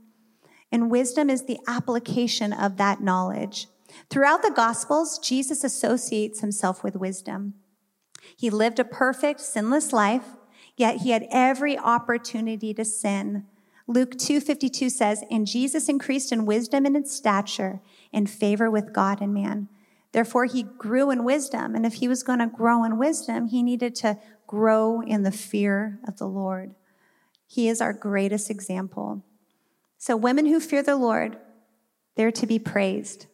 And 0.72 0.90
wisdom 0.90 1.28
is 1.28 1.44
the 1.44 1.58
application 1.68 2.52
of 2.52 2.76
that 2.76 3.00
knowledge. 3.00 3.66
Throughout 4.08 4.42
the 4.42 4.50
Gospels, 4.50 5.18
Jesus 5.18 5.64
associates 5.64 6.40
himself 6.40 6.82
with 6.82 6.96
wisdom. 6.96 7.54
He 8.36 8.50
lived 8.50 8.78
a 8.78 8.84
perfect, 8.84 9.40
sinless 9.40 9.92
life, 9.92 10.36
yet 10.76 10.98
he 10.98 11.10
had 11.10 11.26
every 11.30 11.78
opportunity 11.78 12.72
to 12.74 12.84
sin. 12.84 13.46
Luke 13.86 14.16
2:52 14.16 14.88
says, 14.88 15.24
"And 15.30 15.46
Jesus 15.46 15.88
increased 15.88 16.30
in 16.32 16.46
wisdom 16.46 16.86
and 16.86 16.96
in 16.96 17.04
stature, 17.06 17.80
in 18.12 18.26
favor 18.26 18.70
with 18.70 18.92
God 18.92 19.20
and 19.20 19.34
man." 19.34 19.68
Therefore 20.12 20.44
he 20.44 20.62
grew 20.62 21.10
in 21.10 21.24
wisdom, 21.24 21.74
and 21.74 21.86
if 21.86 21.94
he 21.94 22.08
was 22.08 22.22
going 22.22 22.40
to 22.40 22.46
grow 22.46 22.84
in 22.84 22.98
wisdom, 22.98 23.46
he 23.46 23.62
needed 23.62 23.94
to 23.96 24.18
grow 24.46 25.00
in 25.00 25.22
the 25.22 25.30
fear 25.30 26.00
of 26.06 26.18
the 26.18 26.28
Lord. 26.28 26.74
He 27.46 27.68
is 27.68 27.80
our 27.80 27.92
greatest 27.92 28.50
example. 28.50 29.22
So 29.98 30.16
women 30.16 30.46
who 30.46 30.60
fear 30.60 30.82
the 30.82 30.96
Lord, 30.96 31.38
they're 32.16 32.32
to 32.32 32.46
be 32.46 32.58
praised. 32.58 33.26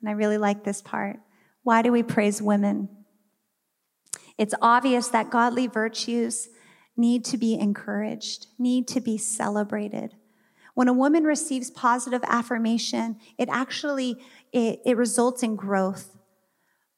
And 0.00 0.08
I 0.08 0.12
really 0.12 0.38
like 0.38 0.64
this 0.64 0.80
part. 0.80 1.20
Why 1.62 1.82
do 1.82 1.90
we 1.90 2.02
praise 2.02 2.40
women? 2.40 2.88
It's 4.38 4.54
obvious 4.60 5.08
that 5.08 5.30
godly 5.30 5.66
virtues 5.66 6.48
need 6.96 7.24
to 7.26 7.38
be 7.38 7.54
encouraged, 7.54 8.46
need 8.58 8.88
to 8.88 9.00
be 9.00 9.18
celebrated. 9.18 10.14
When 10.74 10.88
a 10.88 10.92
woman 10.92 11.24
receives 11.24 11.70
positive 11.70 12.22
affirmation, 12.26 13.18
it 13.38 13.48
actually 13.50 14.16
it, 14.52 14.80
it 14.84 14.96
results 14.96 15.42
in 15.42 15.56
growth. 15.56 16.16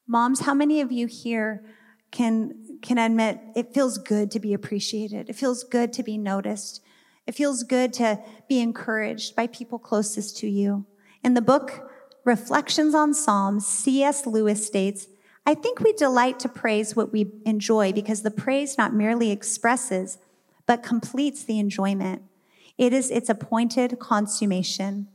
Moms, 0.06 0.40
how 0.40 0.54
many 0.54 0.80
of 0.80 0.90
you 0.90 1.06
here 1.06 1.64
can 2.10 2.78
can 2.82 2.98
admit 2.98 3.40
it 3.54 3.74
feels 3.74 3.98
good 3.98 4.30
to 4.32 4.40
be 4.40 4.52
appreciated? 4.52 5.28
It 5.28 5.36
feels 5.36 5.64
good 5.64 5.92
to 5.92 6.02
be 6.02 6.18
noticed. 6.18 6.80
It 7.26 7.34
feels 7.34 7.62
good 7.62 7.92
to 7.94 8.18
be 8.48 8.60
encouraged 8.60 9.36
by 9.36 9.46
people 9.48 9.78
closest 9.78 10.38
to 10.38 10.48
you. 10.48 10.86
In 11.22 11.34
the 11.34 11.42
book 11.42 11.90
Reflections 12.24 12.94
on 12.94 13.14
Psalms, 13.14 13.66
C.S. 13.66 14.26
Lewis 14.26 14.66
states, 14.66 15.06
I 15.48 15.54
think 15.54 15.80
we 15.80 15.94
delight 15.94 16.38
to 16.40 16.48
praise 16.50 16.94
what 16.94 17.10
we 17.10 17.32
enjoy 17.46 17.94
because 17.94 18.20
the 18.20 18.30
praise 18.30 18.76
not 18.76 18.92
merely 18.92 19.30
expresses, 19.30 20.18
but 20.66 20.82
completes 20.82 21.42
the 21.42 21.58
enjoyment. 21.58 22.20
It 22.76 22.92
is 22.92 23.10
its 23.10 23.30
appointed 23.30 23.98
consummation. 23.98 25.08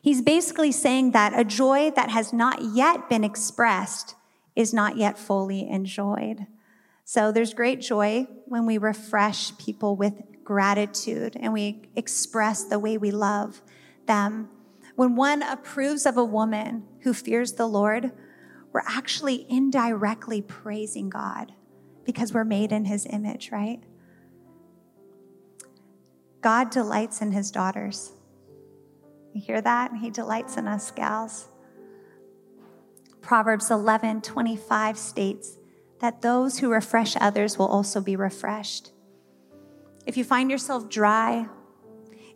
He's 0.00 0.22
basically 0.22 0.70
saying 0.70 1.10
that 1.10 1.36
a 1.36 1.42
joy 1.42 1.90
that 1.96 2.10
has 2.10 2.32
not 2.32 2.62
yet 2.62 3.08
been 3.08 3.24
expressed 3.24 4.14
is 4.54 4.72
not 4.72 4.96
yet 4.96 5.18
fully 5.18 5.68
enjoyed. 5.68 6.46
So 7.04 7.32
there's 7.32 7.52
great 7.52 7.80
joy 7.80 8.28
when 8.46 8.64
we 8.64 8.78
refresh 8.78 9.58
people 9.58 9.96
with 9.96 10.22
gratitude 10.44 11.36
and 11.40 11.52
we 11.52 11.88
express 11.96 12.62
the 12.62 12.78
way 12.78 12.96
we 12.96 13.10
love 13.10 13.60
them. 14.06 14.50
When 14.94 15.16
one 15.16 15.42
approves 15.42 16.06
of 16.06 16.16
a 16.16 16.24
woman 16.24 16.84
who 17.00 17.12
fears 17.12 17.54
the 17.54 17.66
Lord, 17.66 18.12
we're 18.72 18.82
actually 18.86 19.46
indirectly 19.48 20.40
praising 20.42 21.10
God 21.10 21.52
because 22.04 22.32
we're 22.32 22.44
made 22.44 22.72
in 22.72 22.86
his 22.86 23.06
image, 23.06 23.50
right? 23.52 23.80
God 26.40 26.70
delights 26.70 27.20
in 27.22 27.32
his 27.32 27.50
daughters. 27.50 28.12
You 29.32 29.40
hear 29.40 29.60
that? 29.60 29.92
He 30.00 30.10
delights 30.10 30.56
in 30.56 30.66
us, 30.66 30.90
gals. 30.90 31.48
Proverbs 33.20 33.70
11 33.70 34.22
25 34.22 34.98
states 34.98 35.58
that 36.00 36.22
those 36.22 36.58
who 36.58 36.72
refresh 36.72 37.16
others 37.20 37.56
will 37.56 37.68
also 37.68 38.00
be 38.00 38.16
refreshed. 38.16 38.90
If 40.04 40.16
you 40.16 40.24
find 40.24 40.50
yourself 40.50 40.88
dry, 40.88 41.46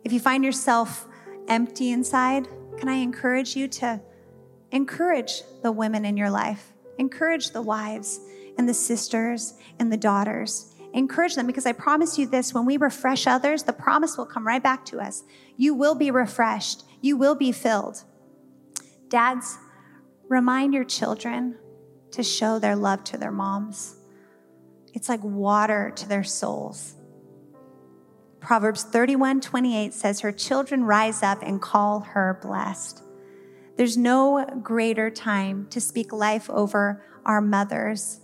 if 0.05 0.13
you 0.13 0.21
find 0.21 0.45
yourself 0.45 1.05
empty 1.49 1.91
inside, 1.91 2.47
can 2.77 2.87
I 2.87 2.95
encourage 2.95 3.57
you 3.57 3.67
to 3.67 3.99
encourage 4.71 5.41
the 5.63 5.71
women 5.71 6.05
in 6.05 6.17
your 6.17 6.29
life, 6.29 6.71
encourage 6.97 7.51
the 7.51 7.61
wives 7.61 8.19
and 8.57 8.67
the 8.67 8.73
sisters 8.73 9.53
and 9.79 9.91
the 9.91 9.97
daughters. 9.97 10.73
Encourage 10.93 11.35
them 11.35 11.47
because 11.47 11.65
I 11.65 11.73
promise 11.73 12.17
you 12.17 12.27
this 12.27 12.53
when 12.53 12.65
we 12.65 12.77
refresh 12.77 13.27
others, 13.27 13.63
the 13.63 13.73
promise 13.73 14.17
will 14.17 14.25
come 14.25 14.47
right 14.47 14.63
back 14.63 14.85
to 14.85 14.99
us. 14.99 15.23
You 15.55 15.73
will 15.73 15.95
be 15.95 16.11
refreshed, 16.11 16.83
you 17.01 17.17
will 17.17 17.35
be 17.35 17.51
filled. 17.51 18.03
Dads, 19.09 19.57
remind 20.27 20.73
your 20.73 20.83
children 20.83 21.57
to 22.11 22.23
show 22.23 22.59
their 22.59 22.75
love 22.75 23.03
to 23.05 23.17
their 23.17 23.31
moms. 23.31 23.95
It's 24.93 25.09
like 25.09 25.23
water 25.23 25.91
to 25.95 26.09
their 26.09 26.23
souls. 26.23 26.95
Proverbs 28.39 28.83
31 28.83 29.41
28 29.41 29.93
says, 29.93 30.21
Her 30.21 30.31
children 30.31 30.83
rise 30.83 31.21
up 31.21 31.39
and 31.43 31.61
call 31.61 31.99
her 31.99 32.39
blessed. 32.41 33.03
There's 33.77 33.95
no 33.95 34.43
greater 34.63 35.11
time 35.11 35.67
to 35.69 35.79
speak 35.79 36.11
life 36.11 36.49
over 36.49 37.05
our 37.23 37.41
mothers. 37.41 38.19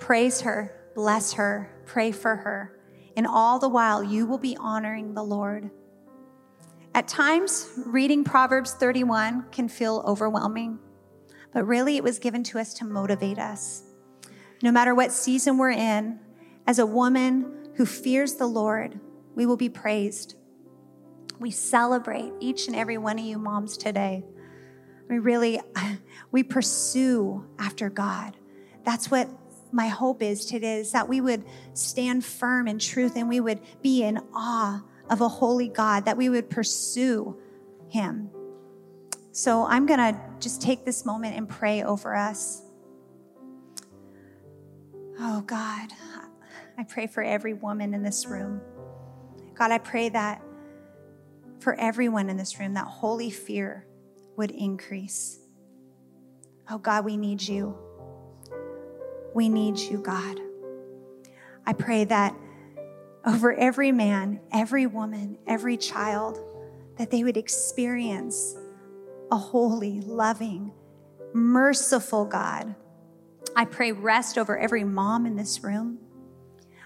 Praise 0.00 0.40
her, 0.40 0.74
bless 0.96 1.34
her, 1.34 1.70
pray 1.86 2.10
for 2.10 2.34
her, 2.34 2.80
and 3.16 3.28
all 3.28 3.60
the 3.60 3.68
while 3.68 4.02
you 4.02 4.26
will 4.26 4.38
be 4.38 4.56
honoring 4.56 5.14
the 5.14 5.22
Lord. 5.22 5.70
At 6.96 7.06
times, 7.06 7.68
reading 7.86 8.24
Proverbs 8.24 8.72
31 8.72 9.46
can 9.52 9.68
feel 9.68 10.02
overwhelming, 10.04 10.80
but 11.52 11.64
really 11.64 11.96
it 11.96 12.02
was 12.02 12.18
given 12.18 12.42
to 12.44 12.58
us 12.58 12.74
to 12.74 12.84
motivate 12.84 13.38
us. 13.38 13.84
No 14.64 14.72
matter 14.72 14.96
what 14.96 15.12
season 15.12 15.58
we're 15.58 15.70
in, 15.70 16.18
as 16.66 16.80
a 16.80 16.86
woman 16.86 17.68
who 17.76 17.86
fears 17.86 18.34
the 18.34 18.46
Lord, 18.48 18.98
we 19.36 19.46
will 19.46 19.56
be 19.56 19.68
praised. 19.68 20.34
We 21.38 21.50
celebrate 21.50 22.32
each 22.40 22.66
and 22.66 22.76
every 22.76 22.98
one 22.98 23.18
of 23.18 23.24
you 23.24 23.38
moms 23.38 23.76
today. 23.76 24.24
We 25.08 25.18
really, 25.18 25.60
we 26.30 26.42
pursue 26.42 27.44
after 27.58 27.90
God. 27.90 28.36
That's 28.84 29.10
what 29.10 29.28
my 29.72 29.88
hope 29.88 30.22
is 30.22 30.46
today 30.46 30.78
is 30.80 30.92
that 30.92 31.08
we 31.08 31.20
would 31.20 31.44
stand 31.74 32.24
firm 32.24 32.68
in 32.68 32.78
truth 32.78 33.16
and 33.16 33.28
we 33.28 33.40
would 33.40 33.60
be 33.82 34.02
in 34.02 34.18
awe 34.34 34.82
of 35.10 35.20
a 35.20 35.28
holy 35.28 35.68
God, 35.68 36.06
that 36.06 36.16
we 36.16 36.28
would 36.28 36.50
pursue 36.50 37.36
him. 37.88 38.30
So 39.32 39.66
I'm 39.66 39.86
going 39.86 39.98
to 39.98 40.18
just 40.40 40.62
take 40.62 40.84
this 40.84 41.04
moment 41.04 41.36
and 41.36 41.48
pray 41.48 41.82
over 41.82 42.16
us. 42.16 42.62
Oh 45.18 45.42
God, 45.42 45.90
I 46.78 46.84
pray 46.84 47.06
for 47.06 47.22
every 47.22 47.54
woman 47.54 47.94
in 47.94 48.02
this 48.02 48.26
room. 48.26 48.60
God, 49.54 49.70
I 49.70 49.78
pray 49.78 50.08
that 50.10 50.42
for 51.60 51.74
everyone 51.78 52.28
in 52.28 52.36
this 52.36 52.58
room, 52.58 52.74
that 52.74 52.86
holy 52.86 53.30
fear 53.30 53.86
would 54.36 54.50
increase. 54.50 55.38
Oh 56.70 56.78
God, 56.78 57.04
we 57.04 57.16
need 57.16 57.42
you. 57.42 57.76
We 59.34 59.48
need 59.48 59.78
you, 59.78 59.98
God. 59.98 60.40
I 61.66 61.72
pray 61.72 62.04
that 62.04 62.34
over 63.24 63.52
every 63.52 63.92
man, 63.92 64.40
every 64.52 64.86
woman, 64.86 65.38
every 65.46 65.76
child, 65.76 66.38
that 66.96 67.10
they 67.10 67.24
would 67.24 67.36
experience 67.36 68.56
a 69.30 69.36
holy, 69.36 70.00
loving, 70.00 70.72
merciful 71.34 72.24
God. 72.24 72.74
I 73.54 73.64
pray 73.64 73.92
rest 73.92 74.38
over 74.38 74.56
every 74.56 74.84
mom 74.84 75.26
in 75.26 75.36
this 75.36 75.62
room. 75.62 75.98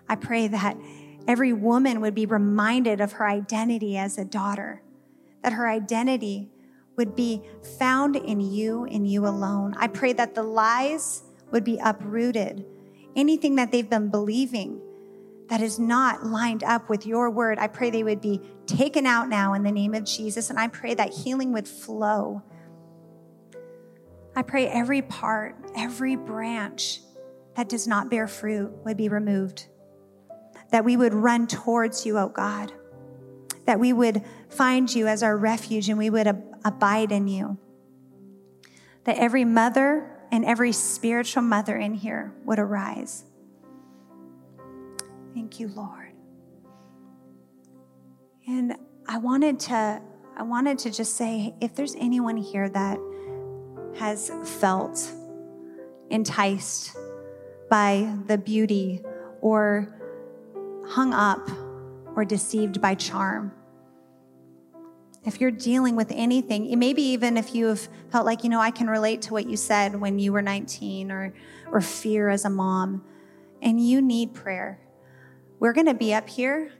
I 0.08 0.16
pray 0.16 0.48
that 0.48 0.76
every 1.30 1.52
woman 1.52 2.00
would 2.00 2.14
be 2.14 2.26
reminded 2.26 3.00
of 3.00 3.12
her 3.12 3.28
identity 3.28 3.96
as 3.96 4.18
a 4.18 4.24
daughter, 4.24 4.82
that 5.44 5.52
her 5.52 5.68
identity 5.68 6.50
would 6.96 7.14
be 7.14 7.40
found 7.78 8.16
in 8.16 8.40
you 8.40 8.84
and 8.86 9.08
you 9.08 9.24
alone. 9.24 9.72
I 9.78 9.86
pray 9.86 10.12
that 10.14 10.34
the 10.34 10.42
lies 10.42 11.22
would 11.52 11.62
be 11.62 11.78
uprooted. 11.78 12.66
Anything 13.14 13.54
that 13.54 13.70
they've 13.70 13.88
been 13.88 14.10
believing 14.10 14.80
that 15.48 15.60
is 15.60 15.78
not 15.78 16.26
lined 16.26 16.64
up 16.64 16.88
with 16.88 17.06
your 17.06 17.30
word, 17.30 17.60
I 17.60 17.68
pray 17.68 17.90
they 17.90 18.02
would 18.02 18.20
be 18.20 18.40
taken 18.66 19.06
out 19.06 19.28
now 19.28 19.54
in 19.54 19.62
the 19.62 19.70
name 19.70 19.94
of 19.94 20.02
Jesus. 20.02 20.50
And 20.50 20.58
I 20.58 20.66
pray 20.66 20.94
that 20.94 21.14
healing 21.14 21.52
would 21.52 21.68
flow. 21.68 22.42
I 24.34 24.42
pray 24.42 24.66
every 24.66 25.02
part, 25.02 25.54
every 25.76 26.16
branch 26.16 27.02
that 27.54 27.68
does 27.68 27.86
not 27.86 28.10
bear 28.10 28.26
fruit 28.26 28.72
would 28.84 28.96
be 28.96 29.08
removed 29.08 29.68
that 30.70 30.84
we 30.84 30.96
would 30.96 31.14
run 31.14 31.46
towards 31.46 32.06
you, 32.06 32.18
oh 32.18 32.28
God, 32.28 32.72
that 33.66 33.78
we 33.80 33.92
would 33.92 34.24
find 34.48 34.92
you 34.92 35.06
as 35.06 35.22
our 35.22 35.36
refuge 35.36 35.88
and 35.88 35.98
we 35.98 36.10
would 36.10 36.26
ab- 36.26 36.44
abide 36.64 37.12
in 37.12 37.28
you. 37.28 37.58
That 39.04 39.16
every 39.16 39.44
mother 39.44 40.10
and 40.30 40.44
every 40.44 40.72
spiritual 40.72 41.42
mother 41.42 41.76
in 41.76 41.94
here 41.94 42.32
would 42.44 42.58
arise. 42.58 43.24
Thank 45.34 45.60
you, 45.60 45.68
Lord. 45.68 46.12
And 48.46 48.74
I 49.06 49.18
wanted 49.18 49.60
to 49.60 50.02
I 50.36 50.42
wanted 50.42 50.78
to 50.80 50.90
just 50.90 51.16
say 51.16 51.54
if 51.60 51.74
there's 51.74 51.94
anyone 51.96 52.36
here 52.36 52.68
that 52.68 52.98
has 53.98 54.30
felt 54.44 55.12
enticed 56.08 56.96
by 57.68 58.16
the 58.26 58.38
beauty 58.38 59.02
or 59.40 59.99
hung 60.88 61.12
up 61.12 61.48
or 62.14 62.24
deceived 62.24 62.80
by 62.80 62.94
charm. 62.94 63.52
If 65.24 65.40
you're 65.40 65.50
dealing 65.50 65.96
with 65.96 66.10
anything, 66.10 66.78
maybe 66.78 67.02
even 67.02 67.36
if 67.36 67.54
you 67.54 67.66
have 67.66 67.88
felt 68.10 68.24
like, 68.24 68.42
you 68.42 68.48
know, 68.48 68.60
I 68.60 68.70
can 68.70 68.88
relate 68.88 69.22
to 69.22 69.32
what 69.32 69.48
you 69.48 69.56
said 69.56 70.00
when 70.00 70.18
you 70.18 70.32
were 70.32 70.40
19 70.40 71.10
or, 71.10 71.34
or 71.70 71.80
fear 71.80 72.30
as 72.30 72.44
a 72.44 72.50
mom, 72.50 73.04
and 73.60 73.78
you 73.86 74.00
need 74.00 74.32
prayer, 74.32 74.80
we're 75.58 75.74
going 75.74 75.86
to 75.86 75.94
be 75.94 76.14
up 76.14 76.28
here. 76.28 76.72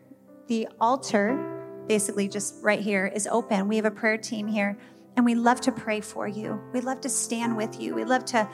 The 0.47 0.69
altar, 0.81 1.85
basically 1.87 2.29
just 2.29 2.55
right 2.63 2.81
here, 2.81 3.07
is 3.07 3.27
open. 3.27 3.69
We 3.69 3.77
have 3.77 3.85
a 3.85 3.91
prayer 3.91 4.17
team 4.17 4.47
here, 4.47 4.79
and 5.17 5.25
we 5.27 5.35
love 5.35 5.61
to 5.63 5.73
pray 5.73 6.01
for 6.01 6.27
you. 6.27 6.59
We 6.73 6.81
love 6.81 7.03
to 7.03 7.11
stand 7.11 7.59
with 7.59 7.79
you. 7.79 7.95
We 7.95 8.05
love 8.05 8.25
to, 8.27 8.49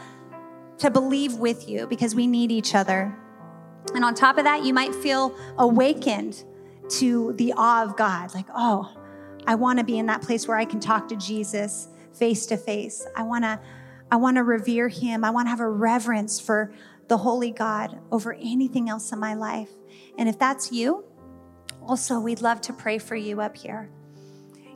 to 0.78 0.90
believe 0.90 1.34
with 1.34 1.68
you 1.68 1.86
because 1.86 2.14
we 2.16 2.26
need 2.26 2.50
each 2.50 2.74
other. 2.74 3.16
And 3.94 4.04
on 4.04 4.14
top 4.14 4.38
of 4.38 4.44
that, 4.44 4.64
you 4.64 4.74
might 4.74 4.94
feel 4.94 5.34
awakened 5.58 6.44
to 6.88 7.32
the 7.34 7.54
awe 7.56 7.84
of 7.84 7.96
God. 7.96 8.34
Like, 8.34 8.46
oh, 8.54 8.92
I 9.46 9.54
want 9.54 9.78
to 9.78 9.84
be 9.84 9.98
in 9.98 10.06
that 10.06 10.22
place 10.22 10.46
where 10.48 10.56
I 10.56 10.64
can 10.64 10.80
talk 10.80 11.08
to 11.08 11.16
Jesus 11.16 11.88
face 12.12 12.46
to 12.46 12.56
face. 12.56 13.06
I 13.14 13.22
want 13.22 13.44
to 13.44 13.60
I 14.10 14.16
want 14.16 14.36
to 14.36 14.44
revere 14.44 14.88
him. 14.88 15.24
I 15.24 15.30
want 15.30 15.46
to 15.46 15.50
have 15.50 15.60
a 15.60 15.68
reverence 15.68 16.38
for 16.38 16.72
the 17.08 17.18
holy 17.18 17.50
God 17.50 17.98
over 18.12 18.34
anything 18.34 18.88
else 18.88 19.12
in 19.12 19.18
my 19.18 19.34
life. 19.34 19.70
And 20.16 20.28
if 20.28 20.38
that's 20.38 20.70
you, 20.70 21.04
also 21.82 22.20
we'd 22.20 22.40
love 22.40 22.60
to 22.62 22.72
pray 22.72 22.98
for 22.98 23.16
you 23.16 23.40
up 23.40 23.56
here. 23.56 23.90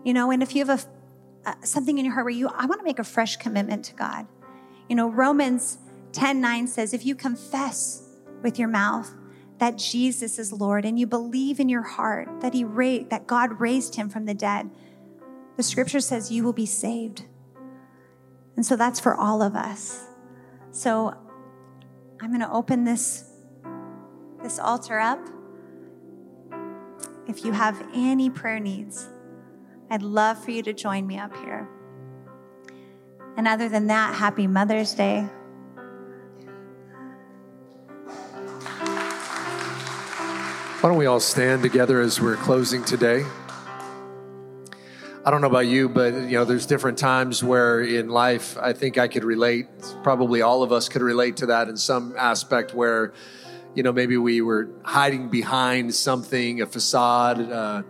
You 0.04 0.14
know, 0.14 0.30
and 0.30 0.42
if 0.42 0.54
you 0.54 0.64
have 0.64 0.80
a 0.80 0.84
uh, 1.48 1.54
something 1.62 1.96
in 1.96 2.04
your 2.04 2.12
heart 2.12 2.26
where 2.26 2.34
you 2.34 2.48
I 2.48 2.66
want 2.66 2.80
to 2.80 2.84
make 2.84 2.98
a 2.98 3.04
fresh 3.04 3.36
commitment 3.36 3.84
to 3.86 3.94
God. 3.94 4.26
You 4.88 4.96
know, 4.96 5.08
Romans 5.08 5.78
10 6.12 6.40
9 6.40 6.66
says, 6.66 6.92
if 6.92 7.06
you 7.06 7.14
confess 7.14 8.09
with 8.42 8.58
your 8.58 8.68
mouth 8.68 9.14
that 9.58 9.76
Jesus 9.76 10.38
is 10.38 10.52
Lord 10.52 10.84
and 10.84 10.98
you 10.98 11.06
believe 11.06 11.60
in 11.60 11.68
your 11.68 11.82
heart 11.82 12.40
that 12.40 12.54
he 12.54 12.64
ra- 12.64 13.04
that 13.10 13.26
God 13.26 13.60
raised 13.60 13.94
him 13.94 14.08
from 14.08 14.24
the 14.24 14.34
dead, 14.34 14.70
the 15.56 15.62
scripture 15.62 16.00
says 16.00 16.32
you 16.32 16.42
will 16.42 16.54
be 16.54 16.66
saved. 16.66 17.26
And 18.56 18.64
so 18.64 18.74
that's 18.74 18.98
for 18.98 19.14
all 19.14 19.42
of 19.42 19.54
us. 19.54 20.06
So 20.70 21.14
I'm 22.20 22.30
going 22.30 22.40
to 22.40 22.50
open 22.50 22.84
this 22.84 23.24
this 24.42 24.58
altar 24.58 24.98
up. 24.98 25.20
If 27.26 27.44
you 27.44 27.52
have 27.52 27.86
any 27.94 28.30
prayer 28.30 28.58
needs, 28.58 29.08
I'd 29.90 30.02
love 30.02 30.42
for 30.42 30.50
you 30.50 30.62
to 30.62 30.72
join 30.72 31.06
me 31.06 31.18
up 31.18 31.36
here. 31.36 31.68
And 33.36 33.46
other 33.46 33.68
than 33.68 33.86
that, 33.88 34.14
happy 34.14 34.46
Mother's 34.46 34.94
Day. 34.94 35.28
Why 40.80 40.88
don't 40.88 40.96
we 40.96 41.04
all 41.04 41.20
stand 41.20 41.60
together 41.62 42.00
as 42.00 42.22
we're 42.22 42.36
closing 42.36 42.82
today? 42.82 43.26
I 45.26 45.30
don't 45.30 45.42
know 45.42 45.46
about 45.46 45.66
you, 45.66 45.90
but 45.90 46.14
you 46.14 46.38
know, 46.38 46.46
there's 46.46 46.64
different 46.64 46.96
times 46.96 47.44
where 47.44 47.82
in 47.82 48.08
life 48.08 48.56
I 48.56 48.72
think 48.72 48.96
I 48.96 49.06
could 49.06 49.22
relate. 49.22 49.66
Probably 50.02 50.40
all 50.40 50.62
of 50.62 50.72
us 50.72 50.88
could 50.88 51.02
relate 51.02 51.36
to 51.36 51.46
that 51.46 51.68
in 51.68 51.76
some 51.76 52.14
aspect 52.16 52.72
where, 52.72 53.12
you 53.74 53.82
know, 53.82 53.92
maybe 53.92 54.16
we 54.16 54.40
were 54.40 54.70
hiding 54.82 55.28
behind 55.28 55.94
something, 55.94 56.62
a 56.62 56.66
facade. 56.66 57.52
Uh, 57.52 57.82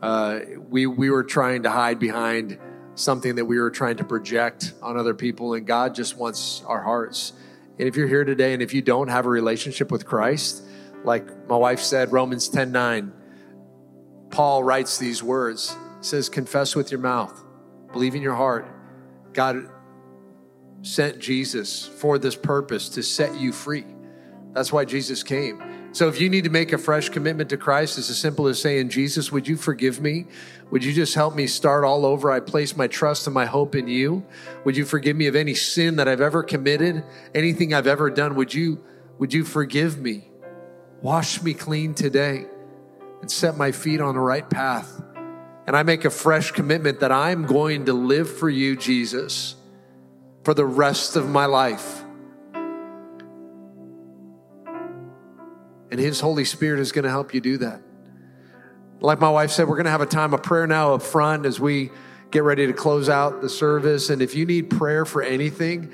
uh, 0.00 0.40
we 0.70 0.86
we 0.86 1.10
were 1.10 1.24
trying 1.24 1.64
to 1.64 1.70
hide 1.70 1.98
behind 1.98 2.58
something 2.94 3.34
that 3.34 3.44
we 3.44 3.60
were 3.60 3.70
trying 3.70 3.98
to 3.98 4.04
project 4.04 4.72
on 4.80 4.96
other 4.96 5.12
people, 5.12 5.52
and 5.52 5.66
God 5.66 5.94
just 5.94 6.16
wants 6.16 6.62
our 6.66 6.80
hearts. 6.80 7.34
And 7.78 7.86
if 7.86 7.96
you're 7.96 8.08
here 8.08 8.24
today, 8.24 8.54
and 8.54 8.62
if 8.62 8.72
you 8.72 8.80
don't 8.80 9.08
have 9.08 9.26
a 9.26 9.30
relationship 9.30 9.92
with 9.92 10.06
Christ, 10.06 10.62
like 11.04 11.48
my 11.48 11.56
wife 11.56 11.80
said, 11.80 12.12
Romans 12.12 12.48
10 12.48 12.72
9, 12.72 13.12
Paul 14.30 14.64
writes 14.64 14.98
these 14.98 15.22
words. 15.22 15.76
says, 16.00 16.28
Confess 16.28 16.74
with 16.74 16.90
your 16.90 17.00
mouth, 17.00 17.44
believe 17.92 18.14
in 18.14 18.22
your 18.22 18.34
heart, 18.34 18.66
God 19.32 19.68
sent 20.82 21.18
Jesus 21.18 21.86
for 21.86 22.18
this 22.18 22.36
purpose 22.36 22.88
to 22.90 23.02
set 23.02 23.34
you 23.38 23.52
free. 23.52 23.84
That's 24.52 24.72
why 24.72 24.84
Jesus 24.84 25.22
came. 25.22 25.62
So 25.92 26.08
if 26.08 26.20
you 26.20 26.28
need 26.28 26.44
to 26.44 26.50
make 26.50 26.72
a 26.72 26.78
fresh 26.78 27.08
commitment 27.08 27.50
to 27.50 27.56
Christ, 27.56 27.98
it's 27.98 28.10
as 28.10 28.18
simple 28.18 28.48
as 28.48 28.60
saying, 28.60 28.88
Jesus, 28.88 29.30
would 29.30 29.46
you 29.46 29.56
forgive 29.56 30.00
me? 30.00 30.26
Would 30.72 30.82
you 30.82 30.92
just 30.92 31.14
help 31.14 31.36
me 31.36 31.46
start 31.46 31.84
all 31.84 32.04
over? 32.04 32.32
I 32.32 32.40
place 32.40 32.76
my 32.76 32.88
trust 32.88 33.28
and 33.28 33.34
my 33.34 33.46
hope 33.46 33.76
in 33.76 33.86
you. 33.86 34.26
Would 34.64 34.76
you 34.76 34.84
forgive 34.84 35.16
me 35.16 35.28
of 35.28 35.36
any 35.36 35.54
sin 35.54 35.96
that 35.96 36.08
I've 36.08 36.20
ever 36.20 36.42
committed, 36.42 37.04
anything 37.32 37.72
I've 37.72 37.86
ever 37.86 38.10
done? 38.10 38.34
Would 38.34 38.52
you, 38.52 38.84
would 39.18 39.32
you 39.32 39.44
forgive 39.44 40.00
me? 40.00 40.30
Wash 41.04 41.42
me 41.42 41.52
clean 41.52 41.92
today 41.92 42.46
and 43.20 43.30
set 43.30 43.58
my 43.58 43.72
feet 43.72 44.00
on 44.00 44.14
the 44.14 44.20
right 44.22 44.48
path. 44.48 45.02
And 45.66 45.76
I 45.76 45.82
make 45.82 46.06
a 46.06 46.10
fresh 46.10 46.50
commitment 46.52 47.00
that 47.00 47.12
I'm 47.12 47.44
going 47.44 47.84
to 47.84 47.92
live 47.92 48.34
for 48.38 48.48
you, 48.48 48.74
Jesus, 48.74 49.54
for 50.44 50.54
the 50.54 50.64
rest 50.64 51.14
of 51.16 51.28
my 51.28 51.44
life. 51.44 52.02
And 55.90 56.00
His 56.00 56.20
Holy 56.20 56.46
Spirit 56.46 56.80
is 56.80 56.90
going 56.90 57.04
to 57.04 57.10
help 57.10 57.34
you 57.34 57.42
do 57.42 57.58
that. 57.58 57.82
Like 59.00 59.20
my 59.20 59.28
wife 59.28 59.50
said, 59.50 59.68
we're 59.68 59.76
going 59.76 59.84
to 59.84 59.90
have 59.90 60.00
a 60.00 60.06
time 60.06 60.32
of 60.32 60.42
prayer 60.42 60.66
now 60.66 60.94
up 60.94 61.02
front 61.02 61.44
as 61.44 61.60
we 61.60 61.90
get 62.30 62.44
ready 62.44 62.66
to 62.66 62.72
close 62.72 63.10
out 63.10 63.42
the 63.42 63.50
service. 63.50 64.08
And 64.08 64.22
if 64.22 64.34
you 64.34 64.46
need 64.46 64.70
prayer 64.70 65.04
for 65.04 65.20
anything, 65.20 65.92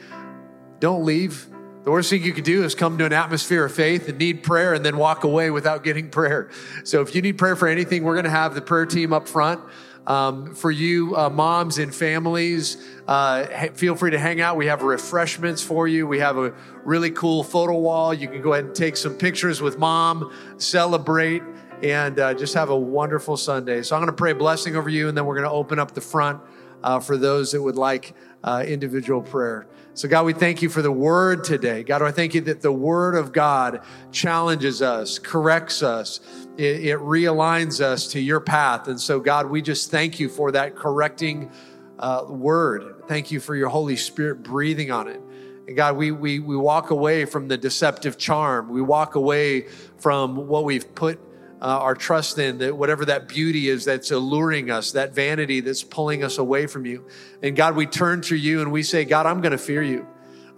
don't 0.79 1.05
leave. 1.05 1.49
The 1.91 1.95
worst 1.95 2.11
thing 2.11 2.23
you 2.23 2.33
could 2.33 2.45
do 2.45 2.63
is 2.63 2.77
come 2.77 2.99
to 2.99 3.05
an 3.05 3.13
atmosphere 3.13 3.65
of 3.65 3.75
faith 3.75 4.09
and 4.09 4.17
need 4.17 4.45
prayer 4.45 4.75
and 4.75 4.85
then 4.85 4.97
walk 4.97 5.25
away 5.25 5.51
without 5.51 5.83
getting 5.83 6.09
prayer. 6.19 6.49
So 6.85 7.01
if 7.01 7.17
you 7.17 7.21
need 7.21 7.37
prayer 7.37 7.57
for 7.57 7.67
anything, 7.67 8.05
we're 8.05 8.15
going 8.15 8.27
to 8.27 8.31
have 8.31 8.55
the 8.55 8.61
prayer 8.61 8.87
team 8.87 9.13
up 9.13 9.27
front. 9.27 9.61
Um, 10.07 10.55
for 10.55 10.71
you 10.71 11.17
uh, 11.17 11.29
moms 11.31 11.79
and 11.79 11.93
families, 11.93 12.77
uh, 13.09 13.45
feel 13.75 13.97
free 13.97 14.13
to 14.13 14.21
hang 14.21 14.41
out. 14.41 14.57
We 14.57 14.67
have 14.67 14.83
refreshments 14.83 15.65
for 15.65 15.89
you. 15.89 16.07
We 16.07 16.21
have 16.21 16.39
a 16.39 16.55
really 16.85 17.11
cool 17.11 17.43
photo 17.43 17.77
wall. 17.77 18.15
You 18.15 18.29
can 18.29 18.41
go 18.41 18.53
ahead 18.53 18.67
and 18.67 18.75
take 18.75 18.97
some 18.97 19.15
pictures 19.15 19.61
with 19.61 19.77
mom, 19.77 20.33
celebrate, 20.59 21.43
and 21.83 22.21
uh, 22.21 22.35
just 22.35 22.55
have 22.55 22.71
a 22.71 22.79
wonderful 22.79 23.37
Sunday. 23.37 23.83
So 23.83 23.97
I'm 23.97 24.01
going 24.01 24.13
to 24.13 24.17
pray 24.17 24.31
a 24.31 24.37
blessing 24.37 24.77
over 24.77 24.89
you, 24.89 25.09
and 25.09 25.19
then 25.19 25.27
we're 25.27 25.35
going 25.35 25.49
to 25.49 25.51
open 25.51 25.81
up 25.81 25.91
the 25.91 26.01
front 26.01 26.41
uh, 26.83 27.01
for 27.01 27.17
those 27.17 27.53
that 27.53 27.63
would 27.63 27.77
like 27.77 28.15
uh, 28.45 28.65
individual 28.67 29.23
prayer. 29.23 29.67
So, 29.95 30.09
God, 30.09 30.25
we 30.25 30.33
thank 30.33 30.63
you 30.63 30.69
for 30.69 30.83
the 30.83 30.93
word 30.93 31.45
today. 31.45 31.83
God, 31.83 32.01
I 32.01 32.11
thank 32.11 32.35
you 32.35 32.41
that 32.43 32.61
the 32.61 32.73
word 32.73 33.17
of 33.17 33.33
God 33.33 33.83
challenges 34.13 34.83
us, 34.83 35.19
corrects 35.19 35.83
us, 35.83 36.21
it, 36.57 36.85
it 36.87 36.99
realigns 36.99 37.81
us 37.81 38.07
to 38.13 38.21
your 38.21 38.41
path. 38.41 38.89
And 38.89 39.01
so, 39.01 39.21
God, 39.21 39.51
we 39.51 39.61
just 39.61 39.91
thank 39.91 40.21
you 40.21 40.29
for 40.29 40.53
that 40.53 40.77
correcting 40.77 41.51
uh, 41.99 42.25
word. 42.29 43.03
Thank 43.09 43.31
you 43.31 43.41
for 43.41 43.55
your 43.55 43.69
Holy 43.69 43.97
Spirit 43.97 44.43
breathing 44.43 44.91
on 44.91 45.09
it. 45.09 45.21
And 45.67 45.77
God, 45.77 45.97
we, 45.97 46.13
we, 46.13 46.39
we 46.39 46.57
walk 46.57 46.91
away 46.91 47.25
from 47.25 47.49
the 47.49 47.59
deceptive 47.59 48.17
charm. 48.17 48.71
We 48.71 48.83
walk 48.83 49.17
away 49.17 49.67
from 49.99 50.49
what 50.49 50.65
we've 50.65 50.95
put 50.95 51.21
uh, 51.61 51.65
our 51.65 51.95
trust 51.95 52.39
in, 52.39 52.59
that 52.59 52.77
whatever 52.77 53.05
that 53.05 53.29
beauty 53.29 53.69
is 53.69 53.85
that's 53.85 54.11
alluring 54.11 54.71
us, 54.71 54.93
that 54.93 55.15
vanity 55.15 55.61
that's 55.61 55.83
pulling 55.83 56.25
us 56.25 56.39
away 56.39 56.67
from 56.67 56.87
you. 56.87 57.07
And 57.43 57.55
God, 57.55 57.77
we 57.77 57.87
turn 57.87 58.23
to 58.23 58.37
you 58.37 58.63
and 58.63 58.73
we 58.73 58.83
say, 58.83 59.05
God, 59.05 59.27
I'm 59.27 59.41
going 59.41 59.53
to 59.53 59.59
fear 59.59 59.83
you. 59.83 60.07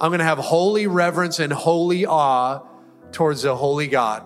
I'm 0.00 0.10
going 0.10 0.20
to 0.20 0.24
have 0.24 0.38
holy 0.38 0.86
reverence 0.86 1.38
and 1.38 1.52
holy 1.52 2.06
awe 2.06 2.60
towards 3.10 3.42
the 3.42 3.56
holy 3.56 3.88
God. 3.88 4.24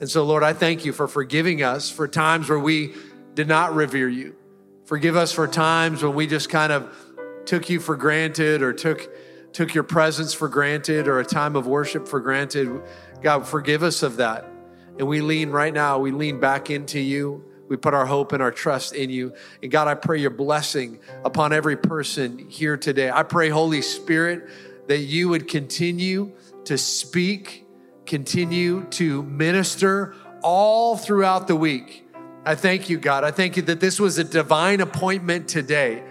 And 0.00 0.10
so, 0.10 0.24
Lord, 0.24 0.42
I 0.42 0.52
thank 0.52 0.84
you 0.84 0.92
for 0.92 1.08
forgiving 1.08 1.62
us 1.62 1.90
for 1.90 2.06
times 2.06 2.48
where 2.48 2.58
we 2.58 2.94
did 3.34 3.48
not 3.48 3.74
revere 3.74 4.08
you. 4.08 4.36
Forgive 4.84 5.16
us 5.16 5.32
for 5.32 5.48
times 5.48 6.02
when 6.02 6.14
we 6.14 6.26
just 6.26 6.50
kind 6.50 6.72
of 6.72 6.94
took 7.46 7.70
you 7.70 7.80
for 7.80 7.96
granted 7.96 8.62
or 8.62 8.72
took, 8.72 9.08
took 9.52 9.74
your 9.74 9.84
presence 9.84 10.34
for 10.34 10.48
granted 10.48 11.08
or 11.08 11.20
a 11.20 11.24
time 11.24 11.56
of 11.56 11.66
worship 11.66 12.06
for 12.06 12.20
granted. 12.20 12.82
God, 13.22 13.46
forgive 13.46 13.82
us 13.82 14.02
of 14.02 14.16
that. 14.16 14.46
And 14.98 15.06
we 15.06 15.20
lean 15.20 15.50
right 15.50 15.72
now, 15.72 15.98
we 15.98 16.10
lean 16.10 16.40
back 16.40 16.70
into 16.70 17.00
you. 17.00 17.44
We 17.68 17.76
put 17.76 17.94
our 17.94 18.06
hope 18.06 18.32
and 18.32 18.42
our 18.42 18.52
trust 18.52 18.94
in 18.94 19.10
you. 19.10 19.34
And 19.62 19.70
God, 19.70 19.88
I 19.88 19.94
pray 19.94 20.20
your 20.20 20.30
blessing 20.30 21.00
upon 21.24 21.52
every 21.52 21.76
person 21.76 22.38
here 22.48 22.76
today. 22.76 23.10
I 23.10 23.24
pray, 23.24 23.48
Holy 23.48 23.82
Spirit, 23.82 24.48
that 24.86 24.98
you 24.98 25.28
would 25.28 25.48
continue 25.48 26.32
to 26.66 26.78
speak, 26.78 27.66
continue 28.06 28.84
to 28.90 29.22
minister 29.24 30.14
all 30.42 30.96
throughout 30.96 31.48
the 31.48 31.56
week. 31.56 32.06
I 32.44 32.54
thank 32.54 32.88
you, 32.88 32.98
God. 32.98 33.24
I 33.24 33.32
thank 33.32 33.56
you 33.56 33.62
that 33.62 33.80
this 33.80 33.98
was 33.98 34.18
a 34.18 34.24
divine 34.24 34.80
appointment 34.80 35.48
today. 35.48 36.04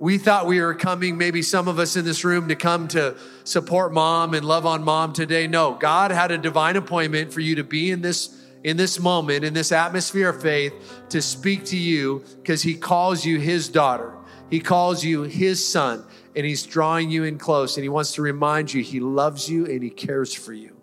We 0.00 0.16
thought 0.16 0.46
we 0.46 0.62
were 0.62 0.74
coming, 0.74 1.18
maybe 1.18 1.42
some 1.42 1.68
of 1.68 1.78
us 1.78 1.94
in 1.94 2.06
this 2.06 2.24
room, 2.24 2.48
to 2.48 2.56
come 2.56 2.88
to 2.88 3.18
support 3.44 3.92
mom 3.92 4.32
and 4.32 4.46
love 4.46 4.64
on 4.64 4.82
mom 4.82 5.12
today. 5.12 5.46
No, 5.46 5.74
God 5.74 6.10
had 6.10 6.30
a 6.30 6.38
divine 6.38 6.76
appointment 6.76 7.34
for 7.34 7.40
you 7.40 7.56
to 7.56 7.64
be 7.64 7.90
in 7.90 8.00
this 8.00 8.36
in 8.64 8.76
this 8.76 8.98
moment, 8.98 9.44
in 9.44 9.54
this 9.54 9.72
atmosphere 9.72 10.30
of 10.30 10.40
faith, 10.40 10.72
to 11.10 11.20
speak 11.20 11.64
to 11.66 11.76
you 11.76 12.24
because 12.36 12.62
He 12.62 12.74
calls 12.74 13.26
you 13.26 13.38
His 13.38 13.68
daughter. 13.68 14.14
He 14.50 14.60
calls 14.60 15.04
you 15.04 15.22
His 15.22 15.66
son, 15.66 16.06
and 16.34 16.46
He's 16.46 16.64
drawing 16.64 17.10
you 17.10 17.24
in 17.24 17.36
close, 17.38 17.76
and 17.76 17.82
He 17.82 17.90
wants 17.90 18.12
to 18.14 18.22
remind 18.22 18.72
you 18.72 18.82
He 18.82 19.00
loves 19.00 19.50
you 19.50 19.66
and 19.66 19.82
He 19.82 19.90
cares 19.90 20.32
for 20.32 20.54
you. 20.54 20.76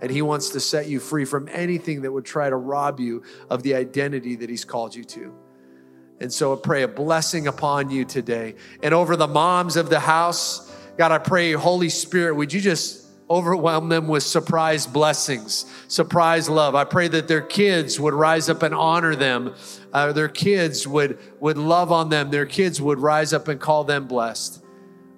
And 0.00 0.12
He 0.12 0.22
wants 0.22 0.50
to 0.50 0.60
set 0.60 0.86
you 0.86 1.00
free 1.00 1.24
from 1.24 1.48
anything 1.50 2.02
that 2.02 2.12
would 2.12 2.24
try 2.24 2.48
to 2.48 2.56
rob 2.56 3.00
you 3.00 3.24
of 3.50 3.64
the 3.64 3.74
identity 3.74 4.36
that 4.36 4.48
He's 4.48 4.64
called 4.64 4.94
you 4.94 5.02
to. 5.04 5.34
And 6.20 6.32
so 6.32 6.52
I 6.52 6.56
pray 6.60 6.82
a 6.82 6.88
blessing 6.88 7.46
upon 7.46 7.90
you 7.90 8.04
today. 8.04 8.54
And 8.82 8.92
over 8.92 9.16
the 9.16 9.28
moms 9.28 9.76
of 9.76 9.88
the 9.88 10.00
house, 10.00 10.74
God, 10.96 11.12
I 11.12 11.18
pray, 11.18 11.52
Holy 11.52 11.88
Spirit, 11.88 12.34
would 12.34 12.52
you 12.52 12.60
just 12.60 13.08
overwhelm 13.30 13.88
them 13.88 14.08
with 14.08 14.22
surprise 14.22 14.86
blessings, 14.86 15.66
surprise 15.88 16.48
love. 16.48 16.74
I 16.74 16.84
pray 16.84 17.08
that 17.08 17.28
their 17.28 17.42
kids 17.42 18.00
would 18.00 18.14
rise 18.14 18.48
up 18.48 18.62
and 18.62 18.74
honor 18.74 19.14
them. 19.14 19.54
Uh, 19.92 20.12
their 20.12 20.28
kids 20.28 20.86
would, 20.86 21.18
would 21.40 21.58
love 21.58 21.92
on 21.92 22.08
them. 22.08 22.30
Their 22.30 22.46
kids 22.46 22.80
would 22.80 22.98
rise 22.98 23.32
up 23.32 23.48
and 23.48 23.60
call 23.60 23.84
them 23.84 24.06
blessed. 24.06 24.64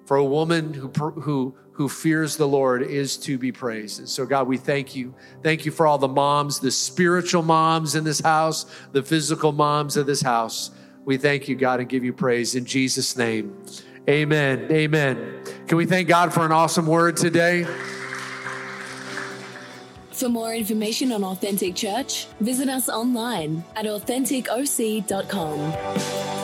For 0.05 0.17
a 0.17 0.25
woman 0.25 0.73
who, 0.73 0.89
who, 0.89 1.55
who 1.73 1.87
fears 1.87 2.35
the 2.35 2.47
Lord 2.47 2.81
is 2.81 3.15
to 3.17 3.37
be 3.37 3.51
praised. 3.51 3.99
And 3.99 4.09
so, 4.09 4.25
God, 4.25 4.47
we 4.47 4.57
thank 4.57 4.95
you. 4.95 5.15
Thank 5.41 5.65
you 5.65 5.71
for 5.71 5.87
all 5.87 5.97
the 5.97 6.07
moms, 6.07 6.59
the 6.59 6.71
spiritual 6.71 7.43
moms 7.43 7.95
in 7.95 8.03
this 8.03 8.19
house, 8.19 8.65
the 8.91 9.03
physical 9.03 9.53
moms 9.53 9.95
of 9.95 10.05
this 10.05 10.21
house. 10.21 10.71
We 11.05 11.17
thank 11.17 11.47
you, 11.47 11.55
God, 11.55 11.79
and 11.79 11.89
give 11.89 12.03
you 12.03 12.13
praise 12.13 12.55
in 12.55 12.65
Jesus' 12.65 13.17
name. 13.17 13.57
Amen. 14.09 14.67
Amen. 14.71 15.43
Can 15.67 15.77
we 15.77 15.85
thank 15.85 16.07
God 16.07 16.33
for 16.33 16.43
an 16.45 16.51
awesome 16.51 16.87
word 16.87 17.17
today? 17.17 17.65
For 20.11 20.29
more 20.29 20.53
information 20.53 21.11
on 21.11 21.23
Authentic 21.23 21.75
Church, 21.75 22.27
visit 22.39 22.69
us 22.69 22.89
online 22.89 23.63
at 23.75 23.85
AuthenticOC.com. 23.85 26.40